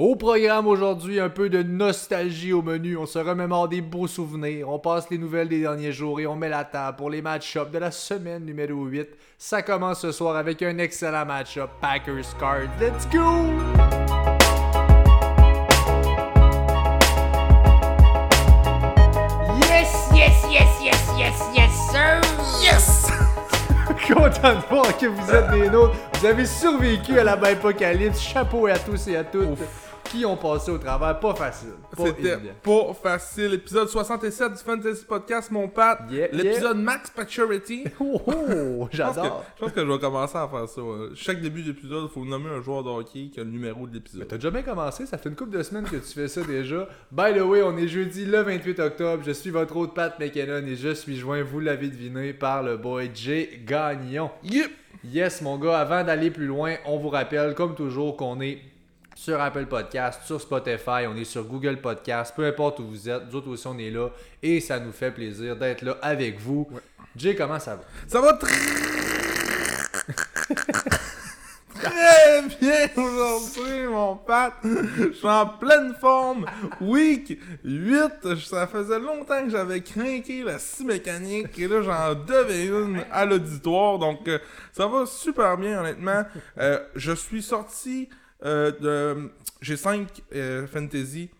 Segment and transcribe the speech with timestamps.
[0.00, 2.96] Au programme aujourd'hui, un peu de nostalgie au menu.
[2.96, 4.68] On se remémore des beaux souvenirs.
[4.68, 7.72] On passe les nouvelles des derniers jours et on met la table pour les match-ups
[7.72, 9.08] de la semaine numéro 8.
[9.38, 12.68] Ça commence ce soir avec un excellent match-up Packers Card.
[12.80, 13.42] Let's go!
[19.68, 22.20] Yes, yes, yes, yes, yes, yes, sir!
[22.62, 23.08] Yes!
[24.06, 25.96] Content de voir que vous êtes des nôtres.
[26.20, 28.20] Vous avez survécu à la apocalypse.
[28.20, 29.58] Chapeau à tous et à toutes
[30.10, 31.18] qui ont passé au travers.
[31.20, 31.74] Pas facile.
[31.96, 33.54] C'était pas facile.
[33.54, 36.00] Épisode 67 du Fantasy Podcast, mon Pat.
[36.10, 37.84] Yeah, L'épisode Max Maturity.
[38.00, 39.44] Oh, oh, j'adore.
[39.56, 40.80] je pense que je vais commencer à faire ça.
[40.80, 41.08] ouais.
[41.14, 43.94] Chaque début d'épisode, il faut nommer un joueur de hockey qui a le numéro de
[43.94, 44.26] l'épisode.
[44.28, 46.88] T'as déjà bien commencé, ça fait une couple de semaines que tu fais ça déjà.
[47.10, 49.22] By the way, on est jeudi le 28 octobre.
[49.26, 52.76] Je suis votre hôte Pat McKinnon et je suis joint, vous l'avez deviné, par le
[52.76, 54.30] boy Jay Gagnon.
[54.44, 54.70] Yep!
[55.04, 58.58] Yes, mon gars, avant d'aller plus loin, on vous rappelle, comme toujours, qu'on est
[59.18, 63.24] sur Apple Podcast, sur Spotify, on est sur Google Podcast, peu importe où vous êtes,
[63.26, 66.68] nous autres aussi on est là et ça nous fait plaisir d'être là avec vous.
[67.16, 67.82] Jay, comment ça va?
[68.06, 68.54] Ça va très...
[71.74, 74.54] très bien aujourd'hui, mon Pat.
[74.62, 76.46] Je suis en pleine forme.
[76.80, 78.36] Week 8.
[78.46, 81.58] Ça faisait longtemps que j'avais craqué la scie mécanique.
[81.58, 83.98] Et là, j'en devais une à l'auditoire.
[83.98, 84.38] Donc, euh,
[84.72, 86.22] ça va super bien, honnêtement.
[86.58, 88.08] Euh, je suis sorti.
[88.42, 90.22] J'ai 5
[90.72, 91.30] fantasy.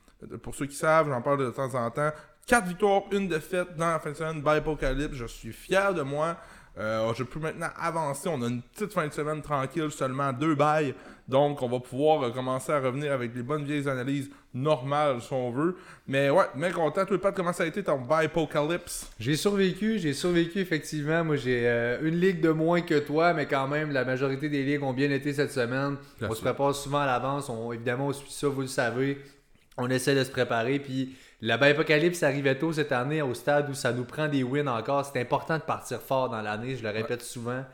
[0.43, 2.11] Pour ceux qui savent, j'en parle de temps en temps.
[2.47, 5.15] 4 victoires, une défaite dans la fin de semaine by Apocalypse.
[5.15, 6.37] Je suis fier de moi.
[6.79, 8.29] Euh, je peux maintenant avancer.
[8.29, 10.95] On a une petite fin de semaine tranquille, seulement deux bails.
[11.27, 15.33] Donc, on va pouvoir euh, commencer à revenir avec les bonnes vieilles analyses normales, si
[15.33, 15.77] on veut.
[16.07, 17.05] Mais ouais, mec, content.
[17.05, 21.25] Toi, Pat, comment ça a été ton Apocalypse J'ai survécu, j'ai survécu effectivement.
[21.25, 24.63] Moi, j'ai euh, une ligue de moins que toi, mais quand même, la majorité des
[24.63, 25.97] ligues ont bien été cette semaine.
[26.23, 27.49] On se prépare souvent à l'avance.
[27.51, 29.19] On, évidemment, on suit ça, vous le savez.
[29.79, 30.79] On essaie de se préparer.
[30.79, 34.69] Puis, la apocalypse arrivait tôt cette année au stade où ça nous prend des wins
[34.69, 35.05] encore.
[35.07, 37.65] C'est important de partir fort dans l'année, je le répète souvent.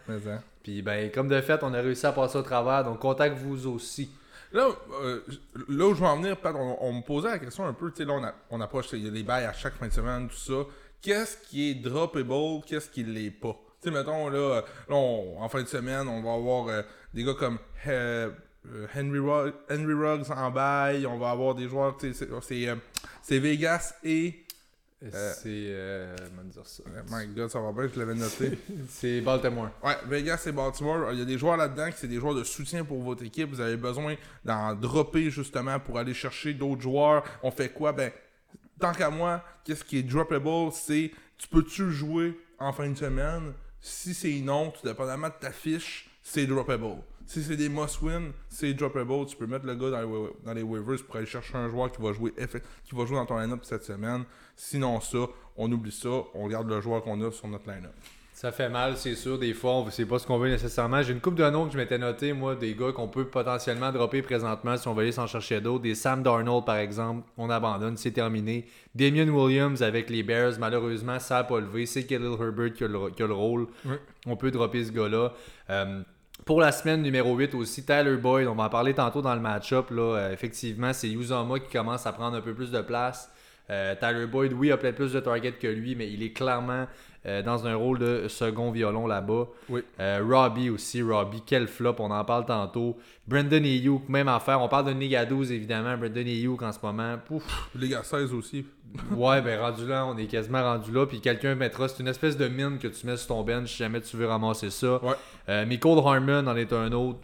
[0.63, 2.85] Puis, ben, comme de fait, on a réussi à passer au travers.
[2.85, 4.11] Donc, contacte vous aussi.
[4.53, 4.69] Là,
[5.03, 5.21] euh,
[5.69, 7.91] là où je veux en venir, Pat, on, on me posait la question un peu,
[7.91, 10.37] tu sais, là, on, a- on approche, des bails à chaque fin de semaine, tout
[10.37, 10.69] ça.
[11.03, 13.57] Qu'est-ce qui est droppable, qu'est-ce qui l'est pas?
[13.83, 16.83] Tu sais, mettons, là, euh, là, on- en fin de semaine, on va avoir euh,
[17.13, 18.31] des gars comme euh,
[18.97, 22.77] Henry, Rugg- Henry Ruggs en bail, on va avoir des joueurs, c'est- c'est euh,
[23.23, 24.41] c'est Vegas et...
[25.13, 25.43] C'est.
[25.47, 26.83] Euh, comment dire ça?
[27.11, 28.59] My god, ça va bien, je l'avais noté.
[28.89, 29.69] C'est Baltimore.
[29.83, 32.43] Ouais, Vegas et Baltimore, il y a des joueurs là-dedans qui c'est des joueurs de
[32.43, 33.51] soutien pour votre équipe.
[33.51, 34.15] Vous avez besoin
[34.47, 37.23] d'en dropper justement pour aller chercher d'autres joueurs.
[37.43, 37.93] On fait quoi?
[37.93, 38.13] Ben,
[38.81, 40.73] tant qu'à moi, qu'est-ce qui est droppable?
[40.73, 43.53] C'est tu peux-tu jouer en fin de semaine?
[43.83, 46.97] Si c'est non, tout dépendamment de ta fiche, c'est droppable.
[47.27, 49.27] Si c'est des must-win, c'est droppable.
[49.27, 51.69] Tu peux mettre le gars dans les, wa- dans les waivers pour aller chercher un
[51.69, 52.33] joueur qui va jouer,
[52.85, 54.25] qui va jouer dans ton line-up cette semaine.
[54.57, 55.19] Sinon, ça,
[55.57, 56.11] on oublie ça.
[56.35, 57.93] On garde le joueur qu'on a sur notre line-up.
[58.35, 59.39] Ça fait mal, c'est sûr.
[59.39, 61.01] Des fois, on sait pas ce qu'on veut nécessairement.
[61.03, 63.93] J'ai une coupe de noms que je m'étais noté, moi, des gars qu'on peut potentiellement
[63.93, 65.85] dropper présentement si on veut aller s'en chercher d'autres.
[65.85, 68.67] Des Sam Darnold, par exemple, on abandonne, c'est terminé.
[68.93, 71.87] Damien Williams avec les Bears, malheureusement, ça n'a pas levé.
[71.87, 73.69] C'est Khalil Herbert qui a le, qui a le rôle.
[74.27, 75.33] On peut dropper ce gars-là.
[75.71, 76.03] Euh,
[76.45, 79.41] pour la semaine numéro 8 aussi, Tyler Boyd, on va en parler tantôt dans le
[79.41, 79.91] match-up.
[79.91, 83.31] Là, Euh, effectivement, c'est Uzama qui commence à prendre un peu plus de place.
[83.71, 86.87] Euh, Tyler Boyd, oui, a peut-être plus de targets que lui, mais il est clairement
[87.27, 89.47] euh, dans un rôle de second violon là-bas.
[89.69, 89.83] Oui.
[90.01, 92.97] Euh, Robbie aussi, Robbie, quel flop, on en parle tantôt.
[93.27, 94.61] Brendan Ayuk, même affaire.
[94.61, 95.97] On parle de Niga 12 évidemment.
[95.97, 97.17] Brendan Ayuk en ce moment.
[97.27, 97.43] Pouf.
[97.77, 98.67] Gars 16 aussi.
[99.11, 101.05] Ouais, ben rendu là, on est quasiment rendu là.
[101.05, 103.79] Puis quelqu'un mettra, c'est une espèce de mine que tu mets sur ton bench si
[103.79, 105.03] jamais tu veux ramasser ça.
[105.05, 105.15] Ouais.
[105.49, 107.19] Euh, Michael Harmon en est un autre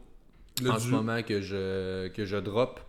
[0.60, 2.80] Le en ce du- moment que je, que je drop.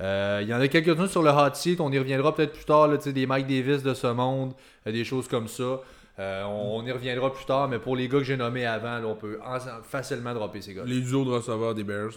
[0.00, 2.64] Euh, Il y en a quelques-uns sur le hot seat, on y reviendra peut-être plus
[2.64, 4.52] tard, là, des Mike Davis de ce monde,
[4.86, 5.80] des choses comme ça.
[6.20, 8.98] Euh, on, on y reviendra plus tard, mais pour les gars que j'ai nommés avant,
[8.98, 12.12] là, on peut en- facilement dropper ces gars Les duos de receveurs des Bears.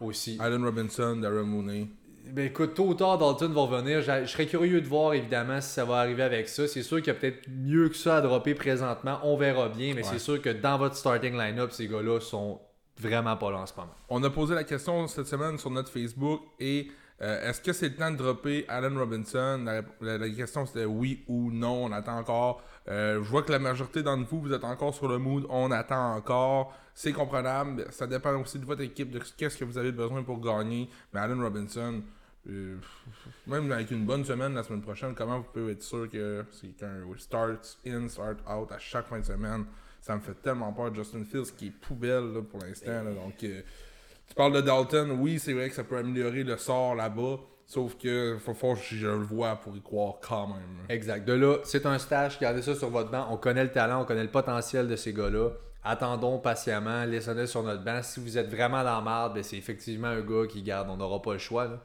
[0.00, 0.36] aussi.
[0.40, 1.88] Allen Robinson, Darren Mooney.
[2.26, 4.02] Ben écoute, tôt ou tard, Dalton va revenir.
[4.02, 6.68] Je serais curieux de voir évidemment si ça va arriver avec ça.
[6.68, 9.18] C'est sûr qu'il y a peut-être mieux que ça à dropper présentement.
[9.24, 10.08] On verra bien, mais Ouais.
[10.12, 12.60] c'est sûr que dans votre starting line-up, ces gars-là sont
[12.98, 13.94] vraiment pas là en ce moment.
[14.10, 16.88] On a posé la question cette semaine sur notre Facebook et
[17.22, 19.62] euh, est-ce que c'est le temps de dropper Allen Robinson?
[19.64, 21.84] La, la- la question c'était oui ou non.
[21.86, 22.62] On attend encore.
[22.88, 25.46] Euh, je vois que la majorité d'entre vous, vous êtes encore sur le mood.
[25.48, 26.74] On attend encore.
[26.94, 27.86] C'est comprenable.
[27.90, 30.88] Ça dépend aussi de votre équipe, de qu'est-ce que vous avez besoin pour gagner.
[31.12, 32.02] Mais Allen Robinson,
[32.48, 32.76] euh,
[33.46, 36.76] même avec une bonne semaine la semaine prochaine, comment vous pouvez être sûr que c'est
[36.76, 39.66] qu'un start in, start out à chaque fin de semaine?
[40.00, 40.94] Ça me fait tellement peur.
[40.94, 43.04] Justin Fields qui est poubelle là, pour l'instant.
[43.04, 43.60] donc, euh,
[44.26, 47.38] Tu parles de Dalton, oui, c'est vrai que ça peut améliorer le sort là-bas.
[47.72, 50.56] Sauf que faut que je le vois pour y croire quand même.
[50.88, 51.24] Exact.
[51.24, 53.28] De là, c'est un stage, gardez ça sur votre banc.
[53.30, 55.50] On connaît le talent, on connaît le potentiel de ces gars-là.
[55.84, 58.00] Attendons patiemment, laissez-le sur notre banc.
[58.02, 60.96] Si vous êtes vraiment dans la marde, ben, c'est effectivement un gars qui garde, on
[60.96, 61.66] n'aura pas le choix.
[61.66, 61.78] là.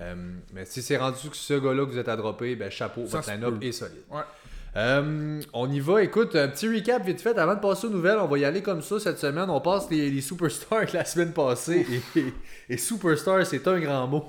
[0.00, 0.14] Euh,
[0.54, 3.18] mais si c'est rendu que ce gars-là que vous êtes à dropper, ben, chapeau, Ça
[3.18, 4.02] votre line-up est solide.
[4.10, 4.22] Ouais.
[4.76, 6.02] Euh, on y va.
[6.02, 8.18] Écoute, un petit recap vite fait avant de passer aux nouvelles.
[8.18, 9.48] On va y aller comme ça cette semaine.
[9.50, 11.86] On passe les, les superstars de la semaine passée.
[12.14, 12.34] Et, et-
[12.70, 14.24] et superstar, c'est un grand mot.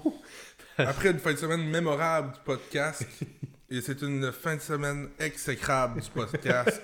[0.79, 3.05] Après une fin de semaine mémorable du podcast,
[3.71, 6.81] et c'est une fin de semaine exécrable du podcast.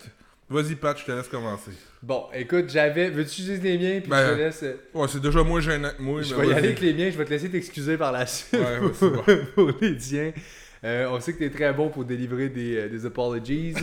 [0.47, 1.71] Vas-y, Pat, je te laisse commencer.
[2.03, 3.09] Bon, écoute, j'avais.
[3.09, 4.63] Veux-tu utiliser les miens puis Ben, je te laisse.
[4.63, 6.21] euh, Ouais, c'est déjà moins gênant que moi.
[6.21, 8.53] Je vais y aller avec les miens, je vais te laisser t'excuser par la suite
[8.53, 9.45] Ouais, pour, ouais, c'est bon.
[9.56, 10.31] pour les tiens.
[10.83, 13.74] Euh, on sait que tu es très bon pour délivrer des, euh, des apologies.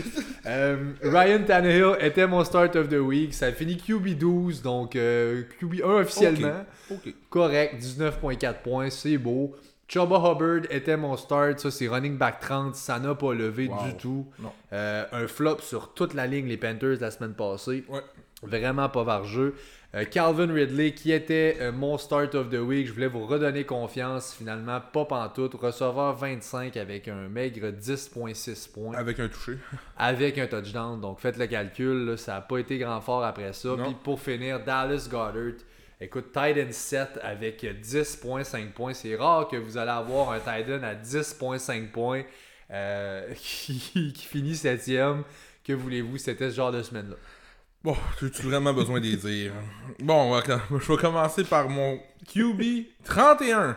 [0.47, 3.35] Euh, Ryan Tannehill était mon start of the week.
[3.35, 6.65] Ça a fini QB12, donc euh, QB1 officiellement.
[6.93, 7.13] Ok.
[7.29, 9.57] Correct, 19.4 points, c'est beau.
[9.93, 13.85] Chuba Hubbard était mon start, ça c'est running back 30, ça n'a pas levé Wow.
[13.85, 14.27] du tout.
[14.73, 17.85] Euh, un flop sur toute la ligne, les Panthers, la semaine passée.
[17.91, 18.01] Ouais.
[18.43, 19.55] Vraiment pas vargeux.
[19.95, 23.65] Euh, Calvin Ridley, qui était euh, mon start of the week, je voulais vous redonner
[23.65, 25.55] confiance, finalement, pas pantoute.
[25.57, 29.59] Receveur 25 avec un maigre 10.6 points, Avec un touché.
[29.99, 30.99] avec un touchdown.
[31.03, 33.69] Donc faites le calcul, là, ça n'a pas été grand fort après ça.
[33.69, 33.85] Non.
[33.85, 35.53] Puis pour finir, Dallas Goddard.
[36.03, 38.93] Écoute, Titan 7 avec 10.5 points.
[38.93, 42.25] C'est rare que vous allez avoir un Titan à 10.5 points
[42.73, 45.23] euh, qui, qui finit septième.
[45.63, 47.15] Que voulez-vous, c'était ce genre de semaine-là.
[47.85, 49.53] Bon, as-tu vraiment besoin d'y dire?
[50.01, 50.41] Bon,
[50.71, 52.63] je vais commencer par mon QB
[53.05, 53.77] 31.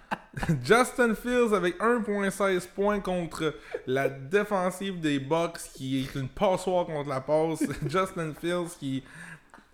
[0.64, 3.54] Justin Fields avec 1.16 points contre
[3.86, 7.64] la défensive des Bucks qui est une passoire contre la passe.
[7.86, 9.04] Justin Fields qui...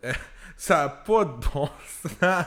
[0.05, 0.13] euh,
[0.65, 1.69] ça a pas de bon
[2.21, 2.45] sens.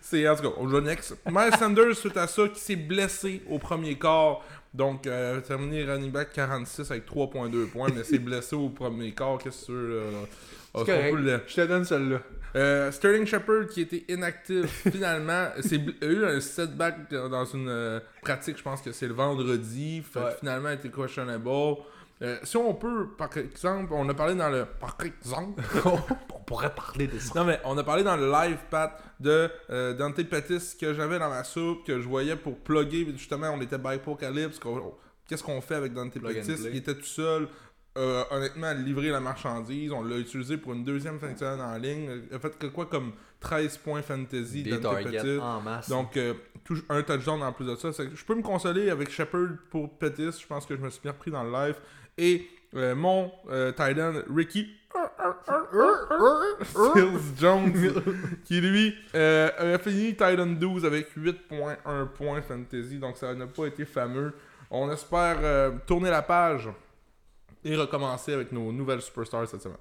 [0.00, 1.16] C'est en tout cas, on joue next.
[1.28, 4.42] Miles Sanders suite à ça qui s'est blessé au premier quart.
[4.72, 9.38] Donc, euh, terminé running back 46 avec 3.2 points, mais s'est blessé au premier quart.
[9.38, 10.02] Qu'est-ce que
[10.74, 12.18] c'est C'est c'est peu le- Je te donne celle-là.
[12.56, 17.98] euh, Sterling Shepard qui était inactif finalement c'est a eu un setback dans une euh,
[18.22, 20.36] pratique je pense que c'est le vendredi fait que Ouais.
[20.38, 21.48] finalement il était questionable
[22.22, 26.72] Euh, si on peut par exemple on a parlé dans le par exemple On pourrait
[26.74, 27.32] parler de ça.
[27.34, 31.18] non mais on a parlé dans le live Pat de euh, Dante Pettis que j'avais
[31.18, 34.94] dans ma soupe que je voyais pour plugger justement on était Bipocalypse qu'on-
[35.26, 36.62] qu'est-ce qu'on fait avec Dante Plug Pettis?
[36.70, 37.48] il était tout seul
[37.98, 41.60] euh, honnêtement à livrer la marchandise on l'a utilisé pour une deuxième fin de semaine
[41.60, 45.60] en ligne il a fait que quoi comme 13 points fantasy Des Dante Pettis en
[45.60, 45.88] masse.
[45.88, 46.32] donc, euh,
[46.64, 47.90] tout- un touchdown en plus de ça.
[47.90, 50.30] Je peux me consoler avec Shepard pour Pettis.
[50.40, 51.76] Je pense que je me suis bien repris dans le live.
[52.18, 54.68] Et euh, mon euh, tight end, Ricky
[56.62, 57.72] Stills Jones,
[58.44, 62.98] qui lui euh, a fini tight end 12 avec 8.1 points fantasy.
[62.98, 64.32] Donc, ça n'a pas été fameux.
[64.70, 66.68] On espère euh, tourner la page
[67.64, 69.78] et recommencer avec nos nouvelles superstars cette semaine.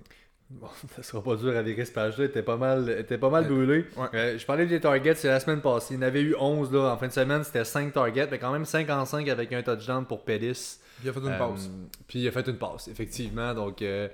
[0.50, 2.26] Bon, ça sera pas dur à virer ce page-là.
[2.26, 3.86] était pas mal, était pas mal brûlé.
[3.96, 4.08] Ouais.
[4.14, 5.94] Euh, je parlais des targets, c'est la semaine passée.
[5.96, 6.94] Il y en avait eu 11 là.
[6.94, 9.62] En fin de semaine, c'était 5 targets, mais quand même 5 en 5 avec un
[9.62, 10.80] touchdown pour Pettis.
[11.04, 11.70] Il a fait une Euh, pause.
[12.08, 13.54] Puis il a fait une passe, effectivement.
[13.54, 14.08] Donc euh,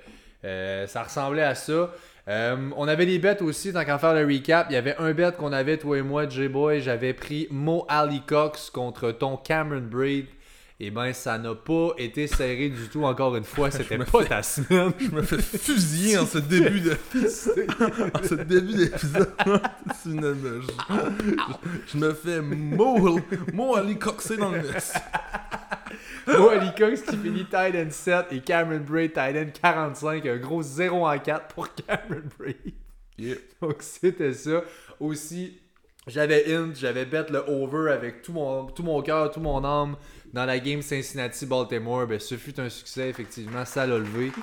[0.45, 1.91] euh, ça ressemblait à ça.
[2.27, 4.67] Euh, on avait des bêtes aussi, tant qu'à faire le recap.
[4.69, 6.79] Il y avait un bet qu'on avait, toi et moi, J-Boy.
[6.81, 10.25] J'avais pris Mo Ali Cox contre ton Cameron Braid.
[10.81, 13.69] Et ben, ça n'a pas été serré du tout, encore une fois.
[13.71, 14.93] C'était pas ta semaine.
[14.99, 16.91] Je me fais fusiller en ce début de
[18.15, 19.33] en ce début d'épisode.
[20.01, 20.93] C'est une- je,
[21.87, 23.19] je me fais mot
[23.53, 24.93] mot aller coxer dans le mess.
[26.37, 30.25] Mo Cox qui finit tight end 7 et Cameron Braid tight end 45.
[30.25, 32.73] Un gros 0 en 4 pour Cameron Braid.
[33.17, 33.35] Yeah.
[33.61, 34.63] Donc c'était ça.
[34.99, 35.59] Aussi,
[36.07, 39.95] j'avais int, j'avais bet le over avec tout mon, tout mon cœur, tout mon âme
[40.33, 42.07] dans la game Cincinnati-Baltimore.
[42.07, 44.31] Ben, ce fut un succès, effectivement, ça l'a levé.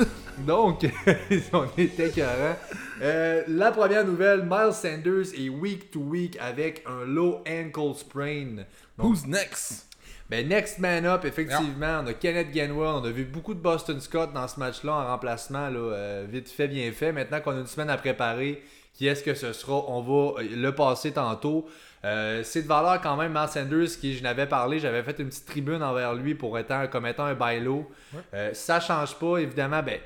[0.45, 0.85] Donc,
[1.53, 2.55] on écœurant.
[3.01, 8.57] Euh, la première nouvelle, Miles Sanders est week to week avec un low ankle sprain.
[8.97, 9.87] Donc, Who's next?
[10.29, 13.99] Ben, next man up, effectivement, on a Kenneth Gainwell, on a vu beaucoup de Boston
[13.99, 17.11] Scott dans ce match-là en remplacement, là, euh, vite fait, bien fait.
[17.11, 18.63] Maintenant qu'on a une semaine à préparer,
[18.95, 21.67] qui est-ce que ce sera, on va euh, le passer tantôt.
[22.05, 25.27] Euh, c'est de valeur quand même, Mark Sanders, qui je n'avais parlé, j'avais fait une
[25.27, 27.89] petite tribune envers lui pour étant, comme étant un bailo.
[28.33, 29.99] Euh, ça change pas, évidemment, ben.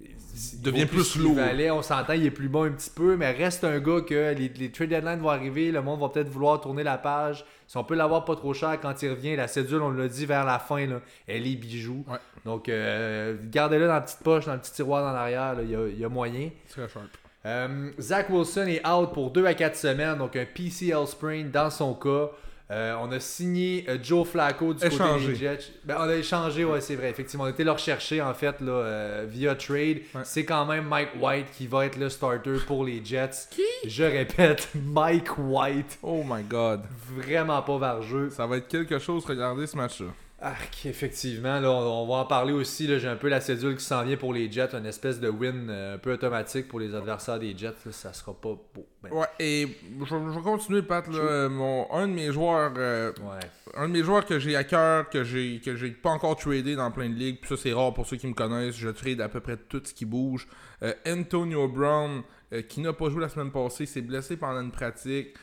[0.00, 1.38] Il devient plus lourd.
[1.72, 4.48] on s'entend, il est plus bon un petit peu, mais reste un gars que les,
[4.50, 7.44] les trade deadlines vont arriver, le monde va peut-être vouloir tourner la page.
[7.66, 10.26] Si on peut l'avoir pas trop cher quand il revient, la cédule, on l'a dit
[10.26, 12.04] vers la fin, là, elle est bijou.
[12.08, 12.18] Ouais.
[12.44, 15.74] Donc, euh, gardez-le dans la petite poche, dans le petit tiroir dans l'arrière, il y
[15.74, 16.50] a- il y a moyen.
[16.68, 17.06] Très sharp.
[17.46, 21.70] Euh, Zach Wilson est out pour 2 à 4 semaines, donc un PCL sprain dans
[21.70, 22.28] son cas.
[22.70, 25.26] Euh, on a signé euh, Joe Flacco du Échangé.
[25.26, 25.72] côté des Jets.
[25.84, 27.10] Ben, on a échangé, ouais, c'est vrai.
[27.10, 29.98] Effectivement, on a été le rechercher en fait là, euh, via trade.
[30.14, 30.22] Ouais.
[30.24, 33.48] C'est quand même Mike White qui va être le starter pour les Jets.
[33.50, 33.62] Qui?
[33.88, 35.98] Je répète, Mike White.
[36.02, 36.82] Oh my god.
[37.14, 38.30] Vraiment pas vargeux.
[38.30, 40.08] Ça va être quelque chose, regardez ce match-là.
[40.38, 42.86] Arc, effectivement, là, on, on va en parler aussi.
[42.86, 45.30] là, J'ai un peu la cédule qui s'en vient pour les Jets, une espèce de
[45.30, 47.72] win euh, un peu automatique pour les adversaires des Jets.
[47.86, 48.86] là, ça sera pas beau.
[49.02, 49.66] Ben, Ouais, et
[50.00, 51.06] je, je vais continuer, Pat.
[51.08, 53.48] Là, Euh, mon, un de mes joueurs euh, ouais.
[53.76, 56.76] un de mes joueurs que j'ai à cœur, que j'ai que j'ai pas encore tradé
[56.76, 59.22] dans plein de ligues, puis ça c'est rare pour ceux qui me connaissent, je trade
[59.22, 60.46] à peu près tout ce qui bouge.
[60.82, 62.22] Euh, Antonio Brown,
[62.68, 65.34] qui n'a pas joué la semaine passée, s'est blessé pendant une pratique.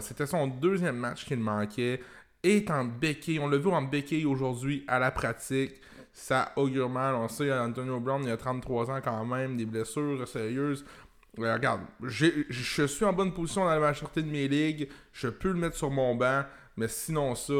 [0.00, 2.00] C'était son deuxième match qu'il manquait.
[2.42, 5.80] Est en béquille, on l'a vu en béquille aujourd'hui à la pratique.
[6.12, 7.14] Ça augure mal.
[7.14, 10.84] On sait, Antonio Brown, il a 33 ans quand même, des blessures sérieuses.
[11.38, 14.88] Euh, regarde, je suis en bonne position dans la majorité de mes ligues.
[15.12, 16.44] Je peux le mettre sur mon banc.
[16.76, 17.52] Mais sinon, ça,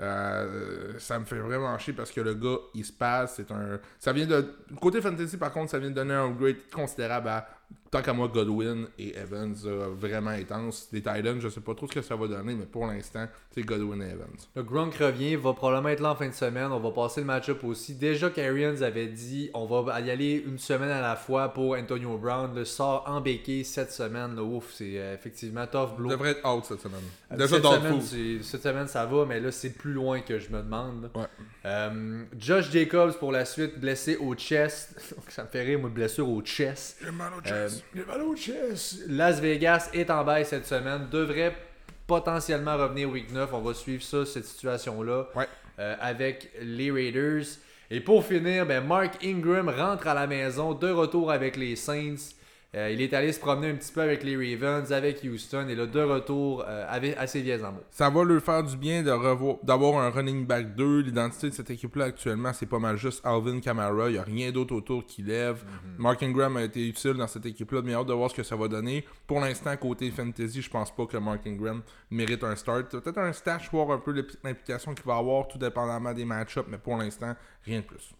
[0.00, 3.34] euh, ça me fait vraiment chier parce que le gars, il se passe.
[3.36, 3.78] C'est un.
[3.98, 4.54] Ça vient de.
[4.80, 7.48] Côté fantasy, par contre, ça vient de donner un upgrade considérable à.
[7.90, 10.88] Tant qu'à moi, Godwin et Evans, euh, vraiment intense.
[10.92, 13.62] Les Titans, je sais pas trop ce que ça va donner, mais pour l'instant, c'est
[13.62, 14.28] Godwin et Evans.
[14.54, 16.70] Le Gronk revient, va probablement être là en fin de semaine.
[16.70, 17.94] On va passer le match-up aussi.
[17.94, 22.16] Déjà qu'Arians avait dit on va y aller une semaine à la fois pour Antonio
[22.16, 22.54] Brown.
[22.54, 24.36] Le sort en béquille cette semaine.
[24.36, 26.10] là, ouf, c'est euh, effectivement tough blow.
[26.10, 27.00] devrait être out cette semaine.
[27.32, 30.38] Euh, Déjà cette, dans semaine, cette semaine, ça va, mais là, c'est plus loin que
[30.38, 31.10] je me demande.
[31.14, 31.26] Ouais.
[31.64, 34.94] Euh, Josh Jacobs pour la suite, blessé au chest.
[35.28, 36.98] ça me fait rire, moi, blessure au chest.
[37.02, 37.79] J'ai mal au chest.
[38.36, 39.00] Chest.
[39.08, 41.08] Las Vegas est en baisse cette semaine.
[41.10, 41.54] Devrait
[42.06, 43.50] potentiellement revenir week 9.
[43.52, 45.48] On va suivre ça, cette situation-là, Ouais.
[45.78, 47.44] euh, avec les Raiders.
[47.90, 52.34] Et pour finir, ben, Mark Ingram rentre à la maison, de retour avec les Saints.
[52.76, 55.74] Euh, il est allé se promener un petit peu avec les Ravens, avec Houston, et
[55.74, 57.82] là, de retour euh, avec, à ses vieilles amours.
[57.90, 61.00] Ça va leur faire du bien de revoir, d'avoir un running back 2.
[61.00, 64.08] L'identité de cette équipe-là actuellement, c'est pas mal juste Alvin Kamara.
[64.08, 65.64] Il n'y a rien d'autre autour qui lève.
[65.64, 65.94] Mhm.
[65.98, 68.54] Mark Ingram a été utile dans cette équipe-là, mais hâte de voir ce que ça
[68.54, 69.04] va donner.
[69.26, 72.88] Pour l'instant, côté fantasy, je pense pas que Mark Ingram mérite un start.
[73.00, 76.68] Peut-être un stash, voir un peu l'imp- l'implication qu'il va avoir, tout dépendamment des match-ups,
[76.70, 77.34] mais pour l'instant,
[77.64, 78.14] rien de plus.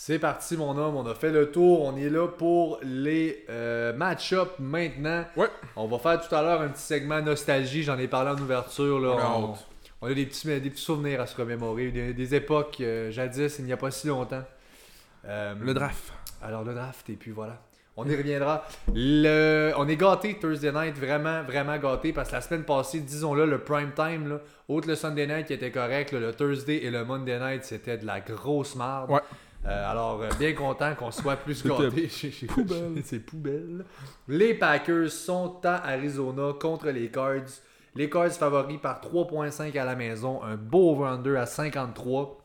[0.00, 0.94] C'est parti, mon homme.
[0.94, 1.84] On a fait le tour.
[1.84, 5.24] On est là pour les euh, match-up maintenant.
[5.36, 5.48] Ouais.
[5.74, 7.82] On va faire tout à l'heure un petit segment nostalgie.
[7.82, 9.00] J'en ai parlé en ouverture.
[9.00, 9.08] Là.
[9.08, 9.58] On a
[10.00, 11.90] On, a des petits, des petits souvenirs à se remémorer.
[11.90, 14.44] Des, des époques euh, jadis, il n'y a pas si longtemps.
[15.26, 16.12] Euh, Le draft.
[16.42, 17.60] Alors, le draft, et puis voilà.
[17.96, 18.64] On y reviendra.
[18.94, 19.72] Le...
[19.78, 23.58] On est gâté Thursday night, vraiment, vraiment gâté parce que la semaine passée, disons-le, le
[23.58, 24.38] prime time, là,
[24.68, 27.98] autre le Sunday night qui était correct, là, le Thursday et le Monday night, c'était
[27.98, 29.10] de la grosse marde.
[29.10, 29.20] Ouais.
[29.68, 32.08] Euh, alors, euh, bien content qu'on soit plus gâtés.
[32.08, 32.46] chez- chez-
[33.04, 33.84] C'est poubelle.
[34.26, 37.60] Les Packers sont à Arizona contre les Cards.
[37.94, 40.42] Les Cards favoris par 3.5 à la maison.
[40.42, 42.38] Un beau over-under à 53.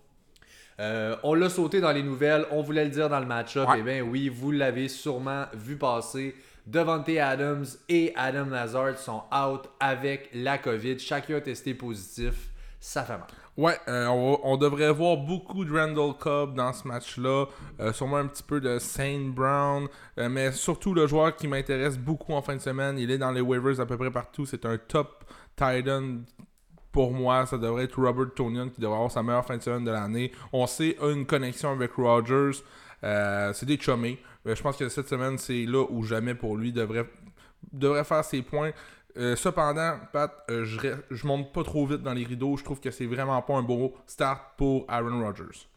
[0.80, 3.70] Euh, on l'a sauté dans les nouvelles, on voulait le dire dans le match-up.
[3.70, 3.78] Ouais.
[3.80, 6.36] Eh bien oui, vous l'avez sûrement vu passer.
[6.66, 10.98] Devante Adams et Adam Lazard sont out avec la COVID.
[10.98, 12.50] Chacun a testé positif.
[12.80, 13.28] Ça fait mal.
[13.56, 17.46] Ouais, euh, on, devrait voir beaucoup de Randall Cobb dans ce match-là.
[17.80, 19.88] Euh, sûrement un petit peu de Saint Brown.
[20.18, 22.98] Euh, mais surtout le joueur qui m'intéresse beaucoup en fin de semaine.
[22.98, 24.48] Il est dans les waivers à peu près partout.
[24.48, 26.22] C'est un top tight end
[26.92, 27.46] pour moi.
[27.46, 30.32] Ça devrait être Robert Tonian qui devrait avoir sa meilleure fin de semaine de l'année.
[30.52, 32.64] On sait une connexion avec Rodgers.
[33.04, 34.18] Euh, c'est des chummés.
[34.46, 37.08] Je pense que cette semaine, c'est là où jamais pour lui devrait,
[37.72, 38.72] devrait faire ses points.
[39.18, 40.80] Euh, cependant, Pat, euh, je,
[41.12, 42.58] je monte pas trop vite dans les rideaux.
[42.58, 45.68] Je trouve que c'est vraiment pas un beau start pour Aaron Rodgers.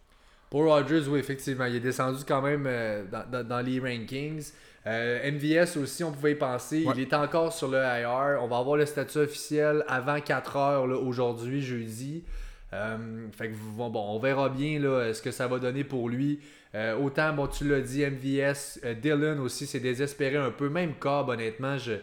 [0.49, 4.53] Pour Rodgers, oui, effectivement, il est descendu quand même euh, dans, dans- dans les rankings.
[4.87, 6.85] MVS aussi, on pouvait y penser.
[6.85, 6.93] Ouais.
[6.97, 8.39] Il est encore sur le IR.
[8.41, 12.23] On va avoir le statut officiel avant 4 heures là, aujourd'hui, jeudi.
[12.71, 16.39] Fait que bon, bon, on verra bien là, ce que ça va donner pour lui.
[17.03, 20.69] Autant, bon, tu l'as dit, MVS, Dylan aussi, c'est désespéré un peu.
[20.69, 21.95] Même Cobb, honnêtement, je.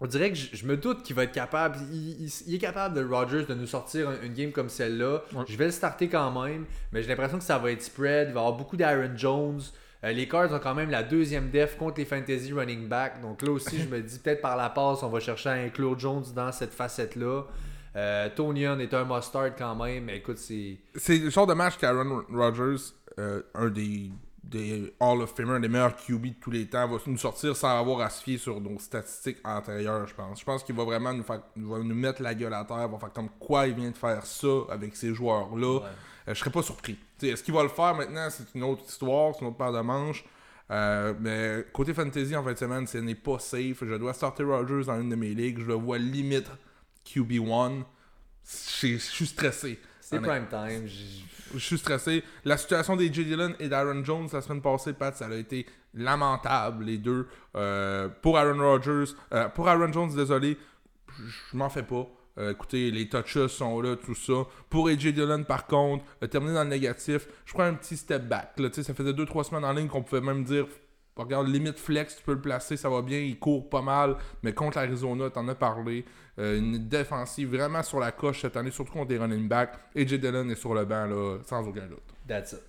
[0.00, 1.78] On dirait que je, je me doute qu'il va être capable.
[1.92, 5.22] Il, il- il est capable de Rodgers de nous sortir un- une game comme celle-là.
[5.34, 5.44] Ouais.
[5.48, 8.28] Je vais le starter quand même, mais j'ai l'impression que ça va être spread.
[8.28, 9.60] Il va y avoir beaucoup d'Aaron Jones.
[10.04, 13.22] Euh, les Cards ont quand même la deuxième def contre les fantasy running back.
[13.22, 15.98] Donc là aussi, je me dis peut-être par la passe, on va chercher à inclure
[15.98, 17.44] Jones dans cette facette-là.
[17.96, 20.76] Euh, Tonyan est un mustard quand même, mais écoute, c'est.
[20.96, 22.82] C'est le genre de match qu'Aaron Rodgers,
[23.18, 24.10] euh, un des,
[24.46, 27.56] des Hall of Famer, un des meilleurs QB de tous les temps, va nous sortir
[27.56, 30.40] sans avoir à se fier sur nos statistiques antérieures, je pense.
[30.40, 32.98] Je pense qu'il va vraiment nous, faire, va nous mettre la gueule à terre, va
[32.98, 35.80] faire comme quoi il vient de faire ça avec ces joueurs-là.
[36.28, 36.96] Euh, je serais pas surpris.
[37.20, 38.28] Est-ce qu'il va le faire maintenant?
[38.30, 40.24] C'est une autre histoire, c'est une autre paire de manches.
[40.70, 43.84] Euh, mais côté fantasy en fin de semaine, ce n'est pas safe.
[43.84, 45.60] Je dois starter Rodgers dans une de mes ligues.
[45.60, 46.50] Je le vois limite
[47.04, 47.82] QB1.
[48.44, 49.78] Je je suis stressé.
[50.08, 50.86] C'est prime time.
[51.52, 52.22] Je suis stressé.
[52.44, 53.24] La situation des J.
[53.24, 57.26] Dillon et d'Aaron Jones la semaine passée, Pat, ça a été lamentable, les deux.
[57.56, 60.58] Euh, pour Aaron Rodgers, euh, pour Aaron Jones, désolé,
[61.18, 62.06] je m'en fais pas.
[62.38, 64.44] Euh, écoutez, les touches sont là, tout ça.
[64.70, 68.52] Pour AJ Dillon, par contre, terminé dans le négatif, je prends un petit step back.
[68.58, 70.66] Là, ça faisait 2-3 semaines en ligne qu'on pouvait même dire
[71.16, 74.16] regarde, limite flex, tu peux le placer, ça va bien, il court pas mal.
[74.42, 76.04] Mais contre l'Arizona, t'en as parlé.
[76.38, 79.72] Euh, une défensive vraiment sur la coche cette année, surtout contre les running backs.
[79.96, 82.02] AJ Dillon est sur le banc, là, sans aucun doute.
[82.28, 82.60] That's it.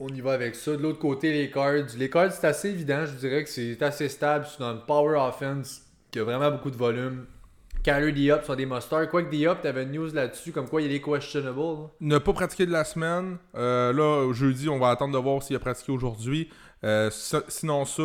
[0.00, 0.72] On y va avec ça.
[0.72, 1.94] De l'autre côté, les Cards.
[1.96, 3.04] Les Cards, c'est assez évident.
[3.06, 4.46] Je dirais que c'est assez stable.
[4.48, 7.26] C'est une power offense qui a vraiment beaucoup de volume.
[7.84, 9.08] Kyler Diop sont des mustards.
[9.08, 11.58] Quoique Diop, t'avais une news là-dessus, comme quoi il est questionable.
[11.58, 11.88] là.
[12.00, 13.38] Ne pas pratiquer de la semaine.
[13.54, 16.48] Euh, là, jeudi, on va attendre de voir s'il a pratiqué aujourd'hui.
[16.84, 17.10] Euh,
[17.48, 18.02] sinon, ça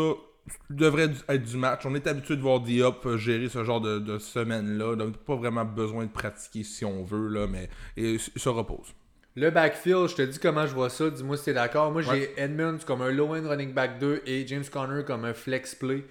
[0.70, 1.86] devrait être du match.
[1.86, 4.96] On est habitué de voir Diop euh, gérer ce genre de, de semaine-là.
[4.96, 8.94] Donc, pas vraiment besoin de pratiquer si on veut, là, mais et, il se repose.
[9.36, 11.10] Le backfield, je te dis comment je vois ça.
[11.10, 11.92] Dis-moi si t'es d'accord.
[11.92, 12.32] Moi, j'ai.
[12.38, 16.04] Edmonds comme un low-end running back 2 et James Conner comme un flex play.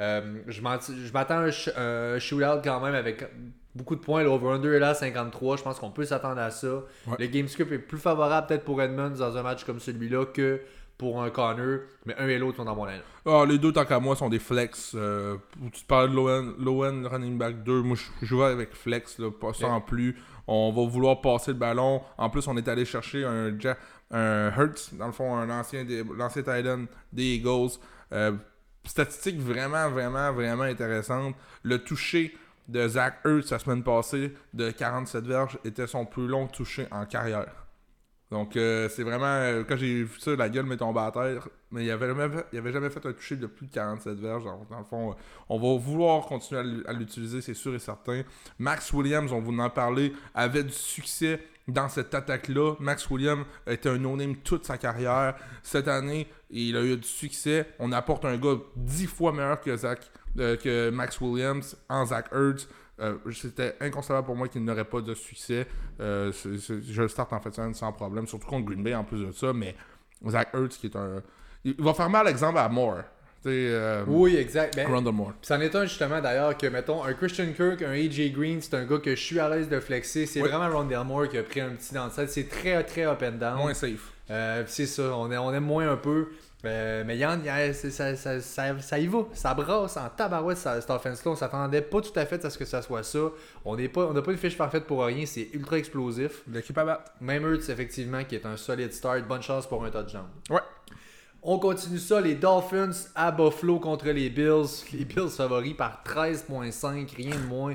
[0.00, 3.24] Euh, je m'attends à un, sh- un shootout quand même avec
[3.74, 4.24] beaucoup de points.
[4.24, 5.58] L'over-under est là à 53.
[5.58, 6.82] Je pense qu'on peut s'attendre à ça.
[7.06, 7.16] Ouais.
[7.20, 10.60] Le game script est plus favorable peut-être pour Edmonds dans un match comme celui-là que
[11.02, 11.78] pour un Conner.
[12.06, 13.00] Mais un et l'autre sont dans mon line.
[13.26, 14.92] Ah, les deux, tant qu'à moi, sont des flex.
[14.94, 15.36] Euh,
[15.72, 17.82] tu parles de low-end low-end running back 2.
[17.82, 20.16] Moi, je je vais avec flex, là, pas sans plus.
[20.46, 22.02] On va vouloir passer le ballon.
[22.16, 23.76] En plus, on est allé chercher un, Ja-
[24.12, 27.78] un Hertz, dans le fond, un ancien, des, l'ancien Titan des Eagles.
[28.12, 28.32] Euh,
[28.84, 31.34] statistique vraiment, vraiment, vraiment intéressante.
[31.62, 32.36] Le toucher
[32.68, 37.04] de Zach Ertz la semaine passée de 47 verges était son plus long toucher en
[37.06, 37.61] carrière.
[38.32, 39.26] Donc, euh, c'est vraiment.
[39.26, 41.48] euh, quand j'ai vu ça, la gueule m'est tombée à terre.
[41.70, 44.44] Mais il avait jamais il jamais fait un toucher de plus de 47 verges.
[44.44, 45.14] Donc, dans le fond, euh,
[45.50, 48.22] on va vouloir continuer à l'utiliser, c'est sûr et certain.
[48.58, 52.74] Max Williams, on vous en parler, avait du succès dans cette attaque-là.
[52.80, 55.34] Max Williams était un no-name toute sa carrière.
[55.62, 57.68] Cette année, il a eu du succès.
[57.78, 62.66] On apporte un gars 10 fois meilleur que Zach, que Max Williams en Zach Ertz.
[63.02, 65.66] Euh, C'était inconcevable pour moi qu'il n'aurait pas de succès.
[66.00, 69.32] Euh, je le starte en fait sans problème, surtout contre Green Bay en plus de
[69.32, 69.52] ça.
[69.52, 69.74] Mais
[70.28, 71.22] Zach Ertz, qui est un.
[71.64, 73.02] Il va faire mal exemple à Moore.
[73.44, 74.76] Euh, Oui, exact.
[74.76, 75.32] Ben, Moore.
[75.42, 78.84] C'en est un justement d'ailleurs que, mettons, un Christian Kirk, un AJ Green, c'est un
[78.84, 80.26] gars que je suis à l'aise de flexer.
[80.26, 80.48] C'est Oui.
[80.48, 82.28] vraiment Rondell Moore qui a pris un petit downside.
[82.28, 83.56] C'est très, très up and down.
[83.56, 84.12] Moins safe.
[84.30, 86.28] Euh, c'est ça, on, est- on aime moins un peu.
[86.64, 90.90] Euh, mais Yann, ça, ça, ça, ça y va, ça brasse en tabarouette ça- cette
[90.90, 91.32] offense-là.
[91.32, 93.18] On s'attendait pas tout à fait à ce que ça soit ça.
[93.64, 96.42] On n'est pas, on n'a pas une fiche parfaite pour rien, c'est ultra explosif.
[96.48, 97.10] L'équipe à battre.
[97.20, 99.26] Même Hurts, effectivement, qui est un solide start.
[99.26, 100.26] Bonne chance pour un touchdown.
[100.50, 100.60] Ouais.
[101.42, 104.84] On continue ça, les Dolphins à Buffalo contre les Bills.
[104.92, 107.74] Les Bills favoris par 13.5, rien de moins.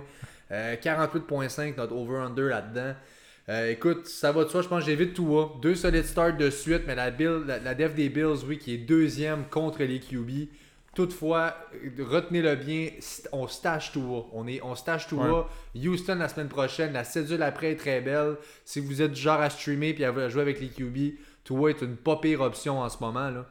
[0.52, 2.94] Euh, 48.5 notre over-under là-dedans.
[3.50, 5.38] Euh, écoute, ça va de soi, je pense que j'évite tout.
[5.38, 5.52] hein.
[5.62, 8.74] Deux solides starts de suite, mais la, Bill, la, la def des Bills, oui, qui
[8.74, 10.50] est deuxième contre les QB.
[10.94, 11.56] Toutefois,
[12.00, 12.90] retenez-le bien,
[13.32, 14.26] on stash Tua.
[14.34, 15.48] On, est, on stash Tua.
[15.76, 18.36] Houston la semaine prochaine, la cédule après est très belle.
[18.66, 21.82] Si vous êtes du genre à streamer et à jouer avec les QB, Tua est
[21.84, 23.30] une pas pire option en ce moment.
[23.30, 23.46] Là.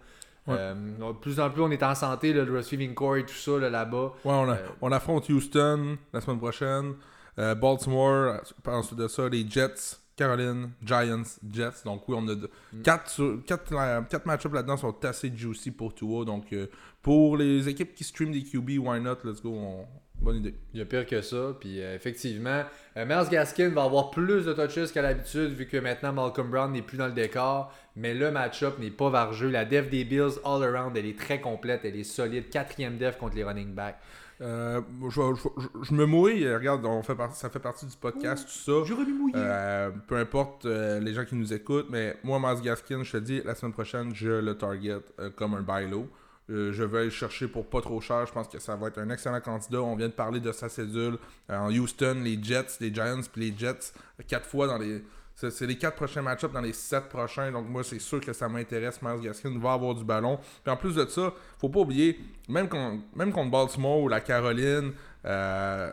[0.48, 0.56] Ouais.
[0.59, 3.35] Euh, de plus en plus, on est en santé, là, le receiving core et tout
[3.35, 4.12] ça là, là-bas.
[4.24, 6.94] Ouais, on, a- Euh, on affronte Houston la semaine prochaine.
[7.38, 11.22] Euh, Baltimore, ensuite de ça, les Jets, Caroline, Giants,
[11.53, 11.83] Jets.
[11.85, 12.83] Donc oui, on a de- Mm.
[12.83, 16.25] quatre, sur- quatre, euh, quatre match-ups là-dedans sont assez juicy pour Tua.
[16.25, 16.66] Donc euh,
[17.03, 19.16] pour les équipes qui stream des QB, why not?
[19.25, 19.51] Let's go.
[19.55, 19.87] on-
[20.18, 20.55] Bonne idée.
[20.72, 21.55] Il y a pire que ça.
[21.61, 22.62] Puis euh, effectivement,
[22.96, 26.72] euh, Miles Gaskin va avoir plus de touches qu'à l'habitude vu que maintenant Malcolm Brown
[26.72, 27.70] n'est plus dans le décor.
[27.96, 29.51] Mais le match-up n'est pas vargeux.
[29.51, 32.49] La def des Bills all around, elle est très complète, elle est solide.
[32.49, 33.99] Quatrième def contre les running backs.
[34.42, 36.53] Euh, je, je- je- je me mouille.
[36.53, 38.85] Regarde, on fait par- ça fait partie du podcast, tout ça.
[38.87, 39.35] J'aurais dû mouiller.
[39.37, 43.16] Euh, peu importe euh, les gens qui nous écoutent, mais moi, Miles Gaskin, je te
[43.16, 44.99] dis, la semaine prochaine, je le target
[45.37, 46.09] comme un buy low.
[46.49, 48.25] Euh, je vais le chercher pour pas trop cher.
[48.27, 49.83] Je pense que ça va être un excellent candidat.
[49.83, 51.18] On vient de parler de sa cédule.
[51.49, 53.92] En Houston, les Jets, les Giants puis les Jets,
[54.29, 55.03] quatre fois dans les.
[55.37, 57.53] C'est les quatre prochains match-ups dans les sept prochains.
[57.53, 59.03] Donc, moi, c'est sûr que ça m'intéresse.
[59.03, 60.38] Miles Gaskin va avoir du ballon.
[60.64, 62.18] Puis en plus de ça, faut pas oublier,
[62.49, 64.92] même, contre- même contre Baltimore ou la Caroline,
[65.27, 65.92] euh,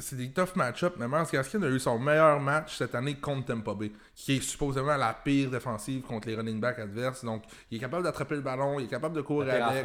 [0.00, 0.96] c'est des tough match-ups.
[0.98, 4.40] Mais Miles Gaskin a eu son meilleur match cette année contre Tampa Bay, qui est
[4.40, 7.24] supposément la pire défensive contre les running backs adverses.
[7.24, 9.82] Donc, il est capable d'attraper le ballon, il est capable de courir à avec.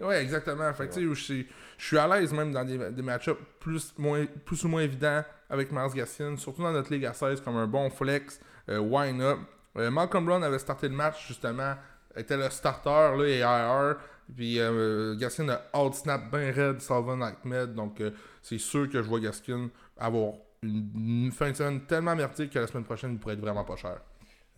[0.00, 0.06] là.
[0.06, 0.72] Ouais, exactement.
[0.74, 1.46] Fait que, tu sais, je suis-
[1.78, 5.22] je suis à l'aise même dans des, des match-ups plus, moins- plus ou moins évidents
[5.48, 9.20] avec Miles Gaskin, surtout dans notre Ligue à 16 comme un bon flex, euh, wine
[9.22, 9.38] up.
[9.78, 11.74] Euh, Malcolm Brown avait starté le match justement,
[12.16, 13.96] était le starter là, et IR.
[14.36, 17.74] Puis euh, Gaskin a out-snap bien raide Salvan Ahmed.
[17.74, 18.10] Donc euh,
[18.42, 22.58] c'est sûr que je vois Gaskin avoir une, une fin de semaine tellement merdique que
[22.58, 23.98] la semaine prochaine il pourrait être vraiment pas cher.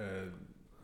[0.01, 0.29] Euh,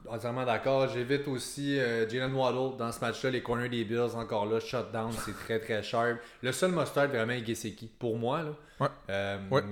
[0.09, 0.89] entièrement d'accord.
[0.89, 3.31] J'évite aussi euh, Jalen Waddle dans ce match-là.
[3.31, 6.19] Les corners des Bills, encore là, shutdown, c'est très très sharp.
[6.43, 8.43] Le seul mustard vraiment est Gesicki, pour moi.
[8.43, 8.51] Là.
[8.81, 9.39] Ouais.
[9.51, 9.63] Ouais.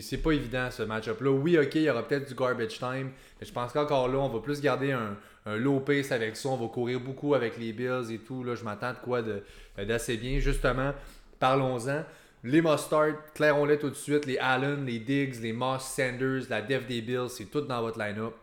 [0.00, 1.30] c'est pas évident ce match-up-là.
[1.30, 4.28] Oui, ok, il y aura peut-être du garbage time, mais je pense qu'encore là, on
[4.28, 6.48] va plus garder un, un low pace avec ça.
[6.48, 8.42] On va courir beaucoup avec les Bills et tout.
[8.44, 9.42] Là, je m'attends de quoi de-
[9.76, 10.38] d'assez bien.
[10.38, 10.92] Justement,
[11.38, 12.04] parlons-en.
[12.42, 14.26] Les Mustard, clairons-les tout de suite.
[14.26, 17.98] Les Allen, les Diggs, les Moss, Sanders, la def des Bills, c'est tout dans votre
[17.98, 18.34] line-up.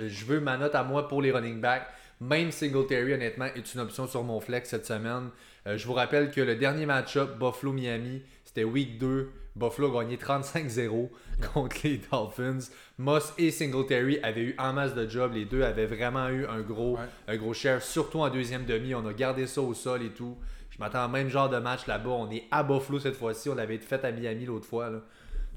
[0.00, 1.86] Euh, Je veux ma note à moi pour les running backs.
[2.20, 5.28] Même Singletary, honnêtement, est une option sur mon flex cette semaine.
[5.66, 8.22] Euh, je vous rappelle que le dernier match-up, Buffalo-Miami,
[8.58, 9.30] c'était week 2.
[9.54, 11.10] Buffalo a gagné 35-0
[11.54, 12.58] contre les Dolphins.
[12.98, 15.32] Moss et Singletary avaient eu en masse de job.
[15.34, 17.02] Les deux avaient vraiment eu un gros, Ouais.
[17.28, 18.94] un gros share, surtout en deuxième demi.
[18.94, 20.36] On a gardé ça au sol et tout.
[20.70, 22.10] Je m'attends au même genre de match là-bas.
[22.10, 23.48] On est à Buffalo cette fois-ci.
[23.48, 24.90] On avait été fait à Miami l'autre fois.
[24.90, 24.98] Là.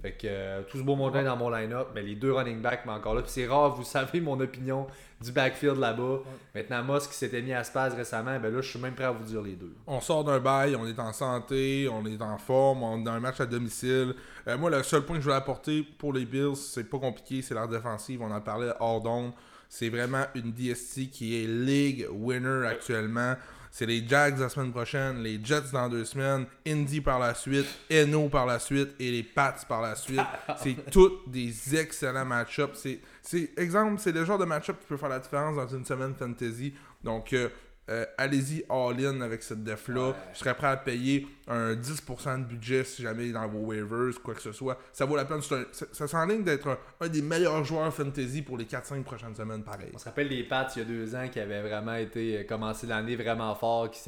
[0.03, 2.85] Fait que euh, tout ce beau monde dans mon line-up, mais les deux running backs,
[2.85, 3.21] mais encore là.
[3.25, 4.87] C'est rare, vous savez mon opinion
[5.21, 6.19] du backfield là-bas.
[6.55, 9.11] Maintenant, Moss qui s'était mis à Spaz récemment, ben là, je suis même prêt à
[9.11, 9.73] vous dire les deux.
[9.87, 13.11] On sort d'un bail, on est en santé, on est en forme, on est dans
[13.11, 14.15] un match à domicile.
[14.47, 17.41] Euh, moi, le seul point que je voulais apporter pour les Bills, c'est pas compliqué,
[17.41, 18.21] c'est leur défensive.
[18.21, 19.31] On en parlait hors d'onde.
[19.69, 23.35] C'est vraiment une DST qui est League winner actuellement.
[23.71, 27.65] C'est les Jags la semaine prochaine, les Jets dans deux semaines, Indy par la suite,
[27.89, 30.19] Eno par la suite et les Pats par la suite.
[30.61, 32.77] C'est tous des excellents match-ups.
[32.77, 35.85] C'est, c'est, exemple, c'est le genre de match-up qui peut faire la différence dans une
[35.85, 36.73] semaine fantasy.
[37.01, 37.47] Donc, euh,
[37.89, 40.13] euh, allez-y all-in avec cette def-là.
[40.33, 43.59] Je serais prêt à payer un 10% de budget si jamais il est dans vos
[43.59, 44.77] waivers, quoi que ce soit.
[44.93, 45.39] Ça vaut la peine.
[45.39, 49.35] Un- ça, ça s'enligne d'être un, un des meilleurs joueurs fantasy pour les 4-5 prochaines
[49.35, 49.89] semaines, pareil.
[49.93, 52.43] On se rappelle des Pats il y a deux ans qui avaient vraiment été euh,
[52.43, 53.99] commencé l'année vraiment fort, qui,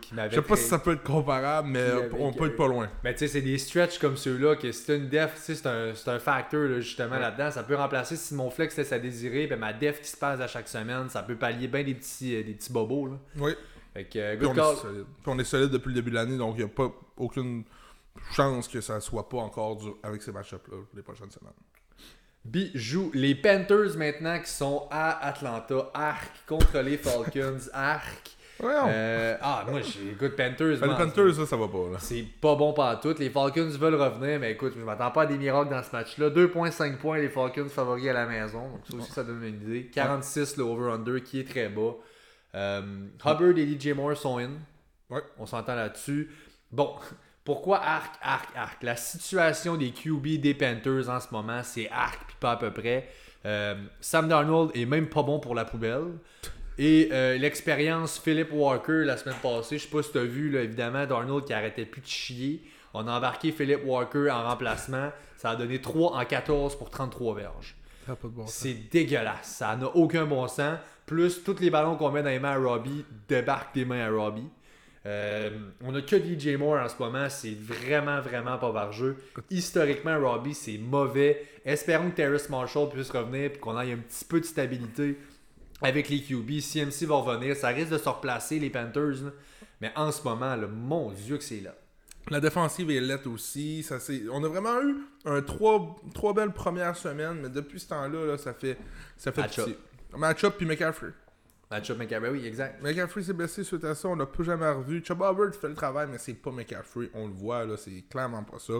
[0.00, 1.86] qui m'avaient Je sais pas très- si ça peut être comparable, mais
[2.18, 2.88] on peut être pas loin.
[3.04, 6.10] Mais tu sais, c'est des stretches comme ceux-là que c'est une def, c'est un, c'est
[6.10, 7.50] un facteur là, justement là-dedans.
[7.50, 10.40] Ça peut remplacer si mon flex laisse à désirer, ben ma def qui se passe
[10.40, 13.06] à chaque semaine, ça peut pallier bien des petits, euh, des petits bobos.
[13.06, 13.14] Là.
[13.38, 13.52] Oui.
[13.94, 14.72] Fait que, Puis on, good call.
[14.72, 15.04] est solide.
[15.22, 17.64] Puis on est solide depuis le début de l'année, donc il n'y a pas aucune
[18.32, 21.52] chance que ça soit pas encore dur avec ces match-ups-là les prochaines semaines.
[22.44, 23.10] Bijou.
[23.14, 25.90] Les Panthers maintenant qui sont à Atlanta.
[25.94, 27.68] Arc contre les Falcons.
[27.72, 28.36] Arc.
[28.64, 30.80] Euh, ah, moi, écoute Panthers.
[30.80, 31.98] les moi, Panthers, ça, ça va pas.
[31.98, 33.14] C'est pas bon par tout.
[33.18, 36.30] Les Falcons veulent revenir, mais écoute, je m'attends pas à des miracles dans ce match-là.
[36.30, 38.62] 2.5 points, les Falcons favoris à la maison.
[38.62, 39.86] Donc ça aussi, ça donne une idée.
[39.92, 41.94] 46 le over-under qui est très bas.
[42.54, 44.50] Euh, Hubbard et DJ Moore sont in.
[45.10, 45.22] Ouais.
[45.38, 46.30] On s'entend là-dessus.
[46.70, 46.94] Bon,
[47.44, 48.82] pourquoi arc, arc, arc?
[48.82, 52.70] La situation des QB des Panthers en ce moment, c'est arc, puis pas à peu
[52.70, 53.08] près.
[53.44, 56.12] Euh, Sam Darnold est même pas bon pour la poubelle.
[56.78, 60.50] Et euh, l'expérience Philip Walker la semaine passée, je sais pas si tu as vu,
[60.50, 62.62] là, évidemment, Darnold qui arrêtait plus de chier.
[62.94, 65.10] On a embarqué Philip Walker en remplacement.
[65.36, 67.76] Ça a donné 3 en 14 pour 33 verges.
[68.22, 68.46] Bon.
[68.46, 69.46] C'est dégueulasse.
[69.46, 70.78] Ça n'a aucun bon sens.
[71.06, 74.10] Plus, tous les ballons qu'on met dans les mains à Robbie débarquent des mains à
[74.10, 74.48] Robbie.
[75.04, 75.50] Euh,
[75.82, 77.28] on a que DJ Moore en ce moment.
[77.28, 79.16] C'est vraiment, vraiment pas par jeu.
[79.50, 81.46] Historiquement, Robbie, c'est mauvais.
[81.64, 85.18] Espérons que Terrace Marshall puisse revenir et qu'on ait un petit peu de stabilité
[85.80, 86.60] avec les QB.
[86.60, 87.56] CMC va revenir.
[87.56, 89.24] Ça risque de se replacer, les Panthers.
[89.24, 89.30] là.
[89.80, 91.74] Mais en ce moment, là, mon Dieu que c'est là.
[92.30, 93.82] La défensive est lette aussi.
[93.82, 94.22] Ça, c'est...
[94.30, 98.38] On a vraiment eu un trois, trois belles premières semaines, mais depuis ce temps-là, là,
[98.38, 98.78] ça fait,
[99.16, 99.42] ça fait
[100.16, 100.54] Match-up.
[100.56, 101.10] puis McCaffrey.
[101.70, 102.82] Matchup McCaffrey, oui, exact.
[102.82, 105.02] McCaffrey s'est blessé suite à ça, on l'a plus jamais revu.
[105.02, 108.44] Chuba Hubbard fait le travail, mais c'est pas McCaffrey, on le voit, là, c'est clairement
[108.44, 108.74] pas ça.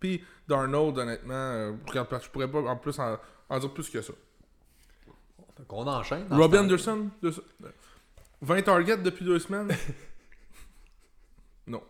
[0.00, 3.18] Puis Darnold, honnêtement, euh, je pourrais pas en plus en,
[3.50, 4.14] en dire plus que ça.
[5.66, 6.26] Qu'on enchaîne.
[6.56, 6.60] temps-là.
[6.62, 7.34] Anderson, deux-
[8.40, 9.68] 20 targets depuis deux semaines.
[11.66, 11.82] non.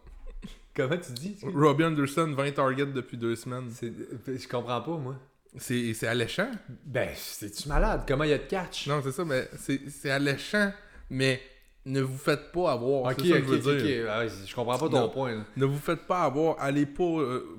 [0.75, 3.71] Comment tu dis Robbie Anderson, 20 targets depuis deux semaines.
[3.71, 3.93] C'est-
[4.27, 5.15] Je comprends pas, moi.
[5.57, 6.51] C'est, c'est alléchant.
[6.85, 8.03] Ben, c'est-tu malade?
[8.07, 8.87] Comment il y a de catch?
[8.87, 10.73] Non, c'est ça, mais c'est, alléchant,
[11.11, 11.41] mais
[11.87, 13.05] ne vous faites pas avoir.
[13.13, 14.05] Ok, ça je veux ok, dire.
[14.07, 14.31] ok.
[14.47, 15.09] Je comprends pas ton Non.
[15.09, 15.35] point.
[15.37, 15.45] là.
[15.57, 16.57] Ne vous faites pas avoir.
[16.61, 17.03] Allez pas.
[17.03, 17.57] euh,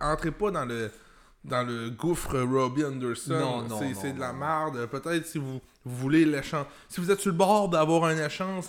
[0.00, 0.90] entrez pas dans le
[1.44, 3.34] dans le gouffre Robbie Anderson.
[3.38, 4.86] Non, non, c'est de la merde.
[4.86, 6.66] Peut-être si vous, vous voulez l'échange.
[6.88, 8.64] Si vous êtes sur le bord d'avoir un échange,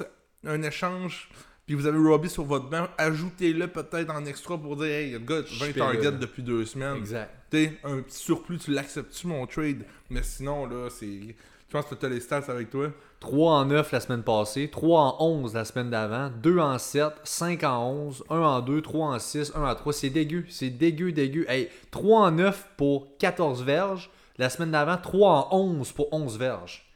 [0.45, 1.29] un échange,
[1.67, 5.19] puis vous avez Robbie sur votre banc, ajoutez-le peut-être en extra pour dire Hey, le
[5.19, 6.95] gars, Je 20 fais targets depuis deux semaines.
[6.95, 7.29] Exact.
[7.49, 9.83] T'sais, un petit surplus, tu l'acceptes-tu mon trade?
[10.09, 11.05] Mais sinon, là, c'est.
[11.05, 12.87] Je pense que tu as les stats avec toi.
[13.19, 17.07] 3 en 9 la semaine passée, 3 en 11 la semaine d'avant, 2 en 7,
[17.25, 19.91] 5 en 11, 1 en 2, 3 en 6, 1 en 3.
[19.91, 21.45] C'est dégueu, c'est dégueu, dégueu.
[21.49, 24.09] Hey, 3 en 9 pour 14 verges.
[24.37, 26.86] La semaine d'avant, 3 en 11 pour 11 verges.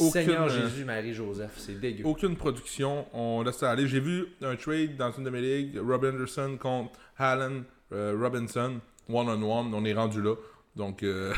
[0.00, 0.10] Non.
[0.10, 2.04] Seigneur Aucune, euh, Jésus, Marie-Joseph, c'est dégueu.
[2.06, 3.88] Aucune production, on laisse ça aller.
[3.88, 8.80] J'ai vu un trade dans une de mes ligues, Rob Anderson contre Allen euh, Robinson,
[9.08, 10.34] one-on-one, on est rendu là.
[10.76, 11.32] Donc, euh,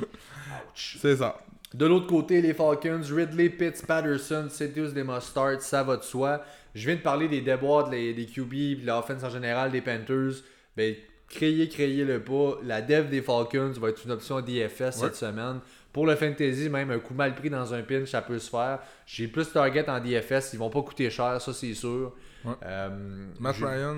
[0.74, 1.38] c'est ça.
[1.74, 6.02] De l'autre côté, les Falcons, Ridley, Pitts, Patterson, c'est tous des must-starts, ça va de
[6.02, 6.42] soi.
[6.74, 10.42] Je viens de parler des déboires des, des QB, de l'offense en général des Panthers.
[10.76, 10.96] Ben,
[11.28, 12.58] créez, créez le pas.
[12.64, 14.90] La dev des Falcons va être une option DFS Ouais.
[14.92, 15.60] cette semaine.
[15.92, 18.78] Pour le fantasy, même un coup mal pris dans un pinch, ça peut se faire.
[19.06, 22.12] J'ai plus de targets en DFS, ils vont pas coûter cher, ça c'est sûr.
[22.44, 22.52] Ouais.
[22.64, 23.96] Euh, Matt Ryan,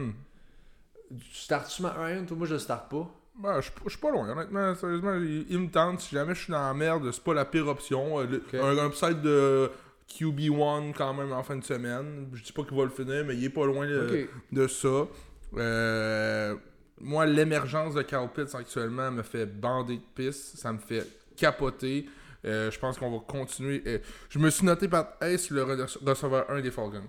[1.33, 2.24] Startes-tu Matt Ryan?
[2.24, 3.11] Toi, moi je le starte pas.
[3.38, 4.74] ben, je suis pas loin, honnêtement.
[4.74, 6.00] Sérieusement, il, il me tente.
[6.00, 8.20] Si jamais je suis dans la merde, c'est pas la pire option.
[8.20, 9.70] Euh, un, un upside de
[10.11, 12.28] QB1 quand même en fin de semaine.
[12.33, 15.07] Je dis pas qu'il va le finir, mais il est pas loin de, ça.
[15.57, 16.57] Euh,
[17.00, 20.55] moi, l'émergence de Carl Pitts actuellement me fait bander de pisse.
[20.57, 22.09] Ça me fait capoter.
[22.45, 23.83] Euh, je pense qu'on va continuer.
[23.87, 27.07] Euh, je me suis noté par Ace le re- receveur 1 des Falcons.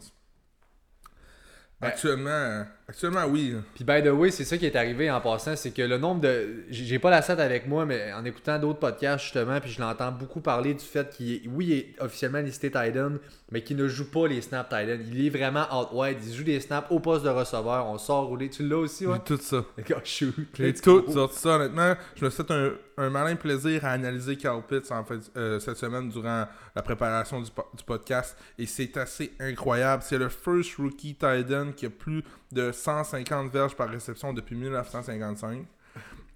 [1.81, 3.56] Ben- Actuellement, actuellement, oui.
[3.75, 6.21] Puis by the way, c'est ça qui est arrivé en passant, c'est que le nombre
[6.21, 6.63] de.
[6.69, 10.12] J'ai pas la stat avec moi, mais en écoutant d'autres podcasts justement, puis je l'entends
[10.12, 13.13] beaucoup parler du fait qu'il est, oui, il est officiellement listé Titan,
[13.51, 14.97] mais qu'il ne joue pas les snaps Titan.
[15.12, 16.17] Il est vraiment out wide.
[16.25, 17.88] Il joue des snaps au poste de receveur.
[17.88, 18.49] On sort rouler.
[18.49, 19.17] Tu l'as aussi, ouais?
[19.27, 19.63] J'ai tout ça.
[20.03, 20.34] Shoot.
[20.53, 21.95] J'ai tout sorti ça, honnêtement.
[22.15, 25.60] Je me suis fait un, un malin plaisir à analyser Carl Pitts en fait, euh,
[25.60, 28.38] cette semaine durant la préparation du, po- du podcast.
[28.60, 30.03] Et c'est assez incroyable.
[30.06, 35.65] C'est le first rookie Titan qui a plus de 150 verges par réception depuis 1955.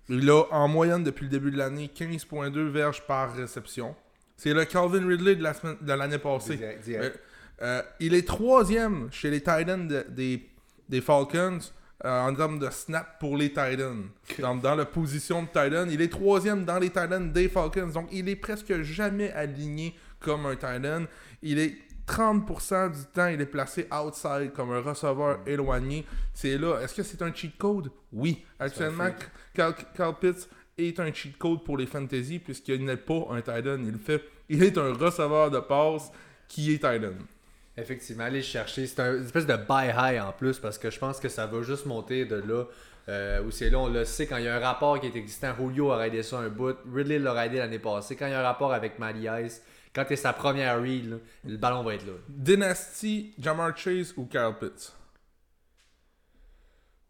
[0.10, 3.96] Il a en moyenne depuis le début de l'année 15,2 verges par réception.
[4.38, 6.56] C'est le Calvin Ridley de la semaine- de l'année passée.
[6.58, 7.20] Direct, direct.
[7.62, 10.48] Euh, euh, il est troisième chez les Titans de- des,
[10.88, 11.60] des Falcons
[12.06, 14.06] euh, en termes de snap pour les Titans.
[14.40, 17.88] Dans, dans la position de Titan, il est troisième dans les Titans des Falcons.
[17.88, 21.06] Donc, il est presque jamais aligné comme un Titan.
[21.42, 21.76] Il est
[22.08, 26.06] 30% du temps, il est placé outside comme un receveur éloigné.
[26.34, 26.80] C'est là.
[26.82, 27.92] Est-ce que c'est un cheat code?
[28.14, 28.44] Oui.
[28.60, 29.10] Actuellement,
[29.54, 33.78] Cal, Cal Pitts est un cheat code pour les fantasy puisqu'il n'est pas un Titan.
[33.84, 36.12] Il, fait, il est un receveur de passe
[36.48, 37.14] qui est Titan.
[37.76, 38.88] Effectivement, aller le chercher.
[38.88, 41.46] C'est un- une espèce de buy high en plus parce que je pense que ça
[41.46, 42.64] va juste monter de là.
[43.10, 45.16] Euh, où c'est là, on le sait, quand il y a un rapport qui est
[45.16, 48.18] existant, Julio a aidé ça un bout, Ridley l'a aidé l'année passée.
[48.18, 48.94] Quand il y a un rapport avec
[49.46, 49.62] Ice,
[49.94, 52.14] quand c'est sa première read, là, le ballon va être là.
[52.30, 54.94] Dynasty, Jamar Chase ou Kyle Pitts?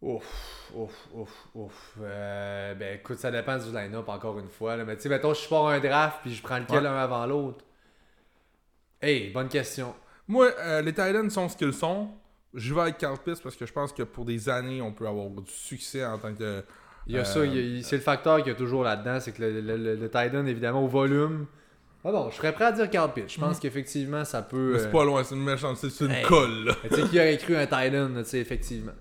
[0.00, 1.94] Ouf, ouf, ouf, ouf.
[2.00, 4.76] Euh, ben écoute, ça dépend du line-up encore une fois.
[4.76, 4.84] là.
[4.84, 6.86] Mais tu sais, mettons, je pars un draft puis je prends lequel Ouais.
[6.88, 7.64] un avant l'autre.
[9.02, 9.94] Hey, bonne question.
[10.28, 12.10] Moi, euh, les Titans sont ce qu'ils sont.
[12.54, 15.06] Je vais avec Kyle Pitts parce que je pense que pour des années, on peut
[15.08, 16.62] avoir du succès en tant que.
[17.08, 17.40] Il y a Euh, ça,
[17.88, 20.44] c'est le facteur qu'il y a toujours là-dedans, c'est que le, le, le- le Titan,
[20.46, 21.46] évidemment, au volume.
[22.04, 23.28] Ah non, je serais prêt à dire Carl Pitts.
[23.34, 24.72] Je pense qu'effectivement, ça peut.
[24.74, 26.22] Mais c'est euh, pas loin, c'est une méchante, c'est une Hey.
[26.22, 26.64] colle.
[26.66, 26.74] là.
[26.88, 28.92] Tu sais, qui aurait cru un Titan, tu sais, effectivement.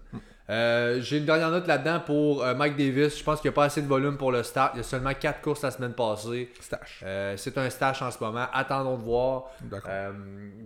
[0.49, 3.17] Euh, J'ai une dernière note là-dedans pour euh, Mike Davis.
[3.19, 4.71] Je pense qu'il n'y a pas assez de volume pour le start.
[4.73, 6.49] Il y a seulement 4 courses la semaine passée.
[6.61, 7.01] Stash.
[7.03, 8.45] Euh, c'est un stash en ce moment.
[8.53, 9.51] Attendons de voir.
[9.61, 9.89] D'accord.
[9.93, 10.11] Euh,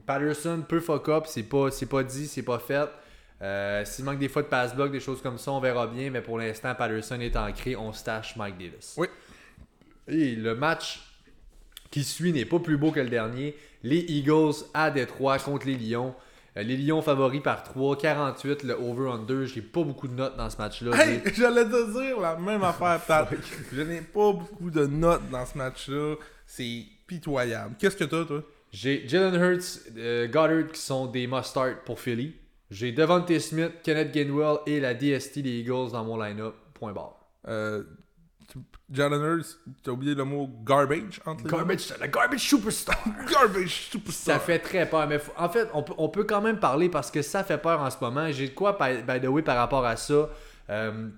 [0.06, 1.24] Patterson peut fuck up.
[1.28, 2.88] C'est pas, c'est pas dit, c'est pas fait.
[3.42, 6.12] Euh, S'il manque des fois de pass block, des choses comme ça, on verra bien.
[6.12, 7.76] Mais pour l'instant, Patterson est ancré.
[7.76, 8.94] On stash Mike Davis.
[8.98, 9.08] Oui.
[10.08, 11.02] Et le match
[11.92, 13.56] qui suit n'est pas plus beau que le dernier.
[13.84, 16.16] Les Eagles à Détroit contre les Lions.
[16.58, 19.46] Euh, les Lions favoris par 3, 48 le over-under.
[19.46, 20.92] J'ai pas beaucoup de notes dans ce match-là.
[20.98, 23.30] Hey, j'allais te dire la même affaire, Pat.
[23.74, 26.16] Je n'ai pas beaucoup de notes dans ce match-là.
[26.46, 27.76] C'est pitoyable.
[27.78, 28.44] Qu'est-ce que t'as, toi?
[28.72, 32.34] J'ai Jalen Hurts, euh, Goddard qui sont des must-start pour Philly.
[32.70, 36.56] J'ai Devontae Smith, Kenneth Gainwell et la DST des Eagles dans mon line-up.
[36.74, 37.20] Point barre.
[37.50, 37.84] Euh,
[38.92, 41.58] Jalen Hurts, t'as oublié le mot garbage entre les deux?
[41.58, 42.98] Garbage, la garbage superstar.
[43.32, 44.36] Garbage superstar.
[44.36, 45.08] Ça fait très peur.
[45.08, 47.82] Mais en fait, on peut, on peut quand même parler parce que ça fait peur
[47.82, 48.32] en ce moment.
[48.32, 50.30] J'ai de quoi, by, by the way, par rapport à ça,
[50.70, 51.10] euh,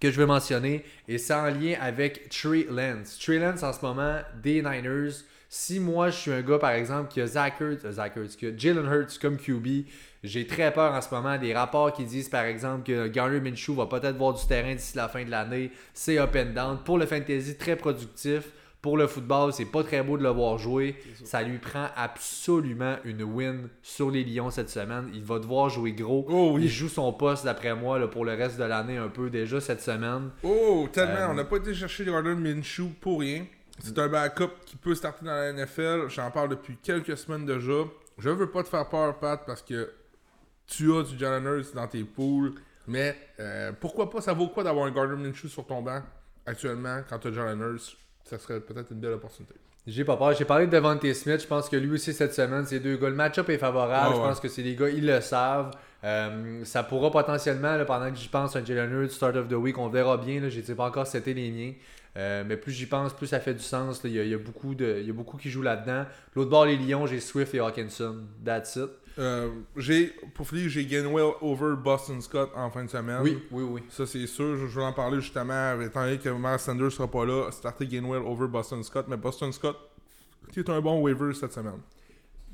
[0.00, 0.84] que je veux mentionner.
[1.06, 3.18] Et c'est en lien avec Trey Lance.
[3.18, 5.12] Trey Lance, en ce moment, des Niners,
[5.50, 8.36] Si moi, je suis un gars, par exemple, qui a Zach Ertz, euh, Zach Ertz,
[8.36, 9.86] qui a Jalen Hurts comme QB,
[10.22, 13.74] j'ai très peur en ce moment des rapports qui disent, par exemple, que Garner Minshew
[13.74, 15.70] va peut-être voir du terrain d'ici la fin de l'année.
[15.94, 16.78] C'est up and down.
[16.84, 18.50] Pour le fantasy, très productif.
[18.82, 20.96] Pour le football, c'est pas très beau de le voir jouer.
[21.24, 25.10] Ça lui prend absolument une win sur les Lions cette semaine.
[25.14, 26.24] Il va devoir jouer gros.
[26.28, 26.64] Oh oui.
[26.64, 29.60] Il joue son poste, d'après moi, là, pour le reste de l'année un peu déjà
[29.60, 30.30] cette semaine.
[30.44, 31.14] Oh, tellement.
[31.14, 33.46] Euh, On n'a pas été chercher Jordan Minshew pour rien.
[33.80, 36.08] C'est un backup qui peut starter dans la NFL.
[36.08, 37.84] J'en parle depuis quelques semaines déjà.
[38.18, 39.92] Je veux pas te faire peur, Pat, parce que
[40.66, 42.54] tu as du Jalen Hurts dans tes poules.
[42.86, 46.02] Mais euh, pourquoi pas, ça vaut quoi d'avoir un Gardner Minshew sur ton banc
[46.46, 47.96] actuellement quand tu as Jalen Hurts?
[48.24, 49.54] Ça serait peut-être une belle opportunité.
[49.86, 50.34] J'ai pas peur.
[50.34, 51.40] J'ai parlé de Devontae Smith.
[51.40, 54.12] Je pense que lui aussi cette semaine, ces deux gars, le match-up est favorable.
[54.12, 55.70] Ah je pense que c'est des gars, ils le savent.
[56.04, 59.54] Euh, ça pourra potentiellement, là, pendant que j'y pense, un Jalen Hurts, Start of the
[59.54, 60.40] Week, on verra bien.
[60.40, 61.72] Là, j'ai pas encore seté les miens.
[62.18, 64.00] Euh, mais plus j'y pense, plus ça fait du sens.
[64.04, 66.04] Il y, a, il y a beaucoup de, y a beaucoup qui jouent là-dedans.
[66.34, 68.24] L'autre bord, les Lions, j'ai Swift et Hawkinson.
[68.44, 68.90] That's it.
[69.18, 73.20] Euh, j'ai, pour finir, j'ai Gainwell over Boston Scott en fin de semaine.
[73.22, 73.82] Oui, oui, oui.
[73.88, 74.56] Ça, c'est sûr.
[74.56, 77.86] Je, je vais en parler justement, étant donné que Miles Sanders sera pas là, starter
[77.86, 79.06] Gainwell over Boston Scott.
[79.08, 79.76] Mais Boston Scott,
[80.52, 81.80] qui est un bon waiver cette semaine.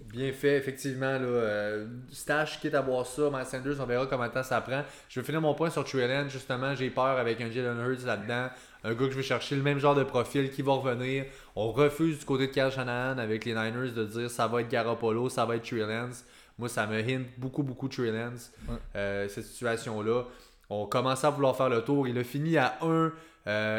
[0.06, 1.18] Bien fait, effectivement.
[1.18, 3.30] Là, euh, stash, quitte à voir ça.
[3.30, 4.84] Miles Sanders, on verra temps ça prend.
[5.08, 8.48] Je vais finir mon point sur Trey Justement, j'ai peur avec un Jalen Hurts là-dedans.
[8.84, 11.24] Un gars que je vais chercher le même genre de profil qui va revenir.
[11.56, 14.68] On refuse du côté de Kyle Shanahan avec les Niners de dire ça va être
[14.68, 16.24] Garoppolo, ça va être Trey Lance.
[16.58, 18.74] Moi, ça me hint beaucoup, beaucoup Trey Lance, Ouais.
[18.96, 20.24] euh, cette situation-là.
[20.70, 22.06] On commençait à vouloir faire le tour.
[22.08, 23.12] Il a fini à 1.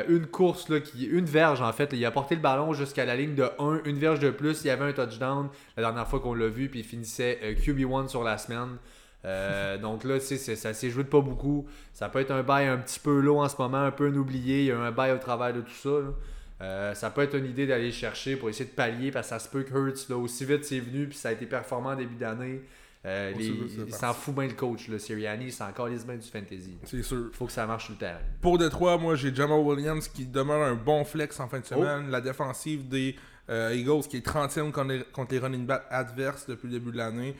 [0.10, 1.90] une course, là, qui, une verge en fait.
[1.94, 4.64] Il a porté le ballon jusqu'à la ligne de 1, une verge de plus.
[4.64, 7.54] Il y avait un touchdown la dernière fois qu'on l'a vu, puis il finissait euh,
[7.56, 8.78] QB1 sur la semaine.
[9.26, 11.66] Euh, donc là, tu sais, ça s'est joué de pas beaucoup.
[11.94, 14.16] Ça peut être un bail un petit peu low en ce moment, un peu un
[14.16, 14.60] oublié.
[14.60, 15.90] Il y a un bail au travers de tout ça.
[15.90, 16.14] là.
[16.62, 19.30] Euh, ça peut être une idée d'aller le chercher pour essayer de pallier parce que
[19.32, 21.90] ça se peut que Hurts, là, aussi vite c'est venu, puis ça a été performant
[21.90, 22.62] en début d'année.
[23.06, 23.54] Euh, les-
[23.88, 26.78] il s'en fout bien le coach, là, Sirianni, il s'en calisse bien du fantasy.
[26.86, 27.26] C'est sûr.
[27.32, 28.20] Il faut que ça marche sur le terrain.
[28.42, 31.76] Pour Détroit, moi, j'ai Jamal Williams qui demeure un bon flex en fin de Oh.
[31.76, 32.10] semaine.
[32.10, 33.16] La défensive des
[33.50, 37.36] euh, Eagles qui est 30e contre les, running backs adverses depuis le début de l'année.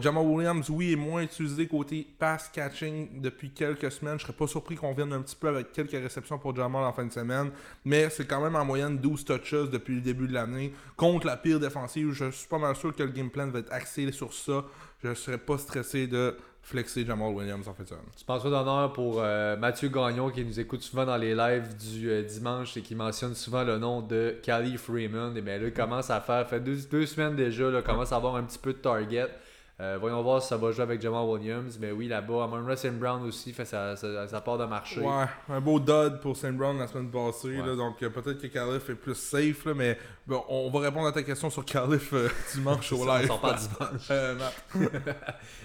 [0.00, 4.18] Jamal Williams, oui, est moins utilisé côté pass catching depuis quelques semaines.
[4.18, 6.92] Je serais pas surpris qu'on vienne un petit peu avec quelques réceptions pour Jamal en
[6.92, 7.50] fin de semaine.
[7.84, 10.72] Mais c'est quand même en moyenne 12 touches depuis le début de l'année.
[10.96, 13.72] Contre la pire défensive, je suis pas mal sûr que le game plan va être
[13.72, 14.64] axé sur ça.
[15.02, 18.02] Je serais pas stressé de flexer Jamal Williams en de semaine.
[18.16, 22.10] Tu penses d'honneur pour euh, Mathieu Gagnon qui nous écoute souvent dans les lives du
[22.10, 25.36] euh, dimanche et qui mentionne souvent le nom de Cali Freeman.
[25.36, 28.16] Et bien là, il commence à faire, fait deux, deux semaines déjà, là, commence à
[28.16, 29.28] avoir un petit peu de target.
[29.78, 31.76] Euh, voyons voir si ça va jouer avec Jamal Williams.
[31.78, 35.00] Mais oui, là-bas, Amon Russell Brown aussi fait sa, sa, sa part de marché.
[35.00, 36.52] Ouais, un beau dud pour St.
[36.56, 37.48] Brown la semaine passée.
[37.58, 37.66] Ouais.
[37.66, 41.06] là, donc euh, peut-être que Calif est plus safe, là, mais bon, on va répondre
[41.06, 43.26] à ta question sur Calif euh, dimanche au on live.
[43.26, 44.08] s'en parle dimanche.
[44.10, 44.34] Euh.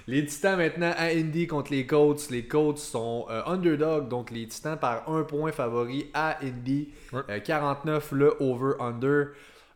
[0.08, 2.30] Les Titans maintenant à Indy contre les Colts.
[2.32, 6.90] Les Colts sont underdog, donc les Titans par un point favori à Indy.
[7.14, 7.22] Ouais.
[7.30, 9.28] Euh, 49 le over-under.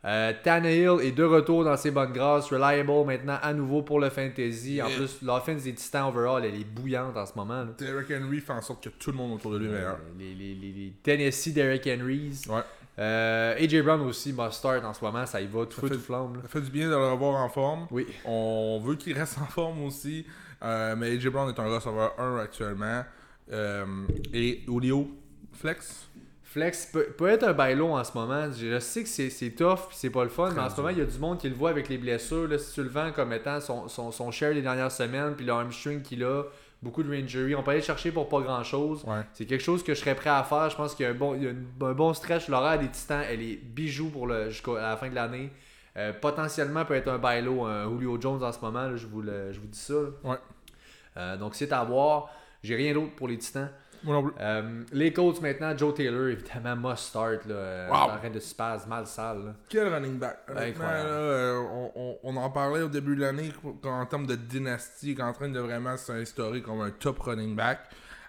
[0.05, 2.51] Euh, Tannehill est de retour dans ses bonnes grâces.
[2.53, 4.79] Reliable maintenant à nouveau pour le fantasy.
[4.81, 4.97] En Yeah.
[4.97, 7.63] plus, l'offense des Titans overall, elle est bouillante en ce moment.
[7.63, 7.67] là.
[7.77, 9.95] Derrick Henry fait en sorte que tout le monde autour de lui est meilleur.
[9.95, 12.41] Euh, les, les- les- les Tennessee Derrick Henrys.
[12.47, 12.61] Ouais.
[12.99, 15.25] Euh, AJ Brown aussi must start en ce moment.
[15.25, 16.35] Ça y va, tout feu, tout flamme.
[16.35, 16.41] là.
[16.43, 17.87] Ça fait du bien de le revoir en forme.
[17.89, 18.05] Oui.
[18.25, 20.25] On veut qu'il reste en forme aussi.
[20.63, 23.03] Euh, mais AJ Brown est un receveur 1 actuellement.
[24.33, 25.07] Et Julio
[25.53, 26.09] Flex?
[26.55, 28.49] Flex peut, peut être un bailo en ce moment.
[28.49, 30.97] Je sais que c'est c'est tough c'est pas le fun, mais en ce moment, il
[30.99, 32.47] y a du monde qui le voit avec les blessures.
[32.47, 35.45] Là, si tu le vends comme étant son, son, son share des dernières semaines, puis
[35.45, 36.43] le hamstring qu'il a,
[36.81, 39.03] beaucoup de injury, on peut aller le chercher pour pas grand chose.
[39.03, 39.21] Ouais.
[39.33, 40.69] C'est quelque chose que je serais prêt à faire.
[40.69, 42.47] Je pense qu'il y a un bon, il y a un bon stretch.
[42.47, 45.51] L'horaire des Titans, elle est bijou pour le, jusqu'à la fin de l'année.
[45.97, 48.83] Euh, potentiellement peut être un bailo, un Julio Jones en ce moment.
[48.87, 49.93] là, je, vous le- je vous dis ça.
[50.23, 50.37] Ouais.
[51.17, 52.29] Euh, donc c'est à voir.
[52.63, 53.69] J'ai rien d'autre pour les Titans.
[54.05, 54.33] Moi non plus.
[54.39, 57.45] Euh, les Colts maintenant, Joe Taylor, évidemment, must start.
[57.45, 57.95] Là, euh, Wow.
[58.11, 59.45] En train de spaz, mal sale.
[59.45, 59.53] là.
[59.67, 60.39] Quel running back.
[60.49, 61.09] Honnêtement, Incroyable.
[61.09, 63.51] là, euh, on, on- on en parlait au début de l'année
[63.83, 67.79] en termes de dynastie, en train de vraiment s'instaurer comme un top running back.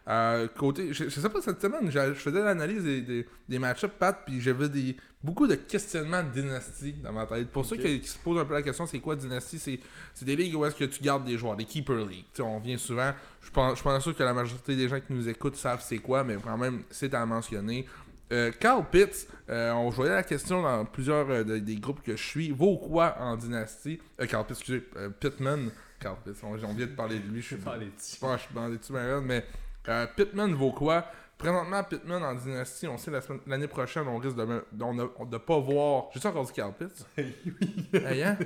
[0.09, 3.59] Euh, côté, je, je sais pas, cette semaine, je, je faisais l'analyse des, des, des
[3.59, 4.97] match-ups, Pat, puis j'avais des,
[5.27, 7.49] beaucoup de questionnements de dynastie dans ma tête.
[7.51, 9.59] Pour ceux qui, qui se posent un peu la question, c'est quoi dynastie?
[9.59, 9.79] C'est
[10.15, 12.25] c'est des ligues où est-ce que tu gardes des joueurs, des keeper leagues.
[12.33, 13.13] Tu sais, on vient souvent,
[13.43, 15.99] je pense, je pense sûr que la majorité des gens qui nous écoutent savent c'est
[15.99, 17.87] quoi, mais quand même, c'est à mentionner.
[18.33, 22.17] Euh, Carl Pitts, euh, on voyait la question dans plusieurs euh, de- des groupes que
[22.17, 22.51] je suis.
[22.51, 24.01] Vaut quoi en dynastie?
[24.21, 25.71] Euh, Carl Pitts, excusez, euh, Pittman.
[26.01, 27.41] Carl Pitts, on, on vient de parler de lui.
[27.41, 29.45] Je suis je suis malades, mais
[29.89, 31.07] euh, Pittman vaut quoi?
[31.39, 36.05] Présentement, Pittman en dynastie, on sait la l'année prochaine, on risque de ne pas voir.
[36.15, 37.07] J'ai-tu encore dit Carl Pitts?
[37.93, 38.39] Hey, hein?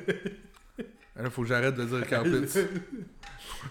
[1.16, 2.58] Là, faut que j'arrête de dire Carl Pitts.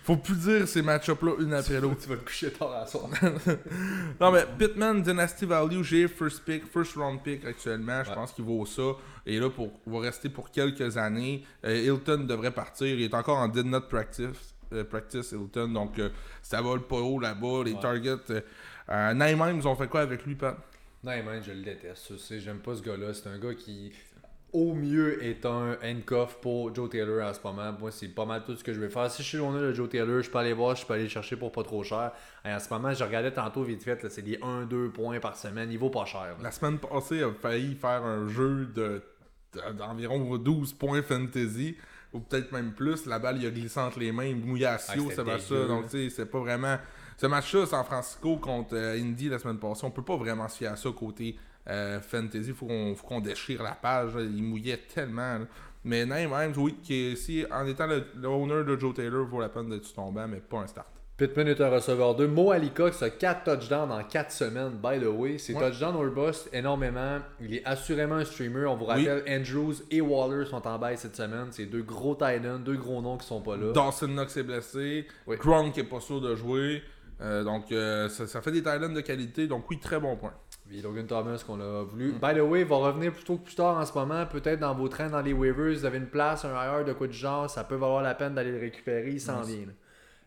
[0.03, 1.97] Faut plus dire ces match-up-là une après l'autre.
[2.01, 3.09] Tu vas te coucher tard à soir.
[4.21, 8.03] Non, mais Pittman, Dynasty Value, j'ai first pick, first round pick actuellement.
[8.03, 8.15] Je Ouais.
[8.15, 8.83] pense qu'il vaut ça.
[9.25, 11.43] Et là, pour, il va rester pour quelques années.
[11.65, 12.87] Euh, Hilton devrait partir.
[12.87, 14.53] Il est encore en did not practice.
[14.71, 15.69] euh, practice Hilton.
[15.69, 16.09] Donc, euh,
[16.43, 17.63] ça vole pas haut là-bas.
[17.65, 17.79] Les Ouais.
[17.79, 18.17] targets.
[18.91, 20.57] Euh, Nijmegen, ils ont fait quoi avec lui, Pat?
[21.03, 22.11] Non, man, je le déteste.
[22.39, 23.13] J'aime pas ce gars-là.
[23.13, 23.93] C'est un gars qui,
[24.51, 27.71] au mieux, est un handcuff pour Joe Taylor en ce moment.
[27.79, 29.09] Moi, c'est pas mal tout ce que je vais faire.
[29.09, 31.09] Si je suis loin de Joe Taylor, je peux aller voir, je peux aller le
[31.09, 32.11] chercher pour pas trop cher.
[32.43, 35.71] Et en ce moment, je regardais tantôt vite fait, c'est des 1-2 points par semaine.
[35.71, 36.21] Il vaut pas cher.
[36.21, 36.35] là.
[36.43, 39.01] La semaine passée, il a failli faire un jeu de
[39.53, 41.75] de- d'environ 12 points fantasy.
[42.13, 43.05] Ou peut-être même plus.
[43.05, 44.25] La balle, il a glissé entre les mains.
[44.25, 45.23] Il mouillait à Sio, match-là.
[45.37, 46.77] dégueu, Donc, tu sais, c'est pas vraiment.
[47.19, 50.57] Ce match-là, San Francisco contre euh, Indy la semaine passée, on peut pas vraiment se
[50.57, 51.35] fier à ça côté
[51.67, 52.51] euh, fantasy.
[52.53, 54.15] Faut qu'on faut qu'on déchire la page.
[54.15, 54.21] là.
[54.21, 55.39] Il mouillait tellement.
[55.39, 55.45] là.
[55.83, 59.41] Mais Nîmes, oui, qui est- si en étant le, le owner de Joe Taylor, vaut
[59.41, 60.87] la peine d'être tombant, mais pas un start.
[61.17, 62.27] Pittman est un receveur 2.
[62.29, 65.37] Mo Cox a 4 touchdowns en 4 semaines, by the way.
[65.37, 65.69] Ses Ouais.
[65.69, 67.19] touchdowns overbust énormément.
[67.41, 68.65] Il est assurément un streamer.
[68.65, 69.09] On vous Oui.
[69.09, 71.47] rappelle, Andrews et Waller sont en bail cette semaine.
[71.51, 73.73] C'est deux gros tight ends, deux gros noms qui sont pas là.
[73.73, 75.07] Dawson Knox est blessé.
[75.27, 75.35] Oui.
[75.35, 76.81] Gronk est pas sûr de jouer.
[77.21, 79.47] Euh, donc, euh, ça, ça fait des Thailands de qualité.
[79.47, 80.33] Donc, oui, très bon point.
[80.67, 82.11] Puis Logan Thomas qu'on a voulu.
[82.13, 84.25] By the way, il va revenir plutôt que plus tard en ce moment.
[84.27, 87.07] Peut-être dans vos trains, dans les waivers, vous avez une place, un IR de quoi
[87.07, 87.49] du genre.
[87.49, 89.09] Ça peut valoir la peine d'aller le récupérer.
[89.09, 89.65] Il s'en vient.
[89.65, 89.73] là.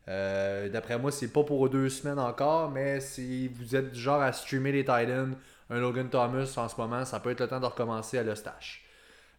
[0.09, 4.21] Euh, D'après moi, c'est pas pour deux semaines encore, mais si vous êtes du genre
[4.21, 5.37] à streamer les Titans,
[5.71, 8.35] un Logan Thomas en ce moment, ça peut être le temps de recommencer à le
[8.35, 8.85] stash.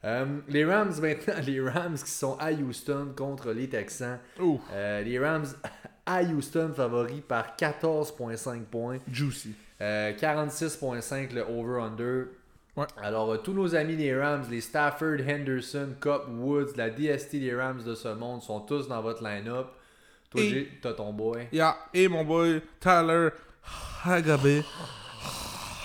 [0.06, 4.20] Euh, les Rams maintenant, les Rams qui sont à Houston contre les Texans.
[4.72, 5.45] Euh, les Rams
[6.06, 8.97] à Houston favoris par 14.5 points.
[9.12, 9.54] juicy.
[9.82, 12.26] Euh, 46.5 le over-under.
[12.76, 12.86] Ouais.
[13.01, 17.54] Alors, euh, tous nos amis des Rams, les Stafford, Henderson, Cup, Woods, la DST des
[17.56, 19.68] Rams de ce monde sont tous dans votre line-up.
[20.32, 21.47] Toi, Et- t'as ton boy.
[21.51, 23.30] Yeah, et mon boy Tyler
[24.04, 24.64] Hagabe.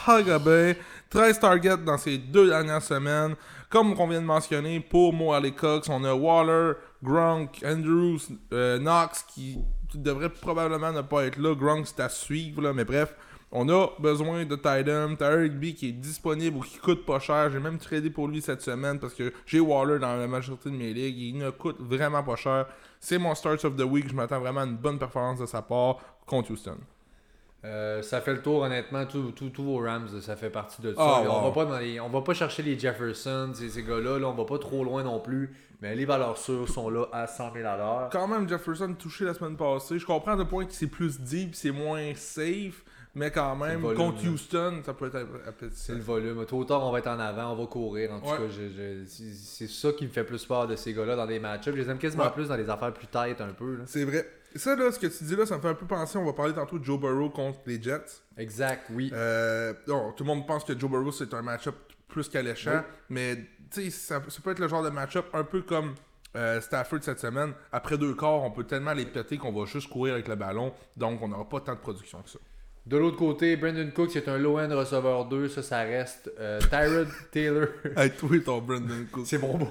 [0.07, 0.75] Hagabe.
[1.11, 3.35] 13 targets dans ces deux dernières semaines.
[3.71, 8.19] Comme on vient de mentionner, pour Mo Cox, on a Waller, Gronk, Andrews,
[8.53, 9.59] euh, Knox qui
[9.97, 11.55] devrait probablement ne pas être là.
[11.55, 13.15] Gronk, c'est à suivre, là, mais bref.
[13.51, 17.51] On a besoin de Titan, Tyler Higby qui est disponible ou qui coûte pas cher.
[17.51, 20.75] J'ai même tradé pour lui cette semaine parce que j'ai Waller dans la majorité de
[20.75, 21.19] mes ligues.
[21.19, 22.67] Il ne coûte vraiment pas cher.
[23.01, 24.07] C'est mon start of the week.
[24.11, 26.77] Je m'attends vraiment à une bonne performance de sa part contre Houston.
[27.65, 29.05] Euh, ça fait le tour, honnêtement.
[29.05, 31.01] Tous tous- tous vos Rams, ça fait partie de ça.
[31.01, 34.19] Ah, on, va pas dans les- on va pas chercher les Jefferson, ces, ces gars-là.
[34.21, 35.53] Là, on va pas trop loin non plus.
[35.83, 38.09] Mais les valeurs sûres sont là à 100 000 à l'heure.
[38.13, 39.99] Quand même, Jefferson touché la semaine passée.
[39.99, 42.85] Je comprends de point que c'est plus deep, c'est moins safe.
[43.15, 44.31] Mais quand même, volume, contre là.
[44.31, 45.27] Houston, ça peut être
[45.73, 46.45] C'est le volume.
[46.47, 48.13] Tôt ou tard, on va être en avant, on va courir.
[48.13, 48.37] En tout Ouais.
[48.37, 51.75] cas, c'est ça qui me fait plus peur de ces gars-là dans des match-ups.
[51.77, 52.31] Je les aime quasiment Ouais.
[52.31, 53.79] plus dans les affaires plus tight un peu.
[53.87, 54.29] C'est vrai.
[54.55, 56.17] Ça, là, ce que tu dis là, ça me fait un peu penser.
[56.19, 58.23] On va parler tantôt de Joe Burrow contre les Jets.
[58.37, 59.11] Exact, oui.
[59.13, 61.75] Euh, non, tout le monde pense que Joe Burrow c'est un match-up
[62.09, 63.07] plus qu'alléchant, Oui.
[63.11, 63.37] mais
[63.71, 65.95] tu sais, ça, ça peut être le genre de match-up un peu comme
[66.37, 67.53] euh, Stafford cette semaine.
[67.73, 70.73] Après deux quarts, on peut tellement les péter qu'on va juste courir avec le ballon,
[70.97, 72.39] donc on n'aura pas tant de production que ça.
[72.89, 75.49] De l'autre côté, Brandon Cooks est un low-end receveur 2.
[75.49, 76.33] Ça, ça reste.
[76.41, 77.67] Euh, Tyrod Taylor.
[77.95, 79.27] Hey, toi, ton Brandon Cook.
[79.27, 79.69] C'est mon boy.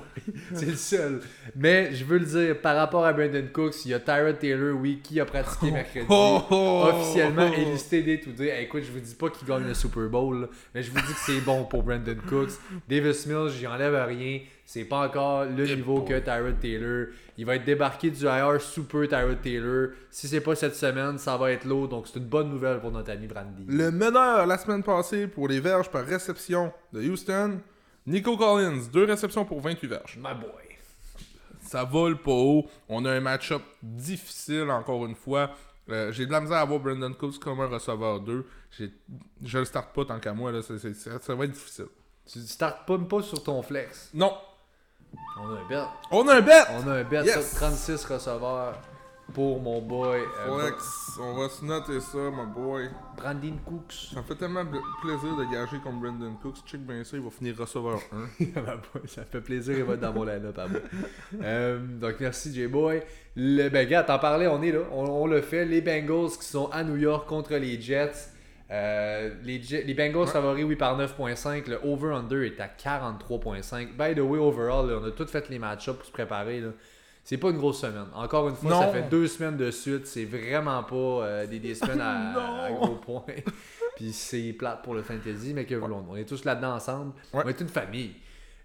[0.53, 1.21] C'est le seul.
[1.55, 4.79] Mais je veux le dire, par rapport à Brandon Cooks, il y a Tyrod Taylor,
[4.79, 6.05] oui, qui a pratiqué mercredi.
[6.09, 7.59] Oh, oh, officiellement oh.
[7.59, 8.53] élisté des tout dire.
[8.53, 10.99] Hey, écoute, je vous dis pas qu'il gagne le Super Bowl, là, mais je vous
[10.99, 12.51] dis que c'est bon pour Brandon Cooks.
[12.87, 14.41] Davis Mills, j'y enlève rien.
[14.69, 17.07] C'est pas encore le Et niveau que Tyrod Taylor.
[17.37, 19.91] Il va être débarqué du IR Super Tyrod Taylor.
[20.11, 21.87] Si c'est pas cette semaine, ça va être l'autre.
[21.91, 23.63] Donc c'est une bonne nouvelle pour notre ami Brandy.
[23.65, 27.61] Le meneur la semaine passée pour les verges par réception de Houston,
[28.05, 30.17] Nico Collins, deux réceptions pour 28 verges.
[30.17, 30.51] My boy.
[31.61, 32.65] Ça vole pas haut.
[32.89, 35.51] On a un match-up difficile, encore une fois.
[35.89, 38.45] Euh, j'ai de la misère à voir Brandon Cooks comme un receveur 2.
[38.77, 38.91] J'ai-
[39.43, 40.61] Je le starte pas tant qu'à moi, là.
[40.61, 40.73] Ça
[41.35, 41.85] va être difficile.
[42.29, 44.09] Tu startes pas, pas sur ton flex.
[44.13, 44.33] Non.
[45.39, 45.83] On a un bet.
[46.11, 46.63] On a un bet!
[46.83, 47.23] On a un bet.
[47.25, 47.53] Yes.
[47.55, 48.73] 36 receveurs
[49.33, 50.19] pour mon boy.
[50.47, 52.89] euh, Flex, on va se noter ça, my boy.
[53.17, 54.09] Brandon Cooks.
[54.13, 54.63] Ça me fait tellement
[55.01, 56.65] plaisir de gager comme Brandon Cooks.
[56.65, 57.99] Check bien ça, il va finir receveur
[58.39, 58.61] 1.
[58.61, 60.79] Ma boy, ça me fait plaisir, il va être dans mon line-up à moi.
[61.43, 63.03] Euh, donc merci J-Boy.
[63.35, 65.65] Le, ben gars, t'en parlais, on est là, on, on le fait.
[65.65, 68.31] Les Bengals qui sont à New York contre les Jets.
[68.69, 70.27] Euh, les, les Bengals Ouais.
[70.27, 71.67] favoris, oui, par 9.5.
[71.69, 73.95] Le over-under est à 43.5.
[73.97, 76.59] By the way, overall, là, on a tout fait les match-ups pour se préparer.
[76.61, 76.69] là.
[77.23, 78.05] C'est pas une grosse semaine.
[78.15, 78.93] Encore une fois, ça Non.
[78.93, 80.05] fait deux semaines de suite.
[80.07, 83.23] C'est vraiment pas euh, des, des semaines à, gros points.
[83.97, 86.11] Puis c'est plate pour le fantasy, mais que voulons-nous?
[86.13, 87.13] On est tous là-dedans ensemble.
[87.33, 87.41] Ouais.
[87.45, 88.11] On est une famille.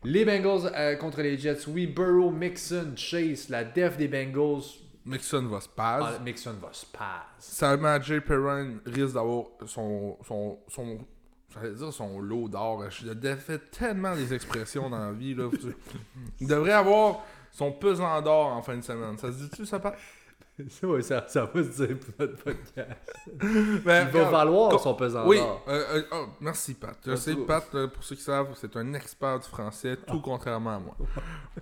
[0.05, 1.87] Les Bengals euh, contre les Jets, oui.
[1.87, 4.63] Burrow, Mixon, Chase, la def des Bengals.
[5.05, 6.17] Mixon va se passer.
[6.19, 7.07] Ah, Mixon va se passer.
[7.39, 8.21] Salma J.
[8.21, 10.99] Perrin risque d'avoir son, son, son,
[11.53, 12.85] j'allais dire son lot d'or.
[12.91, 15.35] Je fait tellement des expressions dans la vie.
[15.35, 15.49] Là.
[16.41, 19.19] Il devrait avoir son pesant d'or en fin de semaine.
[19.19, 19.95] Ça se dit-tu, ça part?
[20.83, 22.91] Ouais, ça, ça va se dire pour notre podcast.
[23.85, 25.65] Ben, Il va valoir son pesant Oui, d'or.
[25.67, 26.97] euh, euh, oh, merci Pat.
[27.05, 27.35] Je sais.
[27.35, 30.97] Pat, euh, pour ceux qui savent, c'est un expert du français, tout contrairement à moi.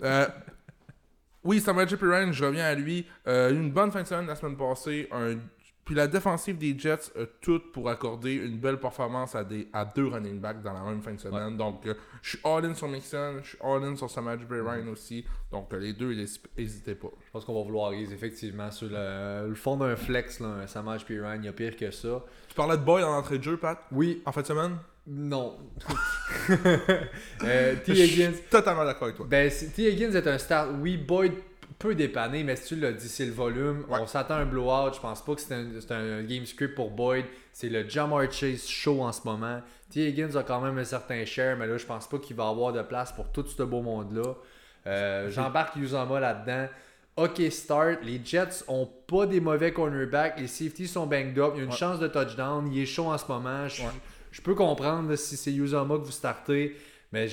[0.03, 0.26] Euh,
[1.45, 1.97] oui, Samuel J.
[1.99, 3.07] Je reviens à lui.
[3.26, 5.09] Euh, une bonne fin de semaine la semaine passée.
[5.12, 5.36] Un...
[5.84, 9.66] Puis la défensive des Jets a tout pour accorder une belle performance à, des...
[9.72, 11.57] à deux running backs dans la même fin de semaine.
[11.57, 14.45] Donc, euh, je suis all-in sur Mixon, je suis all-in sur Samuel J.
[14.45, 15.24] Perrin aussi.
[15.51, 17.09] Donc, euh, les deux, n'hésitez pas.
[17.26, 20.66] Je pense qu'on va vouloir les effectivement sur le, le fond d'un flex, là, un
[20.66, 22.22] Samaj Piran, il y a pire que ça.
[22.49, 24.76] Tu parlais de Boy en entrée de jeu, Pat, Oui, en fin de semaine?
[25.07, 25.57] Non.
[27.44, 27.94] euh, T.
[27.94, 28.32] Je Higgins.
[28.32, 29.26] suis totalement d'accord avec toi.
[29.28, 29.90] Ben, T.
[29.92, 30.70] Higgins est un start.
[30.80, 31.32] Oui, Boyd
[31.78, 33.84] peut dépanner, mais si tu l'as dit, c'est le volume.
[33.88, 33.98] Ouais.
[34.01, 34.92] On s'attend à un blowout.
[34.94, 37.24] Je pense pas que c'est un, game script pour Boyd.
[37.53, 39.61] C'est le Jamar Chase show en ce moment.
[39.90, 40.09] T.
[40.09, 42.72] Higgins a quand même un certain share, mais là, je pense pas qu'il va avoir
[42.72, 44.34] de place pour tout ce beau monde-là.
[44.86, 46.68] Euh, J'embarque Uzama là-dedans.
[47.16, 47.98] Ok, start.
[48.03, 50.38] Les Jets ont pas des mauvais cornerbacks.
[50.38, 51.53] Les safeties sont banged up.
[51.55, 51.76] Il y a une Ouais.
[51.76, 52.70] chance de touchdown.
[52.72, 53.66] Il est chaud en ce moment.
[53.68, 53.88] Je, Ouais.
[54.31, 56.76] Je peux comprendre si c'est Uzama que vous startez.
[57.12, 57.26] Mais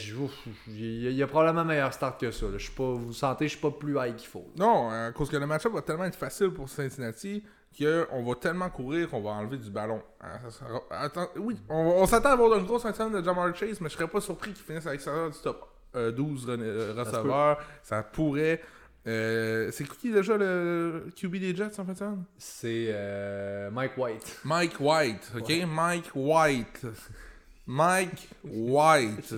[0.68, 2.48] il y a- probablement meilleur start que ça.
[2.48, 2.54] là.
[2.58, 4.48] Je suis pas, vous sentez, je suis pas plus high qu'il faut.
[4.58, 7.43] Non, à cause que le match-up va tellement être facile pour Cincinnati
[7.78, 10.02] qu'on va tellement courir qu'on va enlever du ballon.
[10.50, 13.89] Sera- Attends, oui, on, on s'attend à avoir une grosse fin de Jamar Chase, mais
[13.89, 15.64] je serais pas surpris qu'il finisse à l'extérieur du top
[15.95, 17.60] euh, 12 re- euh, receveurs.
[17.84, 18.62] Ça, pourrait.
[19.08, 22.24] Euh, c'est qui déjà le QB des Jets en fin de semaine?
[22.38, 24.39] C'est euh, Mike White.
[24.43, 25.53] Mike White, ok?
[25.66, 26.86] Mike White.
[27.66, 29.36] Mike White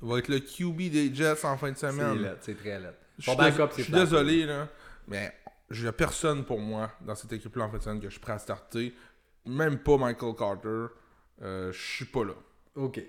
[0.00, 2.34] va être le QB des Jets en fin de semaine.
[2.40, 2.94] c'est très laid.
[3.18, 4.68] Je suis désolé, là,
[5.06, 5.34] mais
[5.70, 8.32] il n'y a personne pour moi dans cette équipe-là en fait que je suis prêt
[8.32, 8.94] à starter.
[9.46, 10.86] Même pas Michael Carter.
[11.42, 12.34] Euh, je suis pas là.
[12.76, 13.02] Ok.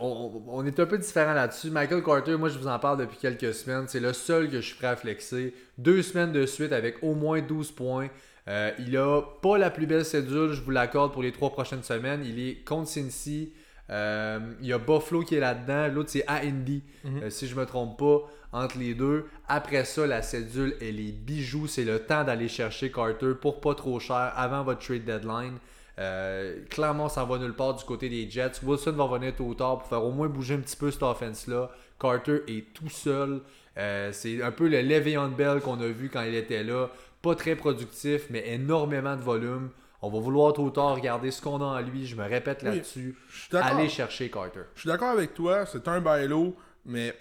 [0.00, 1.70] On, on est un peu différent là-dessus.
[1.70, 3.84] Michael Carter, moi, je vous en parle depuis quelques semaines.
[3.88, 5.54] C'est le seul que je suis prêt à flexer.
[5.76, 8.08] Deux semaines de suite avec au moins 12 points.
[8.46, 11.82] Euh, il a pas la plus belle cédule, je vous l'accorde pour les trois prochaines
[11.82, 12.22] semaines.
[12.24, 13.52] Il est contre Cincy.
[13.90, 15.88] Euh, il y a Buffalo qui est là-dedans.
[15.92, 17.22] L'autre, c'est Andy, Mhm.
[17.24, 18.20] euh, si je me trompe pas,
[18.52, 19.26] entre les deux.
[19.48, 21.66] Après ça, la cédule, elle est bijoux.
[21.66, 25.58] C'est le temps d'aller chercher Carter pour pas trop cher avant votre trade deadline.
[25.98, 28.60] Euh, clairement, s'en va nulle part du côté des Jets.
[28.62, 31.02] Wilson va revenir tôt ou tard pour faire au moins bouger un petit peu cette
[31.02, 31.70] offense-là.
[32.00, 33.40] Carter est tout seul.
[33.76, 36.88] Euh, c'est un peu le Le'Veon Bell qu'on a vu quand il était là.
[37.20, 39.70] Pas très productif, mais énormément de volume.
[40.00, 42.06] On va vouloir tôt ou tard regarder ce qu'on a en lui.
[42.06, 42.68] Je me répète Oui.
[42.76, 43.16] là-dessus.
[43.50, 43.76] D'accord.
[43.78, 44.60] Allez chercher Carter.
[44.76, 47.12] Je suis d'accord avec toi, c'est un bailo, mais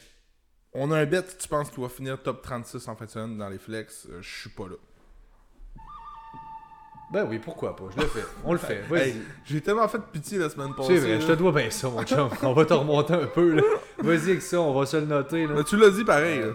[0.73, 3.09] on a un bet si tu penses qu'il va finir top 36 en fait de
[3.09, 4.05] semaine dans les flex?
[4.11, 4.75] euh, je suis pas là.
[7.11, 7.85] Ben oui, pourquoi pas.
[7.95, 8.23] Je le fais.
[8.43, 8.81] On le fait.
[8.89, 9.09] Vas-y.
[9.09, 10.95] Hey, J'ai tellement fait de pitié la semaine passée.
[10.95, 11.19] c'est vrai, là.
[11.21, 12.29] je te dois bien ça, mon chum.
[12.43, 13.53] On va te remonter un peu.
[13.55, 13.61] là.
[13.99, 15.47] Vas-y avec ça, on va se le noter.
[15.47, 15.53] là.
[15.55, 16.39] Mais tu l'as dit pareil.
[16.39, 16.47] là.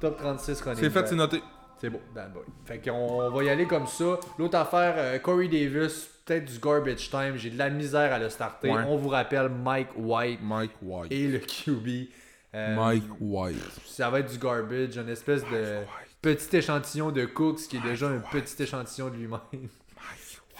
[0.00, 1.42] Top 36 running C'est fait, c'est noté.
[1.78, 2.42] C'est beau, Dan Boy.
[2.64, 4.18] Fait qu'on va y aller comme ça.
[4.38, 7.32] L'autre affaire, euh, Corey Davis, peut-être du garbage time.
[7.36, 8.70] J'ai de la misère à le starter.
[8.70, 8.82] Ouais.
[8.86, 11.10] On vous rappelle Mike White Mike White.
[11.12, 12.08] et le QB.
[12.54, 13.56] Euh, Mike White.
[13.86, 15.76] Ça va être du garbage, une espèce de
[16.20, 19.68] petit échantillon de Cooks qui est déjà un petit échantillon de lui-même.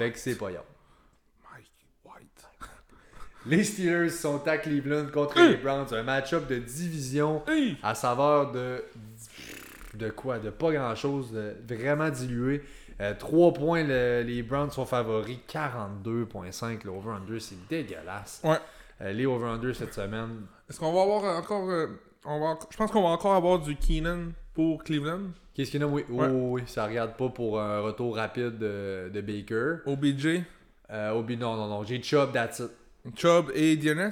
[0.01, 0.47] Fait que c'est pas.
[0.49, 1.71] Mike
[2.05, 2.45] White.
[3.47, 5.87] Les Steelers sont à Cleveland contre les Browns.
[5.93, 7.77] Un match-up de division Hey!
[7.83, 8.85] à saveur de.
[9.95, 10.39] De quoi?
[10.39, 11.33] De pas grand-chose.
[11.33, 12.63] de Vraiment dilué.
[13.19, 15.39] 3 points, le- les Browns sont favoris.
[15.49, 17.41] 42,5 le over-under.
[17.41, 18.41] C'est dégueulasse.
[18.45, 18.59] Ouais.
[19.01, 20.43] Euh, les over-under cette semaine.
[20.69, 21.69] Est-ce qu'on va avoir encore.
[21.71, 21.87] euh,
[22.27, 25.31] on va, je pense qu'on va encore avoir du Keenan pour Cleveland?
[25.61, 25.93] Qu'est-ce qu'il y en a?
[25.93, 26.27] Oui, Ouais.
[26.31, 29.77] oh, oui, ça regarde pas pour un retour rapide de, de Baker.
[29.87, 30.43] OBJ,
[30.91, 31.85] Euh, non, non, non.
[31.85, 32.71] J'ai Chubb, that's it.
[33.17, 34.11] Chubb et DNS.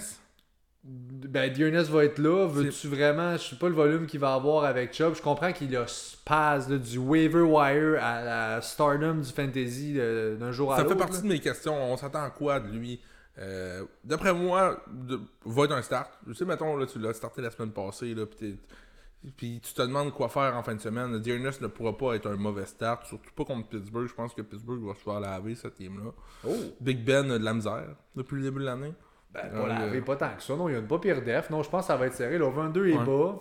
[0.84, 2.46] Ben, Dearness va être là.
[2.46, 3.32] Veux-tu vraiment.
[3.36, 5.14] Je sais pas le volume qu'il va avoir avec Chubb.
[5.16, 5.84] Je comprends qu'il a
[6.24, 10.82] passe là, du waiver wire à la stardom du fantasy de- d'un jour à Ça
[10.84, 10.94] l'autre.
[10.94, 11.22] fait partie là.
[11.22, 11.74] de mes questions.
[11.92, 13.01] On s'attend à quoi de lui?
[13.38, 16.11] Euh, D'après moi, de, va être un start.
[16.26, 18.14] Je sais, mettons, là, tu l'as starté la semaine passée.
[18.14, 18.57] Là, puis, t'es-
[19.36, 21.18] puis tu te demandes quoi faire en fin de semaine.
[21.18, 24.06] Dearness ne pourra pas être un mauvais start, surtout pas contre Pittsburgh.
[24.08, 26.10] Je pense que Pittsburgh va se faire laver cette team-là.
[26.46, 26.50] Oh!
[26.80, 28.92] Big Ben a de la misère depuis le début de l'année.
[29.34, 30.56] Ben, Euh, pas lavé, pas tant que ça.
[30.56, 31.50] Non, il y a une pas pire def.
[31.50, 32.38] Non, je pense que ça va être serré.
[32.38, 33.04] Le 22 est Ouais.
[33.04, 33.36] bas.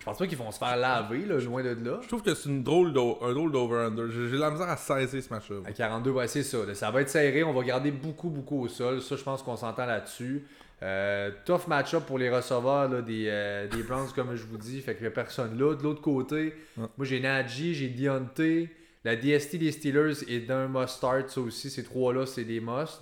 [0.00, 1.98] Je pense pas qu'ils vont se faire laver, là, loin de là.
[2.02, 4.08] Je trouve que c'est une drôle un drôle d'over-under.
[4.10, 5.56] J'ai de la misère à saisir ce match-là.
[5.66, 6.58] À 42, ouais, c'est ça.
[6.74, 7.42] Ça va être serré.
[7.42, 9.02] On va garder beaucoup, beaucoup au sol.
[9.02, 10.46] Ça, je pense qu'on s'entend là-dessus.
[10.82, 14.80] Euh, tough match-up pour les receveurs là, des, euh, des Browns, comme je vous dis.
[14.80, 15.74] Fait que personne là.
[15.74, 16.86] De l'autre côté, Ouais.
[16.96, 18.70] moi j'ai Najee, j'ai Deontay.
[19.04, 21.28] La DST des Steelers est d'un must-start.
[21.30, 23.00] Ça aussi, ces trois-là, c'est des must.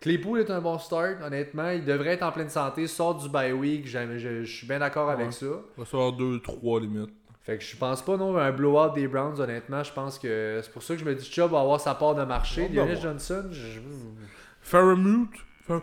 [0.00, 1.70] Claypool est un bon start, honnêtement.
[1.70, 2.86] Il devrait être en pleine santé.
[2.86, 3.86] Sort du bye week.
[3.86, 5.46] Je, je suis bien d'accord avec ça.
[5.76, 7.10] On va faire 2-3 limites.
[7.42, 9.82] Fait que je pense pas non un blowout des Browns, honnêtement.
[9.84, 11.94] Je pense que c'est pour ça que je me dis que Chubb va avoir sa
[11.94, 12.68] part de marché.
[12.68, 13.02] Dionys voir.
[13.02, 13.80] Johnson, je...
[14.60, 15.30] Faramute.
[15.66, 15.78] Mais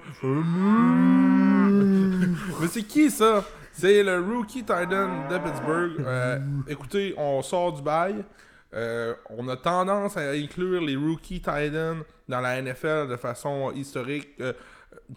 [2.67, 3.43] c'est qui ça?
[3.73, 5.93] C'est le rookie Titan de Pittsburgh.
[6.05, 8.23] Euh, écoutez, on sort du bail.
[8.73, 14.29] Euh, on a tendance à inclure les rookie Titans dans la NFL de façon historique
[14.39, 14.53] euh,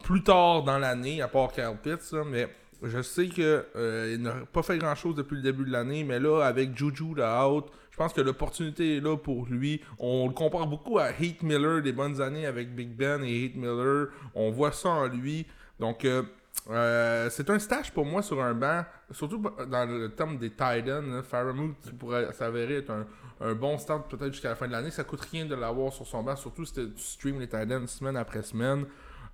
[0.03, 2.13] plus tard dans l'année, à part Kyle Pitts.
[2.13, 2.49] là, mais
[2.83, 6.05] je sais que euh, il n'a pas fait grand chose depuis le début de l'année,
[6.05, 9.81] mais là, avec Juju de out, je pense que l'opportunité est là pour lui.
[10.01, 13.55] On le compare beaucoup à Heath Miller des bonnes années avec Big Ben et Heath
[13.55, 14.09] Miller.
[14.35, 15.47] On voit ça en lui.
[15.79, 16.25] Donc, euh,
[16.71, 21.23] euh, c'est un stage pour moi sur un banc, surtout dans le terme des Titans.
[21.23, 23.07] Faramute qui pourrait s'avérer être un,
[23.41, 24.91] un bon start peut-être jusqu'à la fin de l'année.
[24.91, 28.17] Ça coûte rien de l'avoir sur son banc, surtout si tu stream les Titans semaine
[28.17, 28.87] après semaine.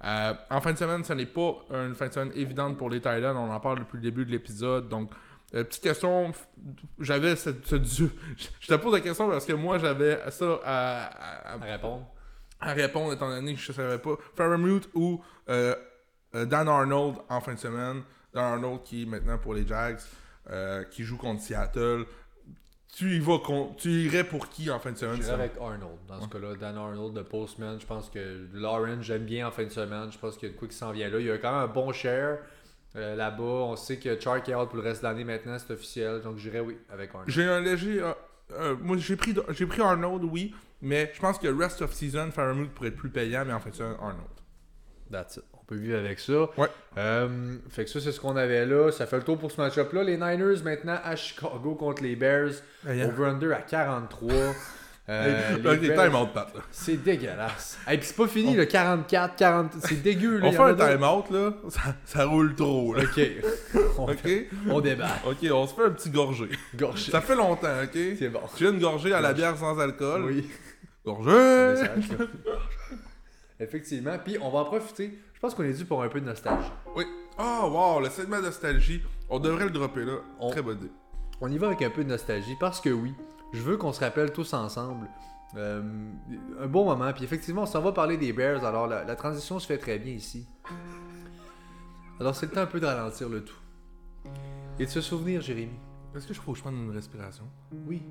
[0.04, 2.98] Euh, en fin de semaine, ce n'est pas une fin de semaine évidente pour les
[2.98, 3.38] Titans.
[3.38, 4.90] On en parle depuis le début de l'épisode.
[4.90, 5.11] Donc,
[5.55, 6.32] euh, petite question,
[6.98, 7.66] j'avais cette.
[7.76, 12.07] Je te pose la question parce que moi j'avais ça à, à- à répondre.
[12.61, 14.16] à répondre étant donné que je savais pas.
[14.36, 15.74] Faramute ou euh,
[16.34, 18.03] euh, Dan Arnold en fin de semaine.
[18.32, 19.98] Dan Arnold qui est maintenant pour les Jags,
[20.51, 22.05] euh, qui joue contre Seattle.
[22.96, 25.34] Tu y vas con- tu irais pour qui en fin de semaine Je ça?
[25.34, 25.98] avec Arnold.
[26.09, 29.62] Dans ce cas-là, Dan Arnold de Postman, je pense que Lawrence, j'aime bien en fin
[29.64, 30.11] de semaine.
[30.12, 31.18] Je pense qu'il y a de quoi qui s'en vient là.
[31.20, 32.38] Il y a quand même un bon share
[32.97, 33.43] euh, là-bas.
[33.43, 36.20] On sait que Chark est out pour le reste de l'année maintenant, c'est officiel.
[36.22, 37.30] Donc j'irais oui avec Arnold.
[37.30, 38.01] J'ai un léger.
[38.03, 38.12] euh,
[38.53, 42.30] euh, moi, j'ai pris, j'ai pris Arnold, oui, mais je pense que rest of season,
[42.32, 44.18] Faramute pourrait être plus payant, mais en fait, c'est Arnold.
[45.11, 45.45] That's it.
[45.53, 46.49] On peut vivre avec ça.
[46.57, 46.68] Ouais.
[47.68, 48.91] Fait que ça, c'est ce qu'on avait là.
[48.91, 50.03] Ça fait le tour pour ce match-up-là.
[50.03, 52.51] Les Niners maintenant à Chicago contre les Bears.
[52.84, 54.32] Over-under à 43.
[55.11, 55.58] Euh.
[56.70, 57.78] C'est dégueulasse.
[57.90, 59.72] Et puis c'est pas fini, le 44, 40.
[59.80, 60.38] C'est dégueu.
[60.38, 60.46] Là.
[60.48, 63.02] On fait un time-out, là, ça, ça roule trop, là.
[63.02, 63.20] Ok.
[63.98, 64.28] On, Ok?
[64.70, 65.08] on débat.
[65.26, 66.48] Ok, on se fait un petit gorgé.
[66.76, 67.11] Gorgé.
[67.11, 67.98] Ça fait longtemps, ok?
[68.18, 68.40] C'est bon.
[68.56, 70.24] Tu viens de gorger à la bière sans alcool.
[70.24, 70.48] Oui.
[71.04, 71.84] Gorgé!
[73.58, 74.16] Effectivement.
[74.24, 75.18] Puis on va en profiter.
[75.34, 76.70] Je pense qu'on est dû pour un peu de nostalgie.
[76.96, 77.04] Oui.
[77.38, 79.02] Oh, wow, le segment nostalgie.
[79.28, 80.16] On devrait le dropper là.
[80.38, 80.90] On- Très bonne idée.
[81.40, 83.12] On y va avec un peu de nostalgie parce que oui,
[83.53, 85.09] je veux qu'on se rappelle tous ensemble
[85.57, 85.82] euh,
[86.61, 87.12] un bon moment.
[87.12, 88.64] Puis effectivement, on s'en va parler des Bears.
[88.64, 90.46] Alors la, la transition se fait très bien ici.
[92.20, 93.57] Alors c'est le temps un peu de ralentir le tout.
[94.78, 95.78] Et de se souvenir, Jérémy.
[96.14, 97.44] Est-ce que je faut que je prenne une respiration?
[97.86, 98.03] Oui,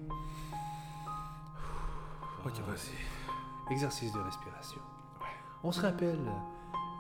[2.45, 3.73] Ok, vas-y.
[3.73, 4.79] exercice de respiration.
[5.63, 6.19] On se rappelle,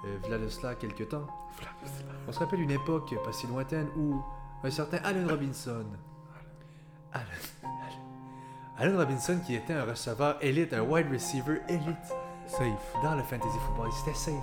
[0.05, 1.25] euh, v'là de cela quelque temps,
[2.27, 4.21] on se rappelle une époque pas si lointaine où
[4.63, 5.85] un certain Allen Robinson,
[7.13, 7.27] Allen,
[8.79, 12.13] Allen, Robinson qui était un receveur élite, un wide receiver élite
[12.47, 12.95] Safe.
[13.03, 14.33] dans le fantasy football, c'était safe.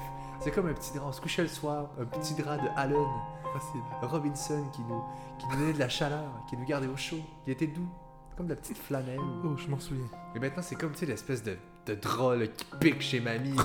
[0.41, 2.99] C'est comme un petit drap, on se couchait le soir, un petit drap de Allen,
[3.55, 3.81] Facile.
[4.03, 5.03] Robinson qui nous,
[5.39, 7.89] qui nous donnait de la chaleur, qui nous gardait au chaud, qui était doux,
[8.37, 9.19] comme de la petite flanelle.
[9.43, 10.05] Oh, je m'en souviens.
[10.35, 11.57] Et maintenant, c'est comme, tu sais, l'espèce de,
[11.87, 13.63] de drap là, qui pique chez mamie, là.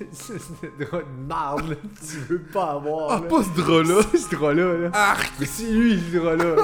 [0.12, 3.28] c'est ce drap de marde, là, que tu veux pas avoir, Ah, là.
[3.28, 4.02] pas ce drap-là!
[4.16, 4.90] Ce drap-là, là.
[4.92, 5.32] Arc!
[5.38, 6.56] Mais c'est lui, ce drap-là.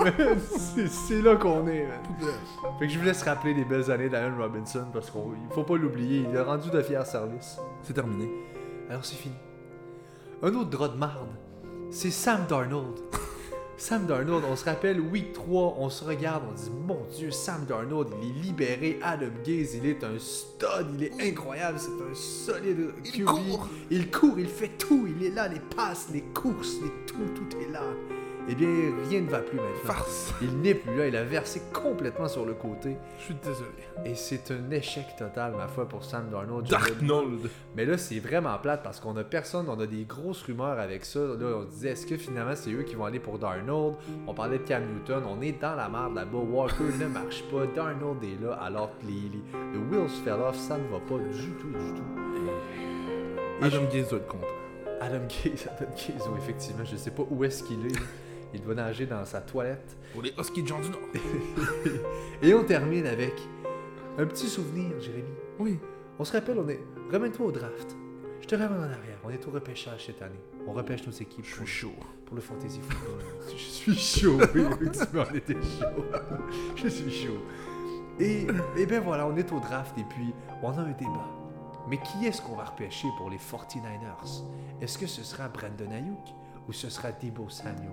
[0.88, 1.98] C'est- là qu'on est, man.
[2.78, 5.20] Fait que je vous laisse rappeler les belles années d'Allen Robinson, parce qu'il
[5.50, 7.58] faut pas l'oublier, il a rendu de fiers services.
[7.82, 8.28] C'est terminé.
[8.90, 9.34] Alors c'est fini.
[10.42, 11.28] Un autre drap de marde,
[11.90, 12.98] c'est Sam Darnold.
[13.78, 17.64] Sam Darnold, on se rappelle, week 3, on se regarde, on dit Mon Dieu, Sam
[17.64, 18.98] Darnold, il est libéré.
[19.02, 23.24] Adam Gaze, il est un stud, il est incroyable, c'est un solide QB.
[23.24, 23.68] court.
[23.88, 27.56] Il court, il fait tout, il est là, les passes, les courses, les tout, tout
[27.56, 27.84] est là.
[28.50, 28.66] Eh bien,
[29.10, 29.84] rien ne va plus maintenant.
[29.84, 30.32] Farce!
[30.40, 32.96] Il n'est plus là, il a versé complètement sur le côté.
[33.18, 33.68] Je suis désolé.
[34.06, 36.64] Et c'est un échec total, ma foi, pour Sam Darnold.
[36.64, 37.50] Je Darknold!
[37.76, 41.04] mais là, c'est vraiment plate parce qu'on a personne, on a des grosses rumeurs avec
[41.04, 41.20] ça.
[41.20, 43.96] Là, on disait, est-ce que finalement c'est eux qui vont aller pour Darnold?
[44.26, 46.38] On parlait de Cam Newton, on est dans la merde là-bas.
[46.38, 50.88] Walker ne marche pas, Darnold est là, alors que le Wheels fell off, ça ne
[50.88, 52.02] va pas du tout, du tout.
[53.60, 54.46] Adam Gaze doit être content.
[55.02, 58.27] Adam Gaze, Adam Gaze, oui, effectivement, je sais pas où est-ce qu'il est.
[58.54, 59.96] Il doit nager dans sa toilette.
[60.12, 61.00] Pour les Huskies de Jean du Nord.
[62.42, 63.34] Et on termine avec
[64.18, 65.28] un petit souvenir, Jérémy.
[65.58, 65.78] Oui.
[66.18, 66.80] On se rappelle, on est.
[67.12, 67.96] Remets-toi au draft.
[68.40, 69.18] Je te ramène en arrière.
[69.24, 70.40] On est au repêchage cette année.
[70.66, 71.92] On repêche nos équipes Je suis chaud.
[72.26, 73.20] pour le fantasy football.
[73.56, 76.04] je suis chaud, oui, effectivement, on était chaud.
[76.76, 77.38] je suis chaud.
[78.18, 78.46] Et,
[78.76, 80.32] et ben voilà, on est au draft et puis
[80.62, 81.28] on a un débat.
[81.88, 84.42] Mais qui est-ce qu'on va repêcher pour les 49ers?
[84.80, 86.34] Est-ce que ce sera Brandon Ayuk
[86.68, 87.88] ou ce sera Debo Samuel?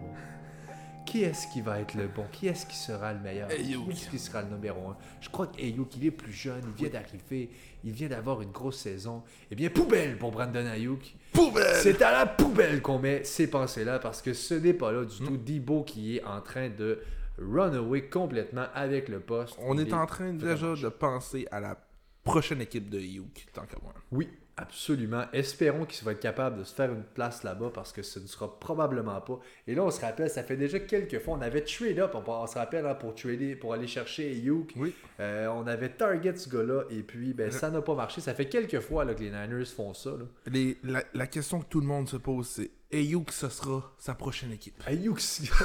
[1.06, 2.26] Qui est-ce qui va être le bon?
[2.32, 3.49] Qui est-ce qui sera le meilleur?
[3.49, 3.86] Ayuk.
[3.86, 4.97] Qui est-ce qui sera le numéro un?
[5.22, 7.49] Je crois qu'Ayuk, il est plus jeune, il vient d'arriver,
[7.84, 9.24] il vient d'avoir une grosse saison.
[9.51, 11.16] Eh bien, poubelle pour Brandon Ayuk.
[11.32, 11.80] Poubelle!
[11.82, 15.18] C'est à la poubelle qu'on met ces pensées-là parce que ce n'est pas là du
[15.18, 16.99] tout Debo qui est en train de
[17.38, 19.58] run away complètement avec le poste.
[19.62, 21.78] On est en train déjà de penser à la
[22.24, 23.93] prochaine équipe de Youk, tant qu'à moi.
[24.12, 25.26] Oui, absolument.
[25.34, 28.28] Espérons qu'il va être capable de se faire une place là-bas parce que ce ne
[28.28, 29.39] sera probablement pas.
[29.68, 32.24] Et là, on se rappelle, ça fait déjà quelques fois, on avait trade up, on,
[32.32, 34.72] on se rappelle, hein, pour trader, pour aller chercher Ayuk.
[34.76, 34.93] Oui.
[35.20, 38.22] Euh, on avait target ce gars-là et puis ben, ça n'a pas marché.
[38.22, 40.12] Ça fait quelques fois là, que les Niners font ça.
[40.12, 40.26] Là.
[40.47, 44.14] Les- la, la question que tout le monde se pose, c'est Ayuk, ce sera sa
[44.16, 44.82] prochaine équipe?
[44.88, 45.20] Ayuk,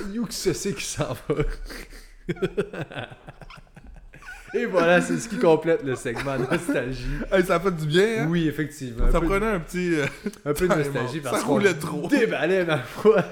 [0.05, 1.34] Ayuk se sait qui s'en va.
[4.55, 7.07] Et voilà, c'est ce qui complète le segment nostalgie.
[7.30, 8.26] Hey, ça fait du bien, hein?
[8.28, 9.05] Oui, effectivement.
[9.07, 9.94] Un Ça peu, prenait un petit.
[9.94, 10.07] euh,
[10.44, 12.09] un peu de nostalgie parce Ça qu'on roulait trop.
[12.09, 13.22] déballait ma foi.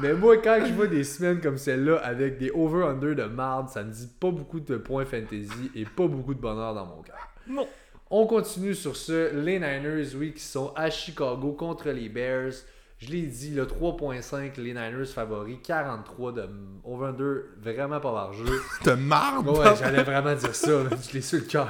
[0.00, 3.82] Mais moi, quand je vois des semaines comme celle-là avec des over-under de marde, ça
[3.82, 7.28] me dit pas beaucoup de points fantasy et pas beaucoup de bonheur dans mon cœur.
[7.48, 7.66] Non.
[8.10, 9.34] On continue sur ce.
[9.34, 12.52] Les Niners, oui, qui sont à Chicago contre les Bears.
[12.98, 16.48] Je l'ai dit, le 3.5, les Niners favoris, 43 de
[16.84, 18.60] over-under, vraiment pas par jeu.
[18.84, 19.46] De marde!
[19.48, 21.68] Ouais, j'allais vraiment dire ça, je l'ai sur le cœur.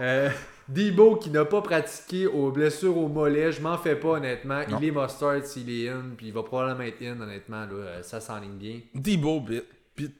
[0.00, 0.28] Euh,
[0.68, 4.60] Debo qui n'a pas pratiqué aux blessures au mollet, je m'en fais pas honnêtement.
[4.68, 4.78] Non.
[4.80, 8.02] Il est mustard s'il est in, puis il va probablement être in honnêtement, là, euh,
[8.02, 8.80] ça s'enligne bien.
[8.94, 9.62] Debo, bit.
[9.96, 10.12] bit-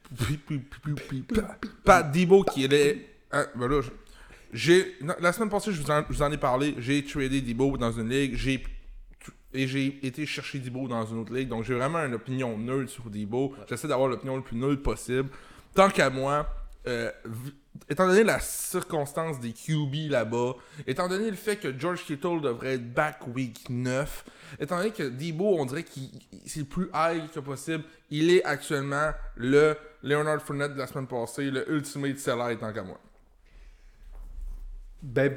[1.85, 3.07] Pas Debo qui est.
[3.33, 3.81] Hein, ben
[4.53, 4.97] j'ai.
[5.21, 6.75] La semaine passée, je vous en, je vous en ai parlé.
[6.79, 8.35] J'ai tradé Debo dans une ligue.
[8.37, 8.63] J'ai.
[9.55, 11.49] Et j'ai été chercher Debo dans une autre ligue.
[11.49, 13.55] Donc j'ai vraiment une opinion neutre sur Debo.
[13.69, 15.31] J'essaie d'avoir l'opinion le plus neutre possible.
[15.75, 16.47] Tant qu'à moi,
[16.87, 17.11] euh,
[17.89, 20.55] étant donné la circonstance des QB là-bas,
[20.87, 24.25] étant donné le fait que George Kittle devrait être back week 9,
[24.61, 26.11] étant donné que Debo, on dirait qu'il
[26.47, 31.07] c'est le plus high que possible, il est actuellement le Leonard Fournette de la semaine
[31.07, 32.99] passée, le ultimate seller tant qu'à moi.
[35.01, 35.33] Ben,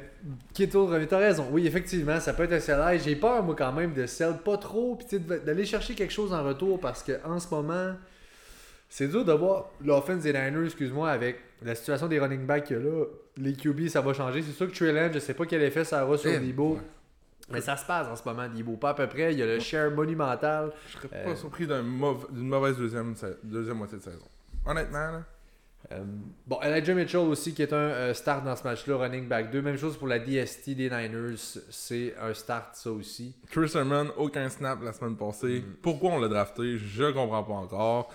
[0.54, 1.46] Kittle revient, t'as raison.
[1.52, 2.98] Oui, effectivement, ça peut être un salaire.
[3.00, 6.42] J'ai peur, moi, quand même, de sell pas trop, puis d'aller chercher quelque chose en
[6.42, 7.94] retour parce que en ce moment,
[8.88, 13.04] c'est dur de voir l'offense des Niners, excuse-moi, avec la situation des running backs là.
[13.36, 14.42] Les QB, ça va changer.
[14.42, 16.74] C'est sûr que Trey Lance, je sais pas quel effet ça aura sur Eh, Debo.
[16.74, 16.80] ouais.
[17.50, 18.76] Mais ça se passe en ce moment, Debo.
[18.76, 19.32] Pas à peu près.
[19.32, 20.72] Il y a le share monumental.
[20.88, 24.26] Je serais Euh, pas surpris d'un mauv- d'une mauvaise deuxième, deuxième moitié de saison.
[24.66, 25.22] Honnêtement, là.
[25.90, 26.04] Euh,
[26.46, 29.62] bon, Elijah Mitchell aussi, qui est un euh, start dans ce match-là, running back 2.
[29.62, 31.36] Même chose pour la DST des Niners.
[31.70, 33.34] C'est un start, ça aussi.
[33.50, 35.64] Chris Herman, aucun snap la semaine passée.
[35.82, 36.78] Pourquoi on l'a drafté?
[36.78, 38.12] Je comprends pas encore.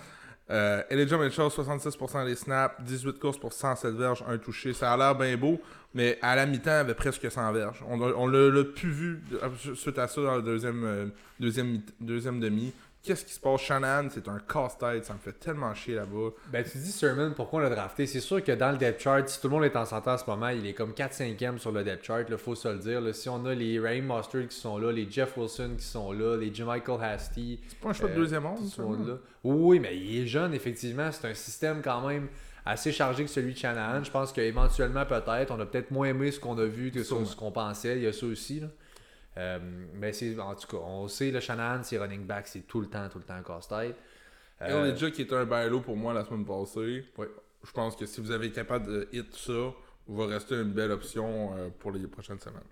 [0.50, 4.72] Euh, Elijah Mitchell, 66% des snaps, 18 courses pour 107 verges, un touché.
[4.72, 5.60] Ça a l'air bien beau,
[5.94, 7.84] mais à la mi-temps, il avait presque 100 verges.
[7.86, 9.22] On, on l'a plus vu
[9.74, 11.06] suite à ça dans le deuxième, euh,
[12.00, 12.72] deuxième demi.
[13.08, 16.28] Qu'est-ce qui se passe Shanahan, c'est un casse-tête, ça me fait tellement chier là-bas.
[16.52, 18.06] Ben, tu dis Sermon, pourquoi on l'a drafté?
[18.06, 20.18] C'est sûr que dans le depth chart, si tout le monde est en santé en
[20.18, 23.00] ce moment, il est comme 4-5e sur le depth chart, il faut se le dire.
[23.00, 23.14] là.
[23.14, 26.36] Si on a les Raheem Mostert qui sont là, les Jeff Wilson qui sont là,
[26.36, 29.14] les Michael Hasty, C'est pas un choix de Euh, deuxième tout onde, ce ça, monde-là.
[29.42, 31.10] Oui, mais il est jeune, effectivement.
[31.10, 32.28] C'est un système quand même
[32.66, 34.04] assez chargé que celui de Shanahan.
[34.04, 37.34] Je pense qu'éventuellement, peut-être, on a peut-être moins aimé ce qu'on a vu que ce
[37.34, 37.96] qu'on pensait.
[37.96, 38.60] Il y a ça aussi.
[38.60, 38.66] Là.
[39.38, 39.58] Euh,
[39.94, 42.88] mais c'est, en tout cas, on sait, le Shanahan, c'est running back, c'est tout le
[42.88, 43.96] temps, tout le temps casse-tête.
[44.62, 47.04] Euh, Elijah qui était un bailo pour moi la semaine passée.
[47.16, 47.28] Ouais.
[47.64, 49.72] Je pense que si vous avez été capable de hit ça,
[50.08, 52.62] va rester une belle option euh, pour les prochaines semaines.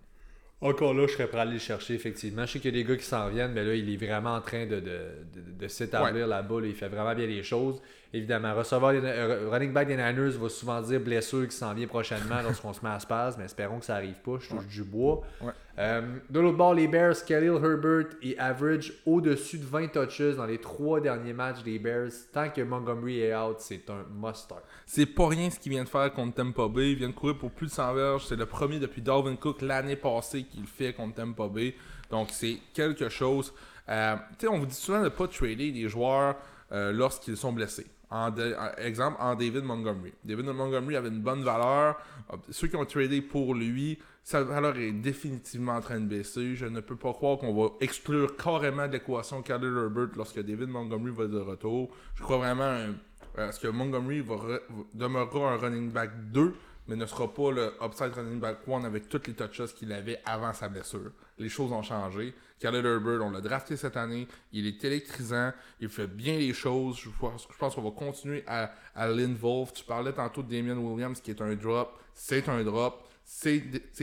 [0.61, 2.47] Encore là, je serais prêt à aller le chercher, effectivement.
[2.47, 4.35] Je sais qu'il y a des gars qui s'en viennent, mais là, il est vraiment
[4.35, 4.99] en train de, de,
[5.35, 6.61] de, de s'établir là-bas.
[6.63, 6.67] là.
[6.67, 7.81] Il fait vraiment bien les choses.
[8.17, 11.87] Évidemment, receveur des- euh, running back des Niners va souvent dire blessure qui s'en vient
[11.87, 14.39] prochainement lorsqu'on se met à spasme, mais espérons que ça arrive pas.
[14.41, 15.21] Je touche du bois.
[15.43, 15.53] Ouais.
[15.79, 16.01] Euh,
[16.31, 20.57] de l'autre bord, les Bears, Khalil Herbert et average au-dessus de 20 touches dans les
[20.59, 22.09] trois derniers matchs des Bears.
[22.33, 24.63] Tant que Montgomery est out, c'est un must-start.
[24.87, 26.93] C'est pas rien ce qu'il vient de faire contre Tampa Bay.
[26.93, 28.25] Il vient de courir pour plus de 100 verges.
[28.27, 31.75] C'est le premier depuis Dalvin Cook l'année passée qu'il fait contre Tampa Bay.
[32.11, 33.53] Donc c'est quelque chose.
[33.91, 34.17] Euh,
[34.49, 36.37] on vous dit souvent de ne pas trader des joueurs
[36.73, 37.87] euh, lorsqu'ils sont blessés.
[38.11, 38.33] En
[38.79, 40.13] exemple, en David Montgomery.
[40.25, 41.97] David Montgomery avait une bonne valeur.
[42.33, 46.55] Euh, Ceux qui ont tradé pour lui, sa valeur est définitivement en train de baisser.
[46.55, 50.69] Je ne peux pas croire qu'on va exclure carrément de l'équation Khalil Herbert lorsque David
[50.69, 51.91] Montgomery va de retour.
[52.15, 52.93] Je crois vraiment euh,
[53.37, 54.61] à ce que Montgomery va re- va-
[54.95, 56.55] demeurera un running back 2
[56.89, 60.21] mais ne sera pas le upside running back one avec toutes les touches qu'il avait
[60.25, 61.11] avant sa blessure.
[61.37, 62.33] Les choses ont changé.
[62.59, 64.27] Khaled Herbert, on l'a drafté cette année.
[64.53, 65.53] Il est électrisant.
[65.81, 66.99] Il fait bien les choses.
[66.99, 69.73] Je pense, je pense qu'on va continuer à, à l'involve.
[69.73, 71.99] Tu parlais tantôt de Damien Williams qui est un drop.
[72.15, 73.07] C'est un drop.
[73.25, 73.61] C'est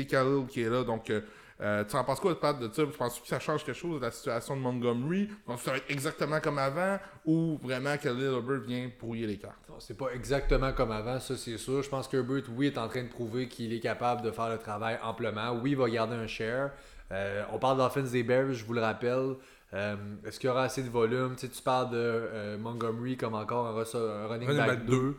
[0.08, 0.84] Khalil qui est là.
[0.84, 1.22] Donc, euh,
[1.62, 2.84] euh, tu en penses quoi, Pat, de ça?
[2.84, 5.30] Tu penses que ça change quelque chose la situation de Montgomery?
[5.48, 7.00] Donc, ça va être exactement comme avant?
[7.26, 9.56] Ou vraiment Khalil Herbert vient brouiller les cartes?
[9.80, 11.82] C'est pas exactement comme avant, ça c'est sûr.
[11.82, 14.50] Je pense que Herbert, oui, est en train de prouver qu'il est capable de faire
[14.50, 15.54] le travail amplement.
[15.54, 16.72] Oui, il va garder un share.
[17.14, 19.36] Euh, on parle d'offense des Bears, je vous le rappelle.
[19.74, 19.96] Euh,
[20.26, 21.36] Est-ce qu'il y aura assez de volume?
[21.36, 25.16] Tu, sais, tu parles de euh, Montgomery comme encore un, running, Running back, back 2.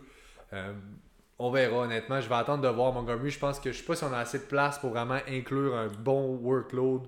[1.39, 2.21] on verra honnêtement.
[2.21, 3.31] Je vais attendre de voir Montgomery.
[3.31, 5.77] Je pense que je sais pas si on a assez de place pour vraiment inclure
[5.77, 7.07] un bon workload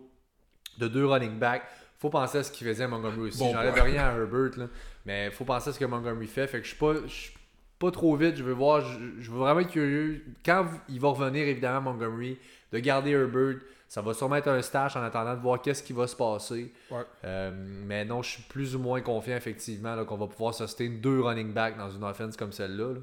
[0.78, 1.64] de deux running backs.
[1.98, 3.38] Faut penser à ce qu'il faisait Montgomery aussi.
[3.38, 4.66] Bon J'enlève rien à Herbert, là,
[5.06, 6.46] mais faut penser à ce que Montgomery fait.
[6.46, 7.34] Fait que je suis pas, je suis
[7.78, 8.36] pas trop vite.
[8.36, 8.82] Je veux voir.
[8.82, 10.22] Je, je veux vraiment être curieux.
[10.44, 12.38] Quand il va revenir, évidemment, Montgomery,
[12.72, 13.60] de garder Herbert.
[13.88, 16.72] Ça va sûrement être un stash en attendant de voir qu'est-ce qui va se passer.
[16.90, 17.02] Ouais.
[17.24, 20.88] Euh, mais non, je suis plus ou moins confiant, effectivement, là, qu'on va pouvoir sustain
[20.90, 22.94] deux running backs dans une offense comme celle-là.
[22.94, 23.00] là.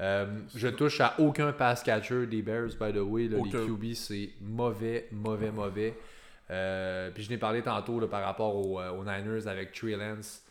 [0.00, 3.28] Euh, je touche à aucun pass catcher des Bears, by the way.
[3.28, 3.38] là.
[3.44, 3.50] les.
[3.50, 5.94] QB, c'est mauvais, mauvais, mauvais.
[6.50, 9.96] Euh, puis je n'ai parlé tantôt là, par rapport aux, euh, aux Niners avec Trey
[9.96, 10.42] Lance.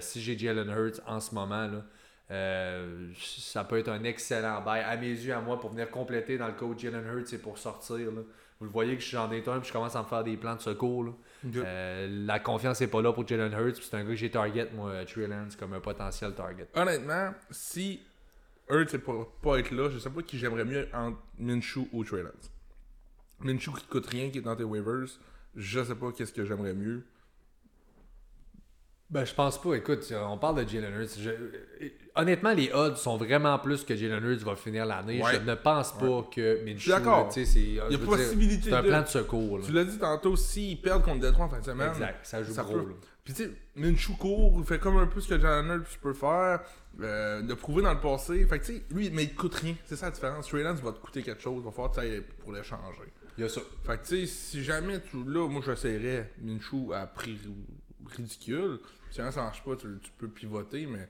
[0.00, 1.82] Si j'ai Jalen Hurts en ce moment, là,
[2.30, 6.38] euh, ça peut être un excellent bail à mes yeux, à moi, pour venir compléter
[6.38, 7.96] dans le coach Jalen Hurts et pour sortir.
[8.12, 8.22] là.
[8.60, 10.36] Vous le voyez que je suis en détourne puis je commence à me faire des
[10.36, 11.04] plans de secours.
[11.04, 11.10] là.
[11.56, 13.82] Euh, la confiance n'est pas là pour Jalen Hurts.
[13.82, 16.68] C'est un gars que j'ai target, moi, Trey Lance, comme un potentiel target.
[16.74, 18.00] Honnêtement, si
[18.70, 22.04] Hurts ne pour pas être là, je sais pas qui j'aimerais mieux entre Minshew ou
[22.04, 22.50] Trey Lance.
[23.40, 25.08] Minshew qui te coûte rien, qui est dans tes waivers,
[25.54, 27.04] je sais pas qu'est-ce que j'aimerais mieux.
[29.10, 29.74] Ben, je pense pas.
[29.74, 31.18] Écoute, on parle de Jalen Hurts.
[31.20, 35.22] Je- Honnêtement, les odds sont vraiment plus que Jalen Hurts va finir l'année.
[35.22, 35.34] Ouais.
[35.34, 36.88] Je ne pense pas que Minshew...
[36.90, 37.28] d'accord.
[37.28, 39.58] tu sais, c'est- Il y a dire, possibilité C'est un plan de secours.
[39.58, 39.64] là.
[39.66, 42.54] Tu l'as dit tantôt, s'ils perdent contre Detroit en fin de semaine, Exact, ça joue
[42.54, 42.74] ça gros.
[42.74, 42.94] peut.
[43.24, 46.12] Puis tu sais, Minshew court, il fait comme un peu ce que Jalen Hurts peut
[46.14, 46.60] faire,
[47.00, 48.46] euh, de prouver dans le passé.
[48.46, 49.74] Fait que tu sais, lui, mais il te coûte rien.
[49.84, 50.48] C'est ça la différence.
[50.48, 53.12] Trey Lance va te coûter quelque chose, il va falloir que tu ailles pour l'échanger.
[53.36, 53.60] Il y a ça.
[53.84, 57.66] Fait que tu sais, si jamais tu là, moi j'essaierais Minshew à prix ri-
[58.08, 58.78] ridicule.
[59.10, 61.08] Si ça marche pas, tu, tu peux pivoter, mais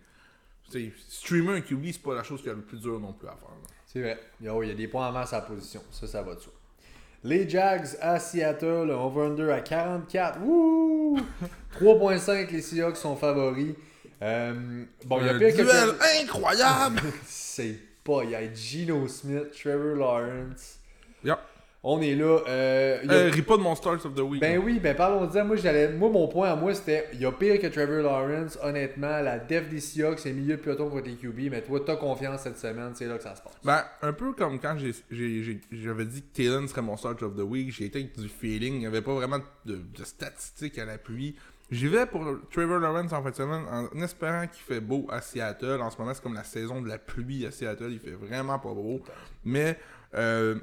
[1.09, 3.33] streamer un QB, c'est pas la chose qui est le plus dur non plus à
[3.33, 3.51] faire.
[3.87, 4.19] C'est vrai.
[4.41, 5.83] Il y, a, il y a des points en masse à la position.
[5.91, 6.53] Ça, ça va de soi.
[7.23, 10.41] Les Jags à Seattle, over-under à 44.
[10.41, 11.19] Wouh!
[11.81, 13.75] 3.5, les Seahawks sont favoris.
[14.23, 15.63] Euh, bon, il y a un pire que...
[15.63, 17.01] duel incroyable!
[17.25, 18.25] C'est pas.
[18.25, 20.79] Il y a Geno Smith, Trevor Lawrence.
[21.25, 21.39] Yep.
[21.87, 22.39] On est là.
[22.49, 24.41] Euh, y a- Euh, ris pas de mon start of the week.
[24.41, 25.45] Ben oui, ben parlons-en.
[25.45, 28.59] Moi, j'allais, moi, mon point à moi, c'était il y a pire que Trevor Lawrence.
[28.63, 31.51] Honnêtement, la def des Seahawks, c'est milieu de peloton contre les QB.
[31.51, 33.53] Mais toi, t'as confiance cette semaine, c'est là que ça se passe.
[33.63, 37.23] Ben, un peu comme quand j'ai- j'ai- j'ai- j'avais dit que Taylor serait mon start
[37.23, 40.05] of the week, j'ai été avec du feeling, il n'y avait pas vraiment de, de
[40.05, 41.37] statistiques à l'appui.
[41.71, 45.21] J'y vais pour Trevor Lawrence en fin de semaine en espérant qu'il fait beau à
[45.21, 45.81] Seattle.
[45.83, 48.59] En ce moment, c'est comme la saison de la pluie à Seattle, il fait vraiment
[48.59, 49.01] pas beau.
[49.45, 49.77] Mais
[50.15, 50.55] euh,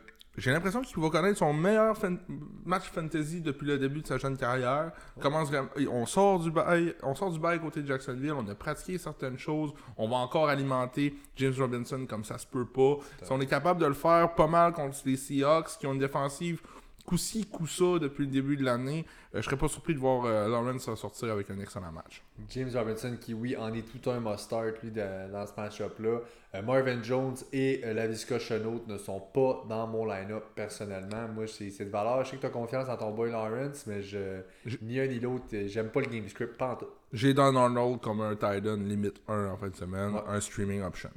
[0.42, 2.20] j'ai l'impression qu'il va connaître son meilleur fan-
[2.66, 4.92] match fantasy depuis le début de sa jeune carrière.
[5.20, 5.50] Commence
[5.92, 9.38] on sort du bail, on sort du bail côté de Jacksonville, on a pratiqué certaines
[9.38, 12.98] choses, on va encore alimenter James Robinson comme ça se peut pas.
[13.22, 16.00] Si on est capable de le faire pas mal contre les Seahawks qui ont une
[16.00, 16.62] défensive
[17.04, 20.47] coup-ci, coup-ça depuis le début de l'année, euh, je serais pas surpris de voir euh,
[20.47, 22.24] Lawrence sortir avec un excellent match.
[22.49, 26.20] James Robinson, qui oui, en est tout un must-start, lui, de- dans ce match-up-là.
[26.54, 31.28] Euh, Marvin Jones et euh, Lavisca Chenault ne sont pas dans mon line-up personnellement.
[31.34, 32.26] Moi, c'est de valeur.
[32.26, 35.08] Je sais que tu as confiance en ton boy Lawrence, mais je, Je- ni un
[35.08, 36.58] ni l'autre, j'aime pas le game script.
[36.58, 36.88] Pas en tout.
[37.14, 40.22] J'ai Don Arnold comme un tight end limite 1 en fin de semaine, Ouais.
[40.28, 41.10] un streaming option.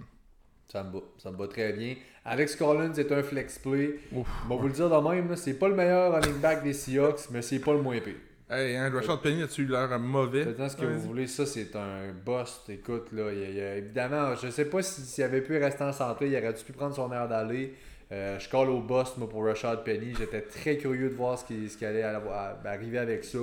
[0.74, 0.98] Ça me va.
[1.18, 1.94] Ça me très bien.
[2.24, 3.94] Alex Collins est un flex play.
[4.10, 4.26] Ouf.
[4.44, 7.30] On va vous le dire de même, c'est pas le meilleur running back des Seahawks,
[7.30, 8.14] mais c'est pas le moins pire.
[8.50, 10.42] Hey, hein, Rashad Penny, as-tu l'air mauvais?
[10.42, 12.68] Faites ce que vous voulez, ça c'est un bust.
[12.70, 16.36] Écoute, là, il évidemment, je sais pas si- s'il avait pu rester en santé, il
[16.36, 17.74] aurait dû prendre son air d'aller.
[18.10, 20.12] Euh, je colle au bust moi, pour Rashad Penny.
[20.18, 23.38] J'étais très curieux de voir ce qui, ce qui allait arriver avec ça.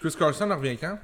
[0.00, 0.98] Chris Carson revient quand?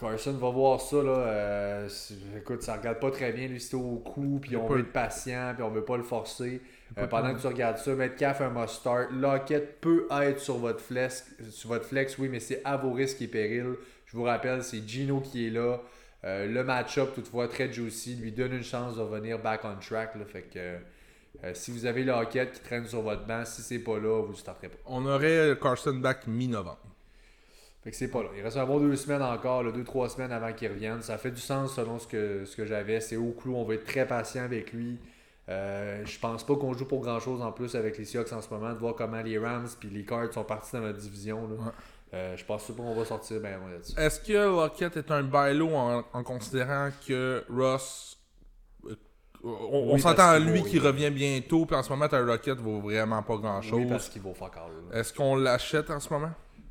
[0.00, 0.96] Carson va voir ça.
[1.02, 3.46] Là, euh, c'est- écoute, ça regarde pas très bien.
[3.48, 6.62] Lui, c'était au cou, puis on veut être patient, puis on veut pas le forcer.
[6.98, 9.10] Euh, pendant que tu regardes ça, Metcalf un must start.
[9.12, 13.20] Lockett peut être sur votre flex, sur votre flex oui, mais c'est à vos risques
[13.22, 13.74] et périls.
[14.06, 15.80] Je vous rappelle, c'est Gino qui est là.
[16.24, 20.16] Euh, le match-up, toutefois, très juicy, lui donne une chance de revenir back on track.
[20.16, 23.78] Là, fait que euh, si vous avez Lockett qui traîne sur votre banc, si c'est
[23.78, 24.78] pas là, vous ne starterez pas.
[24.86, 26.78] On aurait Carson back mi-novembre.
[27.82, 28.28] Fait que c'est pas là.
[28.36, 31.00] Il reste un bon deux semaines encore, là, deux, trois semaines avant qu'il revienne.
[31.02, 33.00] Ça fait du sens selon ce que, ce que j'avais.
[33.00, 34.98] C'est au clou, on va être très patient avec lui.
[35.48, 38.42] Euh, je pense pas qu'on joue pour grand chose en plus avec les Seahawks en
[38.42, 41.48] ce moment, de voir comment les Rams puis les Cards sont partis dans notre division.
[41.48, 41.54] Là.
[41.54, 41.70] Ouais.
[42.12, 43.98] Euh, je pense pas qu'on va sortir loin là-dessus.
[43.98, 48.18] Est-ce que Lockett est un bailo en, en considérant que Ross.
[48.86, 48.94] euh,
[49.42, 49.48] On,
[49.90, 52.80] on Oui, s'entend à lui qui revient bientôt, puis en ce moment, ta Rocket vaut
[52.80, 53.80] vraiment pas grand chose.
[53.80, 54.70] Oui, parce qu'il vaut fuck all.
[54.92, 54.98] là.
[55.00, 56.30] Est-ce qu'on l'achète en ce moment?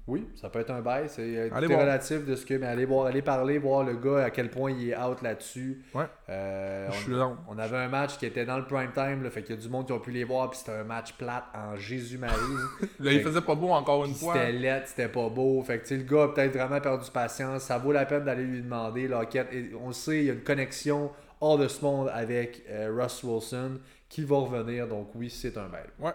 [0.10, 1.08] Oui, ça peut être un bail.
[1.08, 2.56] C'est euh, relatif de ce que.
[2.56, 5.84] Mais allez voir, allez parler, voir le gars à quel point il est out là-dessus.
[5.94, 6.06] Ouais.
[6.30, 7.38] Euh, Je suis là.
[7.48, 9.62] On avait un match qui était dans le prime time, là, fait qu'il y a
[9.62, 12.34] du monde qui ont pu les voir, puis c'était un match plate en Jésus-Marie.
[13.00, 14.34] Là, il faisait pas beau encore une fois.
[14.34, 15.62] c'était laid, c'était pas beau.
[15.62, 17.62] Fait que le gars a peut-être vraiment perdu patience.
[17.64, 19.10] Ça vaut la peine d'aller lui demander.
[19.54, 22.92] Et on le sait, il y a une connexion hors de ce monde avec euh,
[22.92, 23.80] Russ Wilson
[24.10, 24.88] qui va revenir.
[24.88, 25.86] Donc oui, c'est un bel.
[26.00, 26.14] Ouais.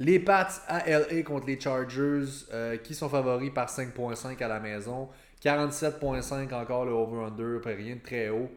[0.00, 4.60] Les Pats à LA contre les Chargers, euh, qui sont favoris par 5.5 à la
[4.60, 5.08] maison.
[5.42, 8.50] 47.5 encore le over-under, rien de très haut.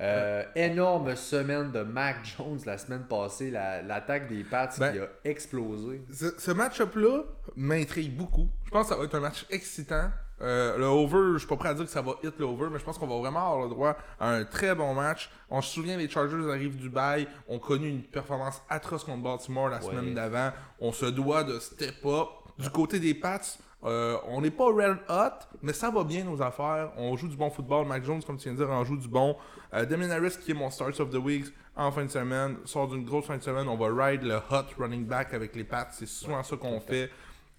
[0.00, 3.50] Euh, Énorme semaine de Mac Jones la semaine passée.
[3.50, 6.02] la- L'attaque des Pats Ben, qui a explosé.
[6.12, 7.22] Ce, ce match-up-là
[7.54, 8.48] m'intrigue beaucoup.
[8.64, 10.10] Je pense que ça va être un match excitant.
[10.42, 12.66] Euh, le over, je suis pas prêt à dire que ça va hit le over,
[12.72, 15.30] mais je pense qu'on va vraiment avoir le droit à un très bon match.
[15.50, 19.68] On se souvient, les Chargers arrivent du bail, ont connu une performance atroce contre Baltimore
[19.68, 19.84] la Ouais.
[19.90, 20.50] semaine d'avant.
[20.80, 22.28] On se doit de step up.
[22.58, 23.40] Du côté des Pats,
[23.84, 26.90] euh, on n'est pas red hot, mais ça va bien nos affaires.
[26.96, 27.86] On joue du bon football.
[27.86, 29.36] Mac Jones, comme tu viens de dire, en joue du bon.
[29.74, 32.88] Euh, Damien Harris, qui est mon Start of the Week en fin de semaine, sort
[32.88, 33.66] d'une grosse fin de semaine.
[33.68, 35.88] On va ride le hot running back avec les Pats.
[35.92, 37.10] C'est souvent ça qu'on fait.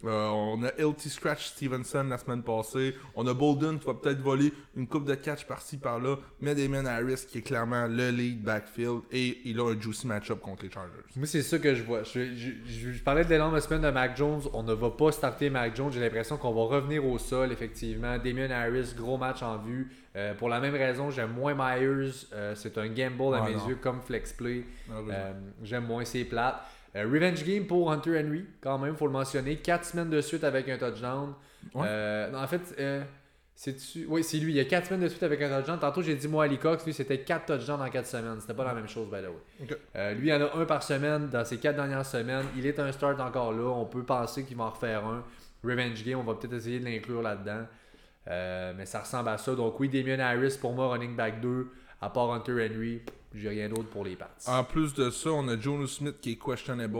[0.05, 2.93] Euh, on a LT Scratch Stevenson la semaine passée.
[3.15, 6.17] On a Bolden qui va peut-être voler une coupe de catch par-ci par-là.
[6.41, 10.39] Mais Damien Harris qui est clairement le lead backfield et il a un juicy match-up
[10.41, 10.91] contre les Chargers.
[11.15, 12.03] Moi, c'est ça que je vois.
[12.03, 14.41] Je, je- je- je parlais de l'énorme semaine de Mac Jones.
[14.53, 15.91] On ne va pas starter Mac Jones.
[15.91, 18.17] J'ai l'impression qu'on va revenir au sol, effectivement.
[18.17, 19.89] Damien Harris, gros match en vue.
[20.15, 22.11] Euh, pour la même raison, j'aime moins Myers.
[22.33, 23.67] Euh, c'est un gamble à Ah, mes non.
[23.69, 24.63] yeux comme flex play.
[24.91, 25.33] Euh,
[25.63, 26.61] j'aime moins ses plates.
[26.95, 29.57] Euh, revenge game pour Hunter Henry, quand même, faut le mentionner.
[29.57, 31.33] 4 semaines de suite avec un touchdown.
[31.73, 31.85] Ouais.
[31.87, 33.03] Euh, non, en fait, euh,
[33.55, 34.05] c'est-tu.
[34.07, 34.53] Oui, c'est lui.
[34.53, 35.79] Il y a 4 semaines de suite avec un touchdown.
[35.79, 36.85] Tantôt, j'ai dit moi Ali Cox.
[36.85, 38.39] Lui, c'était 4 touchdowns en 4 semaines.
[38.41, 39.77] C'était pas la même chose, by the way.
[39.95, 42.45] Euh, lui, il en a un par semaine dans ces 4 dernières semaines.
[42.57, 43.69] Il est un start encore là.
[43.69, 45.23] On peut penser qu'il va en refaire un.
[45.63, 47.65] Revenge game, on va peut-être essayer de l'inclure là-dedans.
[48.27, 49.55] Euh, mais ça ressemble à ça.
[49.55, 51.67] Donc, oui, Damien Harris pour moi, running back 2.
[52.03, 53.01] À part Hunter Henry,
[53.33, 54.35] j'ai rien d'autre pour les Pats.
[54.47, 56.97] En plus de ça, on a Jonas Smith qui est questionable.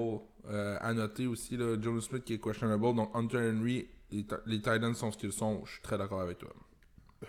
[0.50, 2.96] Euh, à noter aussi, là, Jonas Smith qui est questionable.
[2.96, 5.62] Donc Hunter Henry, les, les Titans sont ce qu'ils sont.
[5.66, 6.54] Je suis très d'accord avec toi.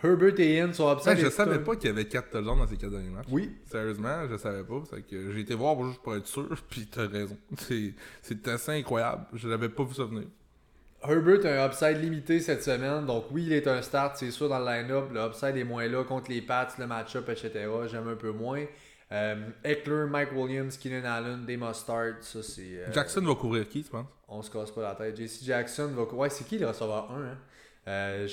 [0.04, 1.10] Herbert et Ian sont upset.
[1.10, 3.26] Ouais, je savais pas qu'il y avait 4 touchdowns dans ces 4 derniers matchs.
[3.28, 4.82] Oui, Sérieusement, je savais pas.
[4.88, 7.36] C'est que j'ai été voir juste pour être sûr, puis t'as raison.
[7.58, 9.26] C'est, c'est assez incroyable.
[9.32, 10.28] Je l'avais pas vu ça venir.
[11.06, 14.48] Herbert a un upside limité cette semaine, donc oui, il est un start, c'est sûr,
[14.48, 15.10] dans le line-up.
[15.12, 17.50] Le upside est moins là contre les Pats, le match-up, etc.
[17.90, 18.64] J'aime un peu moins.
[19.12, 22.62] Euh, Eckler, Mike Williams, Keenan Allen, des must-start, ça c'est.
[22.62, 24.06] euh, Jackson va couvrir qui, tu penses?
[24.28, 25.16] On se casse pas la tête.
[25.16, 26.02] JC Jackson va.
[26.14, 27.38] Ouais, c'est qui le receveur 1 hein?
[27.86, 28.26] Euh,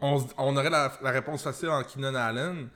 [0.00, 2.68] bon, on aurait la, la réponse facile en Keenan Allen,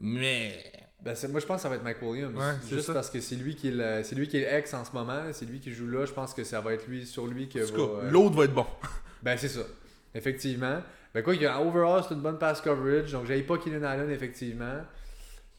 [0.00, 0.60] mais.
[1.04, 2.34] Ben, moi je pense que ça va être Mike Williams.
[2.36, 2.94] Ouais, juste ça.
[2.94, 5.20] parce que c'est lui qui est le- c'est lui qui est ex en ce moment,
[5.32, 6.06] c'est lui qui joue là.
[6.06, 8.00] Je pense que ça va être lui sur lui que En tout va.
[8.00, 8.66] cas, euh, l'autre va être bon.
[9.22, 9.60] Ben, c'est ça.
[10.14, 10.80] Effectivement.
[11.14, 13.12] Ben, quoi, qu'il y a overall, c'est une bonne pass coverage.
[13.12, 14.80] Donc, j'aille pas Keenan Allen, effectivement.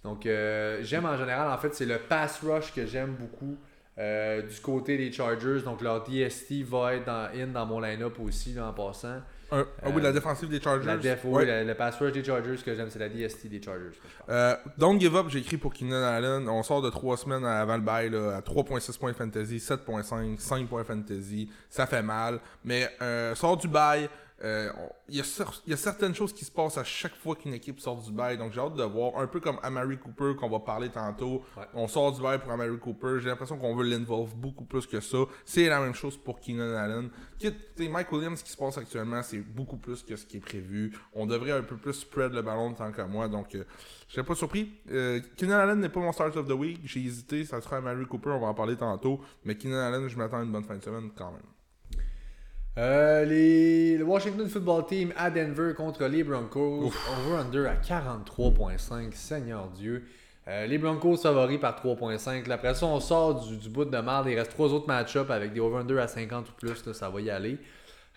[0.03, 3.57] Donc, euh, j'aime en général, en fait, c'est le pass rush que j'aime beaucoup
[3.97, 5.61] euh, du côté des Chargers.
[5.63, 9.21] Donc, leur DST va être dans, in dans mon line-up aussi, là, en passant.
[9.51, 10.85] Un- ah oui, la défensive des Chargers.
[10.87, 11.45] La def, oui, Ouais.
[11.63, 13.91] le, le pass rush des Chargers que j'aime, c'est la DST des Chargers.
[14.29, 16.49] Euh, don't give up, j'ai écrit pour Keenan Allen.
[16.49, 20.67] On sort de 3 semaines avant le bail là, à 3.6 points fantasy, 7.5, 5
[20.67, 21.49] points fantasy.
[21.69, 22.39] Ça fait mal.
[22.63, 24.09] Mais euh, sort du bail.
[24.45, 24.69] Euh,
[25.09, 27.35] Il y, a cer- il y a certaines choses qui se passent à chaque fois
[27.35, 28.37] qu'une équipe sort du bail.
[28.37, 29.17] Donc j'ai hâte de voir.
[29.17, 31.43] Un peu comme Amari Cooper qu'on va parler tantôt.
[31.57, 31.63] Ouais.
[31.73, 33.17] On sort du bail pour Amari Cooper.
[33.19, 35.17] J'ai l'impression qu'on veut l'involve beaucoup plus que ça.
[35.45, 37.09] C'est la même chose pour Keenan Allen.
[37.37, 40.41] Quitte, Mike Williams, ce qui se passe actuellement, c'est beaucoup plus que ce qui est
[40.41, 40.97] prévu.
[41.13, 43.27] On devrait un peu plus spread le ballon tant qu'à moi.
[43.27, 43.63] Donc, euh,
[44.07, 44.71] je serais pas surpris.
[44.91, 46.81] Euh, Keenan Allen n'est pas mon start of the week.
[46.85, 47.43] J'ai hésité.
[47.45, 48.29] Ça sera Mary Cooper.
[48.29, 49.19] On va en parler tantôt.
[49.43, 51.41] Mais Keenan Allen, je m'attends à une bonne fin de semaine quand même.
[52.77, 56.91] Euh, les, le Washington Football Team à Denver contre les Broncos.
[57.27, 59.13] Over-under à 43.5.
[59.13, 60.03] Seigneur Dieu.
[60.47, 62.47] Euh, les Broncos favoris par 3.5.
[62.47, 64.27] Là, Après ça, on sort du, du bout de marde.
[64.29, 66.85] Il reste trois autres match-ups avec des over-under à 50 ou plus.
[66.85, 67.57] là, ça va y aller.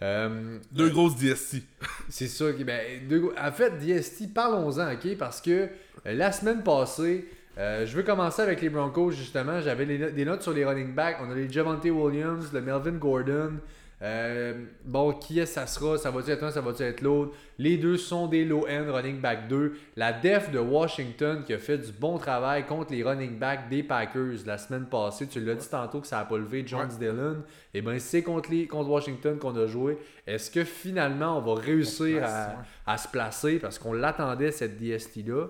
[0.03, 1.63] Euh, Deux grosses DSC.
[2.09, 2.47] c'est ça.
[2.65, 5.17] Ben, deux- en fait, DST, parlons-en, OK?
[5.17, 5.69] Parce que
[6.05, 7.29] la semaine passée,
[7.59, 9.61] euh, je veux commencer avec les Broncos, justement.
[9.61, 11.17] J'avais des notes sur les running backs.
[11.23, 13.53] On a les Javante Williams, le Melvin Gordon,
[14.01, 15.99] Euh, bon, qui est-ce que ça sera?
[15.99, 17.35] Ça va-tu être un, ça va-tu être l'autre?
[17.59, 19.77] Les deux sont des low-end running back 2.
[19.97, 23.83] La def de Washington qui a fait du bon travail contre les running backs des
[23.83, 25.27] Packers la semaine passée.
[25.27, 27.43] Tu l'as dit tantôt que ça n'a pas levé Jones Dillon.
[27.75, 29.99] Et bien, c'est contre, les, contre Washington qu'on a joué.
[30.29, 32.65] Est-ce que finalement on va réussir place, à, ouais.
[32.87, 33.59] à se placer?
[33.59, 35.47] Parce qu'on l'attendait cette DST-là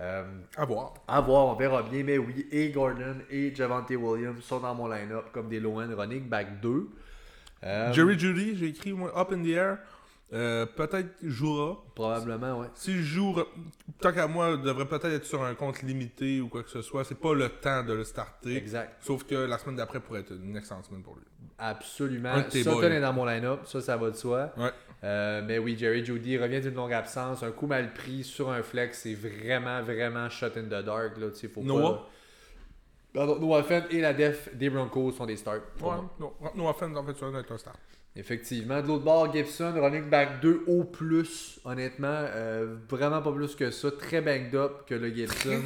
[0.00, 0.24] Euh,
[0.56, 0.94] À voir.
[1.06, 4.88] à voir, on verra bien, mais oui, et Gordon et Javante Williams sont dans mon
[4.88, 6.88] line-up comme des low-end running back 2.
[7.64, 9.78] Euh, Jerry Judy, j'ai écrit moi, Up in the Air.
[10.32, 11.84] Euh, peut-être jouera.
[11.94, 12.68] Probablement, ouais.
[12.74, 13.36] S'il joue,
[14.00, 16.80] tant qu'à moi, il devrait peut-être être sur un compte limité ou quoi que ce
[16.80, 17.04] soit.
[17.04, 18.56] C'est pas le temps de le starter.
[18.56, 18.96] Exact.
[19.00, 21.24] Sauf que la semaine d'après pourrait être une excellente semaine pour lui.
[21.58, 22.34] Absolument.
[22.50, 24.52] Sutton est dans mon line-up, ça, ça va de soi.
[24.56, 24.70] Ouais.
[25.04, 28.62] Euh, mais oui, Jerry Judy revient d'une longue absence, un coup mal pris sur un
[28.62, 31.18] flex, c'est vraiment, vraiment shot in the dark.
[31.18, 31.92] Là, faut Noah?
[31.92, 32.10] Pas...
[33.14, 35.60] Pardon, Noah Fent et la def des Broncos sont des starts.
[35.80, 35.96] Ouais,
[36.54, 37.78] no offense, en fait, ça va être un start.
[38.16, 38.80] Effectivement.
[38.82, 42.08] De l'autre bord, Gibson, running back 2 au plus, honnêtement.
[42.08, 43.90] euh, vraiment pas plus que ça.
[43.90, 45.62] Très banged up que le Gibson.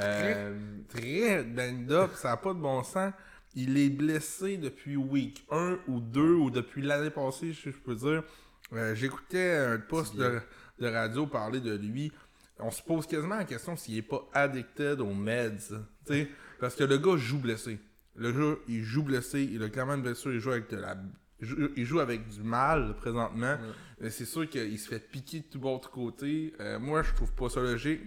[0.00, 0.52] Euh,
[0.88, 3.12] Très banged up, ça n'a pas de bon sens.
[3.54, 7.94] Il est blessé depuis week 1 ou 2 ou depuis l'année passée, je, je peux
[7.94, 8.24] dire.
[8.72, 10.40] Euh, J'écoutais un poste de,
[10.80, 12.10] de radio parler de lui.
[12.58, 15.68] On se pose quasiment la question s'il est pas addicted aux meds.
[16.06, 16.28] tu sais,
[16.60, 17.78] Parce que le gars joue blessé.
[18.16, 19.48] Le gars, il joue blessé.
[19.52, 20.32] Il a clairement une blessure.
[20.32, 20.96] Il joue avec de la.
[21.40, 23.56] il joue- avec du mal présentement.
[24.00, 26.52] Mais C'est sûr qu'il se fait piquer de tout bord de côté.
[26.60, 28.00] Euh, moi, je trouve pas ça logique.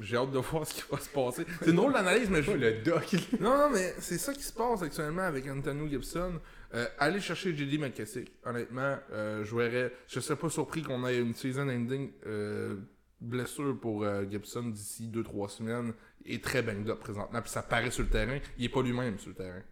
[0.00, 1.44] J'ai hâte de voir ce qui va se passer.
[1.60, 3.14] C'est une drôle d'analyse, mais je, oh, le doc.
[3.40, 6.40] non, non, mais c'est ça qui se passe actuellement avec Antonio Gibson.
[6.74, 11.18] Euh, aller chercher JD McKessick, honnêtement, euh, je verrais, je serais pas surpris qu'on ait
[11.18, 12.76] une season ending euh,
[13.20, 15.92] blessure pour Gibson d'ici 2-3 semaines.
[16.26, 18.38] Est très banged up présentement, puis ça paraît sur le terrain.
[18.58, 19.62] Il est pas lui-même sur le terrain.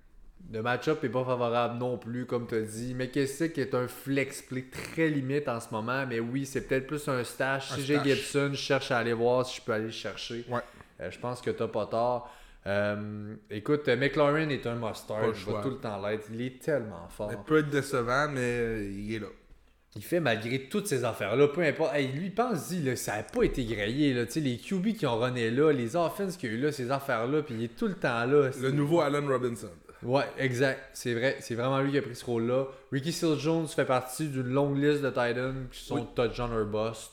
[0.52, 2.94] Le match-up est pas favorable non plus, comme tu as dit.
[2.94, 7.06] McKessick est un flex play très limite en ce moment, mais oui, c'est peut-être plus
[7.08, 7.72] un stash.
[7.72, 8.02] Un si j'ai.
[8.02, 10.44] Gibson, je cherche à aller voir si je peux aller le chercher.
[10.48, 10.60] Ouais.
[11.00, 12.34] Euh, je pense que t'as pas tort.
[12.66, 15.20] Euh, écoute, McLaurin est un mustard.
[15.24, 16.26] Il va tout le temps l'être.
[16.32, 17.30] Il est tellement fort.
[17.32, 19.28] Il peut être décevant, mais il est là.
[19.96, 21.94] Il fait malgré toutes ces affaires-là, peu importe.
[21.94, 24.14] Hey, lui, pense-y, ça n'a pas été grillé.
[24.14, 24.22] Là.
[24.36, 27.42] Les QB qui ont runné là, les offenses qu'il y a eu là, ces affaires-là,
[27.42, 28.50] puis il est tout le temps là.
[28.60, 29.70] Le nouveau Allen Robinson.
[30.04, 30.90] Ouais, exact.
[30.94, 31.36] C'est vrai.
[31.40, 32.66] C'est vraiment lui qui a pris ce rôle-là.
[32.92, 36.02] Ricky Seals Jones fait partie d'une longue liste de Titans qui sont Oui.
[36.14, 37.10] touchdown or bust.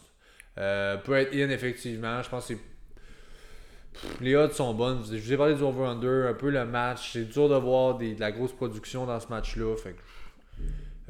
[0.60, 2.22] Euh, peut être in, effectivement.
[2.22, 2.54] Je pense que.
[2.54, 5.04] Pff, Les odds sont bonnes.
[5.04, 7.14] Je vous ai parlé du over-under, un peu le match.
[7.14, 9.76] C'est dur de voir des- de la grosse production dans ce match-là.
[9.78, 9.98] Fait que.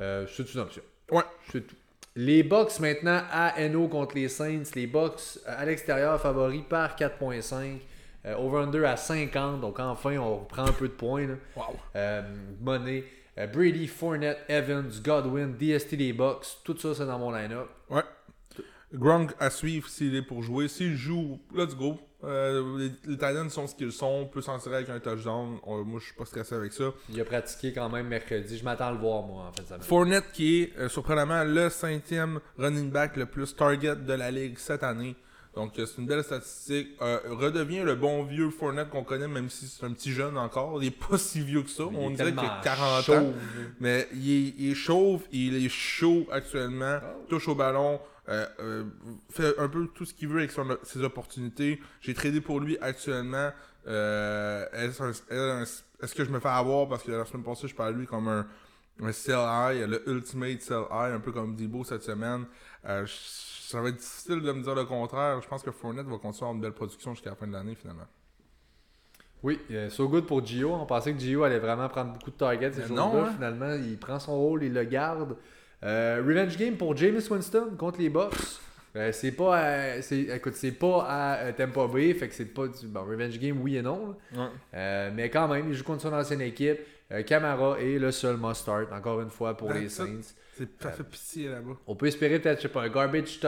[0.02, 0.82] euh, c'est une option.
[1.12, 1.24] Ouais.
[1.52, 1.76] C'est tout.
[2.16, 4.64] Les Bucks maintenant à NO contre les Saints.
[4.76, 7.78] Les Bucks euh, à l'extérieur favoris par 4.5.
[8.26, 9.62] Euh, over-under à 50.
[9.62, 11.28] Donc enfin, on reprend un peu de points.
[11.28, 11.36] Là.
[11.56, 11.64] Wow.
[11.96, 12.22] Euh,
[12.62, 13.04] Money.
[13.38, 16.46] euh, Brady, Fournette, Evans, Godwin, DST des Bucks.
[16.64, 17.70] Tout ça, c'est dans mon line-up.
[17.90, 18.02] Ouais.
[18.94, 20.68] Gronk à suivre s'il est pour jouer.
[20.68, 22.00] S'il joue, let's go.
[22.28, 24.26] Euh, les, les Titans sont ce qu'ils sont.
[24.32, 25.58] peut s'en tirer avec un touchdown.
[25.64, 26.86] On- moi, je suis pas stressé avec ça.
[27.10, 28.58] Il a pratiqué quand même mercredi.
[28.58, 29.64] Je m'attends à le voir, moi, en fait.
[29.68, 34.30] Ça Fournette qui est euh, surprenamment le cinquième running back le plus target de la
[34.32, 35.16] ligue cette année.
[35.56, 36.90] Donc euh, c'est une belle statistique.
[37.02, 40.84] Euh, redevient le bon vieux Fournette qu'on connaît, même si c'est un petit jeune encore.
[40.84, 41.84] Il est pas si vieux que ça.
[41.86, 43.34] On dirait qu'il a 40 ans.
[43.80, 48.00] Mais il est, il est chauve, il est chaud actuellement, touche au ballon,
[48.30, 48.84] euh, euh,
[49.30, 51.80] fait un peu tout ce qu'il veut avec son- ses opportunités.
[52.02, 53.52] J'ai tradé pour lui actuellement.
[53.88, 58.00] Euh, est-ce, que je me fais avoir parce que la semaine passée, je parlais de
[58.00, 58.46] lui comme un,
[59.02, 62.46] un sell high, le ultimate sell high, un peu comme Debo cette semaine.
[62.86, 65.42] Euh, ça va être difficile de me dire le contraire.
[65.42, 67.54] Je pense que Fournette va continuer à avoir une belle production jusqu'à la fin de
[67.54, 68.08] l'année finalement.
[69.44, 69.60] Oui,
[69.90, 70.74] so good pour Gio.
[70.74, 73.04] On pensait que Gio allait vraiment prendre beaucoup de targets ces jours-là.
[73.04, 73.32] non, hein.
[73.36, 75.38] Finalement, il prend son rôle, il le garde.
[75.84, 78.34] Euh, revenge game pour Jameis Winston contre les Bucks.
[78.96, 82.46] Euh, c'est pas à, c'est, écoute, c'est pas à euh, Tampa Bay, fait que c'est
[82.46, 84.16] pas du bon, revenge game oui et non.
[84.74, 86.80] Euh, mais quand même, il joue contre son ancienne équipe.
[87.26, 90.24] Camara est le seul must start encore une fois pour les That's it.
[90.24, 90.36] Saints.
[90.58, 91.74] C'est, ça fait pitié là-bas.
[91.86, 93.40] On peut espérer peut-être, je sais pas, un garbage,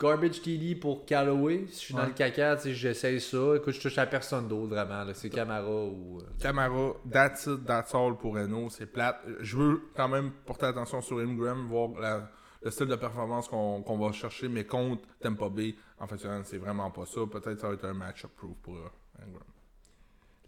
[0.00, 1.66] garbage TD pour Callaway.
[1.68, 3.54] Si je suis dans le caca, j'essaye ça.
[3.56, 5.04] Écoute, je touche à personne d'autre vraiment.
[5.14, 6.18] C'est Camara ou.
[6.20, 9.20] euh, Camara, that's it, that's all pour Renault, c'est plate.
[9.40, 12.30] Je veux quand même porter attention sur Ingram, voir la-
[12.62, 16.58] le style de performance qu'on qu'on va chercher, mais contre Tampa Bay, en fait, c'est
[16.58, 17.20] vraiment pas ça.
[17.30, 18.74] Peut-être ça va être un match-up proof pour
[19.20, 19.42] Ingram.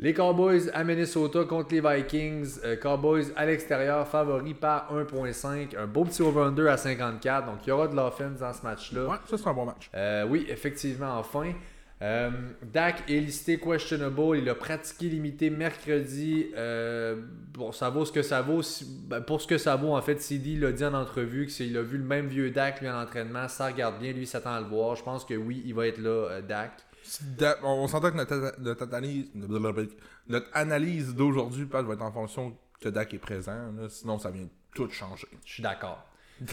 [0.01, 2.61] Les Cowboys à Minnesota contre les Vikings.
[2.65, 5.77] Euh, Cowboys à l'extérieur, favoris par 1.5.
[5.77, 7.47] Un beau petit over-under à 54.
[7.47, 9.07] Donc il y aura de l'offense dans ce match-là.
[9.07, 9.91] Ouais, ça c'est un bon match.
[9.95, 11.53] Euh, oui, effectivement, enfin.
[12.01, 12.31] Euh,
[12.63, 14.37] Dak est listé questionable.
[14.39, 16.47] Il a pratiqué limité mercredi.
[17.55, 18.63] Bon, ça vaut ce que ça vaut.
[18.63, 21.51] Si- ben, pour ce que ça vaut, en fait, CD l'a dit en entrevue que
[21.51, 23.49] c'est- il a vu le même vieux Dak lui en entraînement.
[23.49, 24.13] Ça regarde bien.
[24.13, 24.95] Lui, il s'attend à le voir.
[24.95, 26.71] Je pense que oui, il va être là, Dak.
[27.63, 33.13] On s'entend que notre, notre analyse, notre analyse d'aujourd'hui va être en fonction que Dak
[33.15, 33.73] est présent.
[33.77, 35.27] là, sinon, ça vient tout changer.
[35.45, 36.05] Je suis d'accord.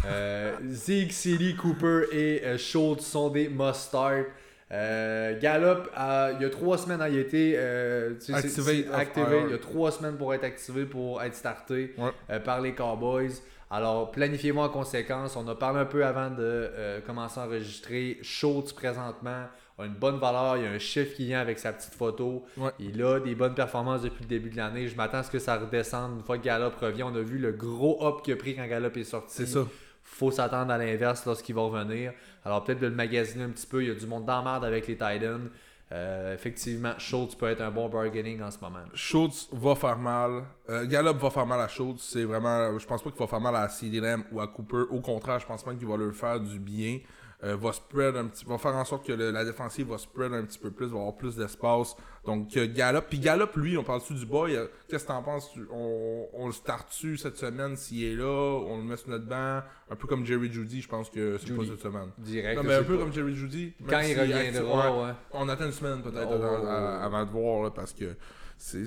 [0.05, 4.25] Euh, Zeke, CD, Cooper et euh, Schultz sont des must-start.
[4.71, 8.87] Euh, Gallup, euh, il y a trois semaines, hein, il a été euh, activé.
[9.47, 12.39] Il y a trois semaines pour être activé, pour être starté Ouais.
[12.39, 13.29] par les Cowboys.
[13.69, 15.35] Alors, planifiez-vous en conséquence.
[15.35, 16.71] On a parlé un peu avant de
[17.05, 18.17] commencer à enregistrer.
[18.23, 19.45] Schultz, présentement,
[19.83, 20.57] a une bonne valeur.
[20.57, 22.45] Il y a un chiffre qui vient avec sa petite photo.
[22.57, 22.71] Ouais.
[22.79, 24.87] Il a des bonnes performances depuis le début de l'année.
[24.87, 27.03] Je m'attends à ce que ça redescende une fois que Gallup revient.
[27.03, 29.35] On a vu le gros hop qu'il a pris quand Gallup est sorti.
[29.35, 29.65] C'est ça.
[30.03, 32.13] faut s'attendre à l'inverse lorsqu'il va revenir.
[32.45, 33.83] Alors peut-être de le magasiner un petit peu.
[33.83, 35.49] Il y a du monde dans merde avec les Titans.
[35.91, 38.79] Euh, effectivement, Schultz peut être un bon bargaining en ce moment.
[38.95, 40.43] Schultz va faire mal.
[40.69, 42.01] Euh, Gallup va faire mal à Schultz.
[42.11, 42.77] C'est vraiment.
[42.79, 44.85] Je pense pas qu'il va faire mal à CD Lamb ou à Cooper.
[44.89, 46.99] Au contraire, je pense même qu'il va leur faire du bien.
[47.43, 50.33] Euh, va spread un petit, va faire en sorte que le- la défensive va spread
[50.33, 51.95] un petit peu plus, va avoir plus d'espace.
[52.25, 54.55] Donc euh, Gallup, puis Gallup, lui, on parle-tu du boy?
[54.55, 55.51] Euh, Qu'est-ce que t'en penses?
[55.69, 58.25] On, on le start-tu cette semaine s'il est là?
[58.25, 59.61] On le met sur notre banc?
[59.91, 62.09] Un peu comme Jerry Judy, je pense que c'est pas cette semaine.
[62.17, 62.55] Direct.
[62.57, 63.03] Non, mais un peu pas.
[63.03, 63.73] comme Jerry Judy.
[63.87, 65.13] Quand il actif- reviendra, ouais.
[65.33, 66.65] On attend une semaine peut-être Oh.
[67.03, 68.15] avant, de voir là, parce que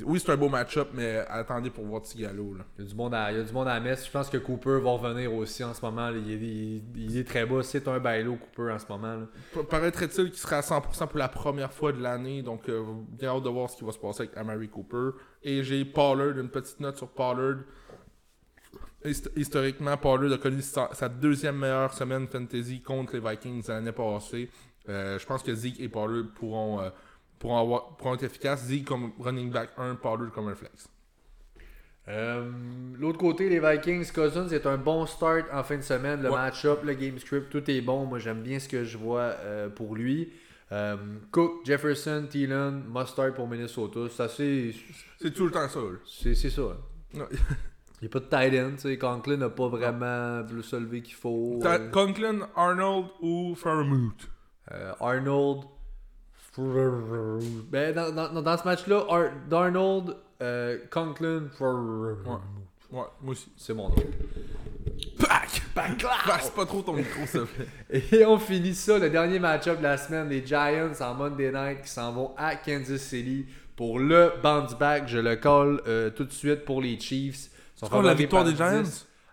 [0.06, 2.64] oui c'est un beau match-up mais attendez pour voir Tigalo là.
[2.78, 4.06] Il y a du monde à, il y a du monde à la messe.
[4.06, 6.08] Je pense que Cooper va revenir aussi en ce moment.
[6.10, 7.62] Il, est, il- il est très bas.
[7.62, 9.26] C'est un bailo Cooper en ce moment.
[9.68, 13.42] Paraîtrait-il qu'il sera à 100% pour la première fois de l'année donc euh, bien hâte
[13.44, 15.10] de voir ce qui va se passer avec Amari Cooper
[15.42, 17.58] et j'ai Pollard une petite note sur Pollard.
[19.04, 23.92] Hist- historiquement Pollard a connu sa, sa deuxième meilleure semaine fantasy contre les Vikings l'année
[23.92, 24.50] passée.
[24.88, 26.90] Euh, je pense que Zeke et Pollard pourront euh,
[27.38, 28.64] pourront, avoir, pourront être efficaces.
[28.64, 30.88] Zeke comme running back 1, Pollard comme un flex.
[32.08, 32.50] Euh,
[32.98, 36.22] L'autre côté, les Vikings, Cousins, c'est un bon start en fin de semaine.
[36.22, 36.36] Le Ouais.
[36.36, 38.06] match-up, le game script, tout est bon.
[38.06, 40.32] Moi, j'aime bien ce que je vois euh, pour lui.
[40.72, 40.96] Euh,
[41.30, 44.00] Cook, Jefferson, Thielen, Mustard pour Minnesota.
[44.10, 44.74] C'est assez.
[45.20, 45.80] C'est tout le temps ça.
[46.06, 46.62] C'est ça.
[47.12, 47.20] Il
[48.02, 48.96] n'y a pas de tight end.
[49.00, 51.58] Conklin n'a pas vraiment le solvé qu'il faut.
[51.92, 54.28] Conklin, Arnold ou Fairmouth?
[55.00, 55.64] Arnold.
[57.70, 61.44] Ben, dans, dans- dans ce match-là, Ar- Darnold, euh, Conklin.
[62.90, 63.52] Ouais, moi aussi.
[63.56, 63.94] C'est mon nom.
[65.18, 65.62] Pac!
[66.26, 68.02] Passe pas trop ton micro, s'il te plaît.
[68.12, 71.82] Et on finit ça, le dernier match-up de la semaine, les Giants en Monday Night
[71.82, 75.04] qui s'en vont à Kansas City pour le bounce back.
[75.06, 77.50] Je le colle euh, tout de suite pour les Chiefs.
[77.76, 78.82] Ils sont la victoire des Giants?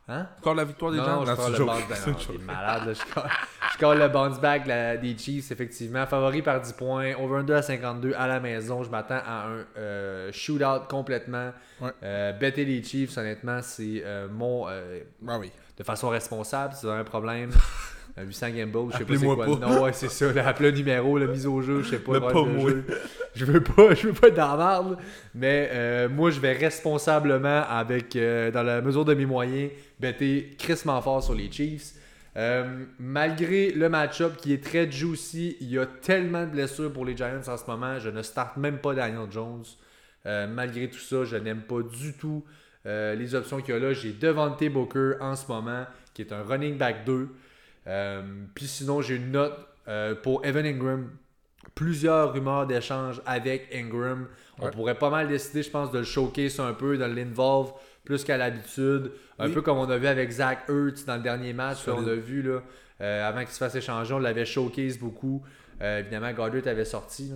[0.08, 0.12] 10.
[0.14, 0.28] Hein?
[0.40, 1.98] Encore la victoire des Non, je Non, c'est le bounce back.
[1.98, 2.94] C'est t'es malade, là.
[2.94, 6.06] Je je le bounce back la- des Chiefs, effectivement.
[6.06, 7.14] Favori par 10 points.
[7.16, 8.84] Over 2 à 52 à la maison.
[8.84, 11.52] Je m'attends à un euh, shootout complètement.
[11.82, 11.92] Ouais.
[12.04, 14.68] Euh, better les Chiefs, honnêtement, c'est euh, mon.
[14.68, 15.52] Ah oui.
[15.78, 17.52] de façon responsable, si vous avez un problème.
[18.18, 19.38] Un 800 Gamble, je sais pas c'est quoi.
[19.38, 19.46] pas.
[19.68, 20.32] Non, ouais, c'est ça.
[20.32, 22.14] là, Appelez un numéro, la mise au jeu, je sais pas.
[22.14, 22.70] Le pas moi.
[22.70, 22.86] jeu.
[23.36, 24.98] Je veux pas, je veux pas être dans la merde.
[25.34, 29.70] Mais euh, moi, je vais responsablement, avec euh, dans la mesure de mes moyens,
[30.00, 31.96] bêter crissement fort sur les Chiefs.
[32.38, 37.04] Euh, malgré le match-up qui est très juicy, il y a tellement de blessures pour
[37.04, 38.00] les Giants en ce moment.
[38.00, 39.66] Je ne starte même pas Daniel Jones.
[40.26, 42.44] Malgré tout ça, je n'aime pas du tout
[42.86, 43.94] les options qu'il y a là.
[43.94, 45.86] J'ai Devante Booker en ce moment,
[46.16, 47.30] qui est un running back 2.
[47.88, 48.22] Euh,
[48.56, 49.58] Puis sinon, j'ai une note
[49.88, 51.10] euh, pour Evan Ingram.
[51.74, 54.28] Plusieurs rumeurs d'échange avec Ingram.
[54.60, 54.72] On Ouais.
[54.72, 57.74] pourrait pas mal décider, je pense, de le showcase un peu, de l'involve
[58.06, 59.12] plus qu'à l'habitude.
[59.40, 59.54] Un Oui.
[59.54, 61.86] peu comme on a vu avec Zach Ertz dans le dernier match.
[61.88, 62.62] là, on a vu là,
[63.02, 65.44] euh, avant qu'il se fasse échanger, on l'avait showcase beaucoup.
[65.82, 67.30] Évidemment, Goddard avait sorti.
[67.30, 67.36] là.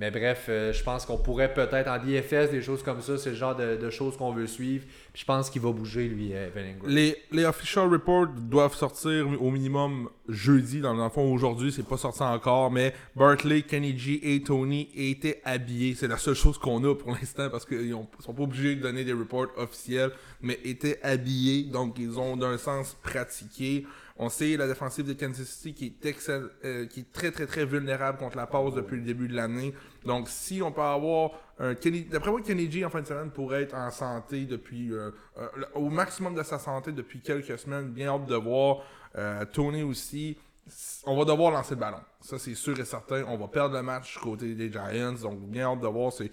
[0.00, 3.30] Mais bref, euh, je pense qu'on pourrait peut-être en DFS, des choses comme ça, c'est
[3.30, 4.86] le genre de, de choses qu'on veut suivre.
[5.14, 6.90] Je pense qu'il va bouger, lui, euh, Evan Ingram.
[6.90, 10.80] Les, les official reports doivent sortir au minimum jeudi.
[10.80, 12.70] Dans le fond, aujourd'hui, c'est pas sorti encore.
[12.70, 15.94] Mais Bartley, Kenny G et Tony étaient habillés.
[15.94, 18.80] C'est la seule chose qu'on a pour l'instant parce qu'ils ont- sont pas obligés de
[18.80, 20.12] donner des reports officiels.
[20.40, 21.64] Mais étaient habillés.
[21.64, 23.84] Donc, ils ont d'un sens pratiqué.
[24.22, 27.46] On sait la défensive de Kansas City qui est, excell- euh, qui est très très
[27.46, 29.72] très vulnérable contre la passe depuis le début de l'année.
[30.04, 33.30] Donc si on peut avoir un Kenny, d'après moi Kenny G en fin de semaine
[33.30, 37.88] pourrait être en santé depuis euh, euh, au maximum de sa santé depuis quelques semaines.
[37.90, 38.78] Bien hâte de voir
[39.16, 40.36] Euh, Tony aussi.
[41.04, 41.98] On va devoir lancer le ballon.
[42.20, 43.24] Ça, c'est sûr et certain.
[43.26, 45.14] On va perdre le match côté des Giants.
[45.20, 46.12] Donc, bien hâte de voir.
[46.12, 46.30] C'est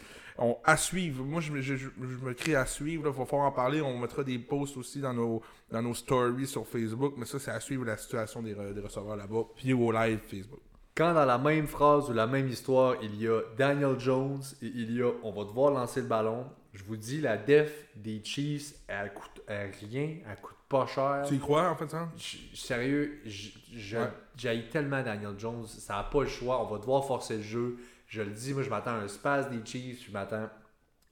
[0.64, 1.24] à suivre.
[1.24, 3.08] Moi, je, me- crie à suivre.
[3.08, 3.82] Il va falloir en parler.
[3.82, 5.42] On mettra des posts aussi dans nos,
[5.72, 7.16] dans nos stories sur Facebook.
[7.18, 9.46] Mais ça, c'est à suivre la situation des, des receveurs là-bas.
[9.56, 10.60] Puis au live Facebook.
[10.98, 14.66] Quand dans la même phrase ou la même histoire, il y a Daniel Jones et
[14.68, 18.22] il y a on va devoir lancer le ballon, je vous dis, la def des
[18.24, 21.24] Chiefs, elle coûte elle rien, elle coûte pas cher.
[21.28, 22.10] Tu y crois, en fait, ça?
[22.18, 24.64] J- Sérieux, j- je- Ouais.
[24.72, 27.78] tellement Daniel Jones, ça n'a pas le choix, on va devoir forcer le jeu.
[28.08, 30.50] Je le dis, moi je m'attends à un space des Chiefs, je m'attends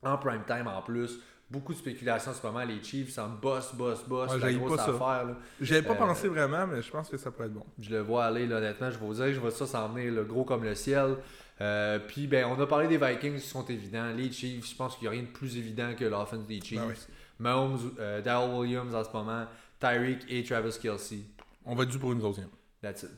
[0.04, 1.20] en prime time en plus.
[1.50, 4.78] Beaucoup de spéculation en ce moment, les Chiefs en boss, boss, boss, Ouais, la grosse
[4.78, 5.36] pas affaire.
[5.62, 7.66] J'avais pas Euh, pensé vraiment, mais je pense que ça pourrait être bon.
[7.80, 8.90] Je le vois aller, là, honnêtement.
[8.90, 11.18] Je vous dire que je vois ça s'en venir le gros comme le ciel.
[11.62, 14.12] Euh, puis, ben, on a parlé des Vikings qui sont évidents.
[14.18, 16.80] Les Chiefs, je pense qu'il n'y a rien de plus évident que l'offense des Chiefs.
[16.80, 16.96] Ben oui.
[17.38, 19.46] Mahomes, euh, Darrell Williams en ce moment,
[19.80, 21.20] Tyreek et Travis Kelsey.
[21.64, 22.50] On va être dû pour une deuxième.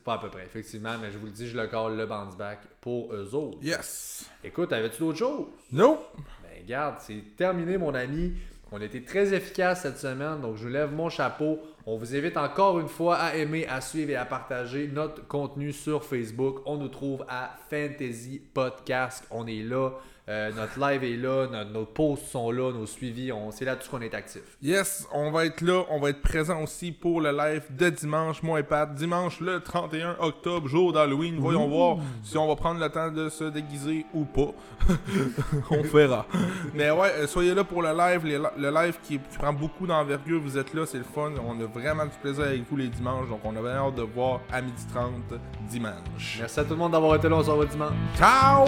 [0.05, 2.37] Pas à peu près, effectivement, mais je vous le dis, je le call le bounce
[2.37, 3.57] back pour eux autres.
[3.61, 4.25] Yes!
[4.41, 5.47] Écoute, avais-tu d'autres choses?
[5.73, 6.05] Nope!
[6.67, 8.33] Garde, c'est terminé, mon ami.
[8.73, 11.59] On a été très efficace cette semaine, donc je lève mon chapeau.
[11.85, 15.71] On vous invite encore une fois à aimer, à suivre et à partager notre contenu
[15.71, 16.57] sur Facebook.
[16.65, 19.23] On nous trouve à Fantasy Podcast.
[19.31, 19.91] On est là.
[20.29, 21.47] Euh, notre live est là.
[21.47, 22.71] Notre, nos posts sont là.
[22.73, 24.41] Nos suivis, c'est là-dessus qu'on est actif.
[24.61, 28.43] Yes, on va être là, on va être présent aussi pour le live de dimanche,
[28.43, 28.93] moi et Pat.
[28.93, 31.37] Dimanche le 31 octobre, jour d'Halloween.
[31.39, 34.51] Voyons voir si on va prendre le temps de se déguiser ou pas.
[35.71, 36.25] on verra.
[36.73, 39.87] Mais ouais, euh, soyez là pour le live, les le live qui, qui prend beaucoup
[39.87, 40.41] d'envergure.
[40.41, 41.31] Vous êtes là, c'est le fun.
[41.45, 43.29] On a vraiment du plaisir avec vous les dimanches.
[43.29, 45.39] Donc on a bien hâte de voir à 12h30
[45.69, 46.37] dimanche.
[46.39, 47.37] Merci à tout le monde d'avoir été là.
[47.37, 47.93] On se revoit dimanche.
[48.17, 48.65] Ciao!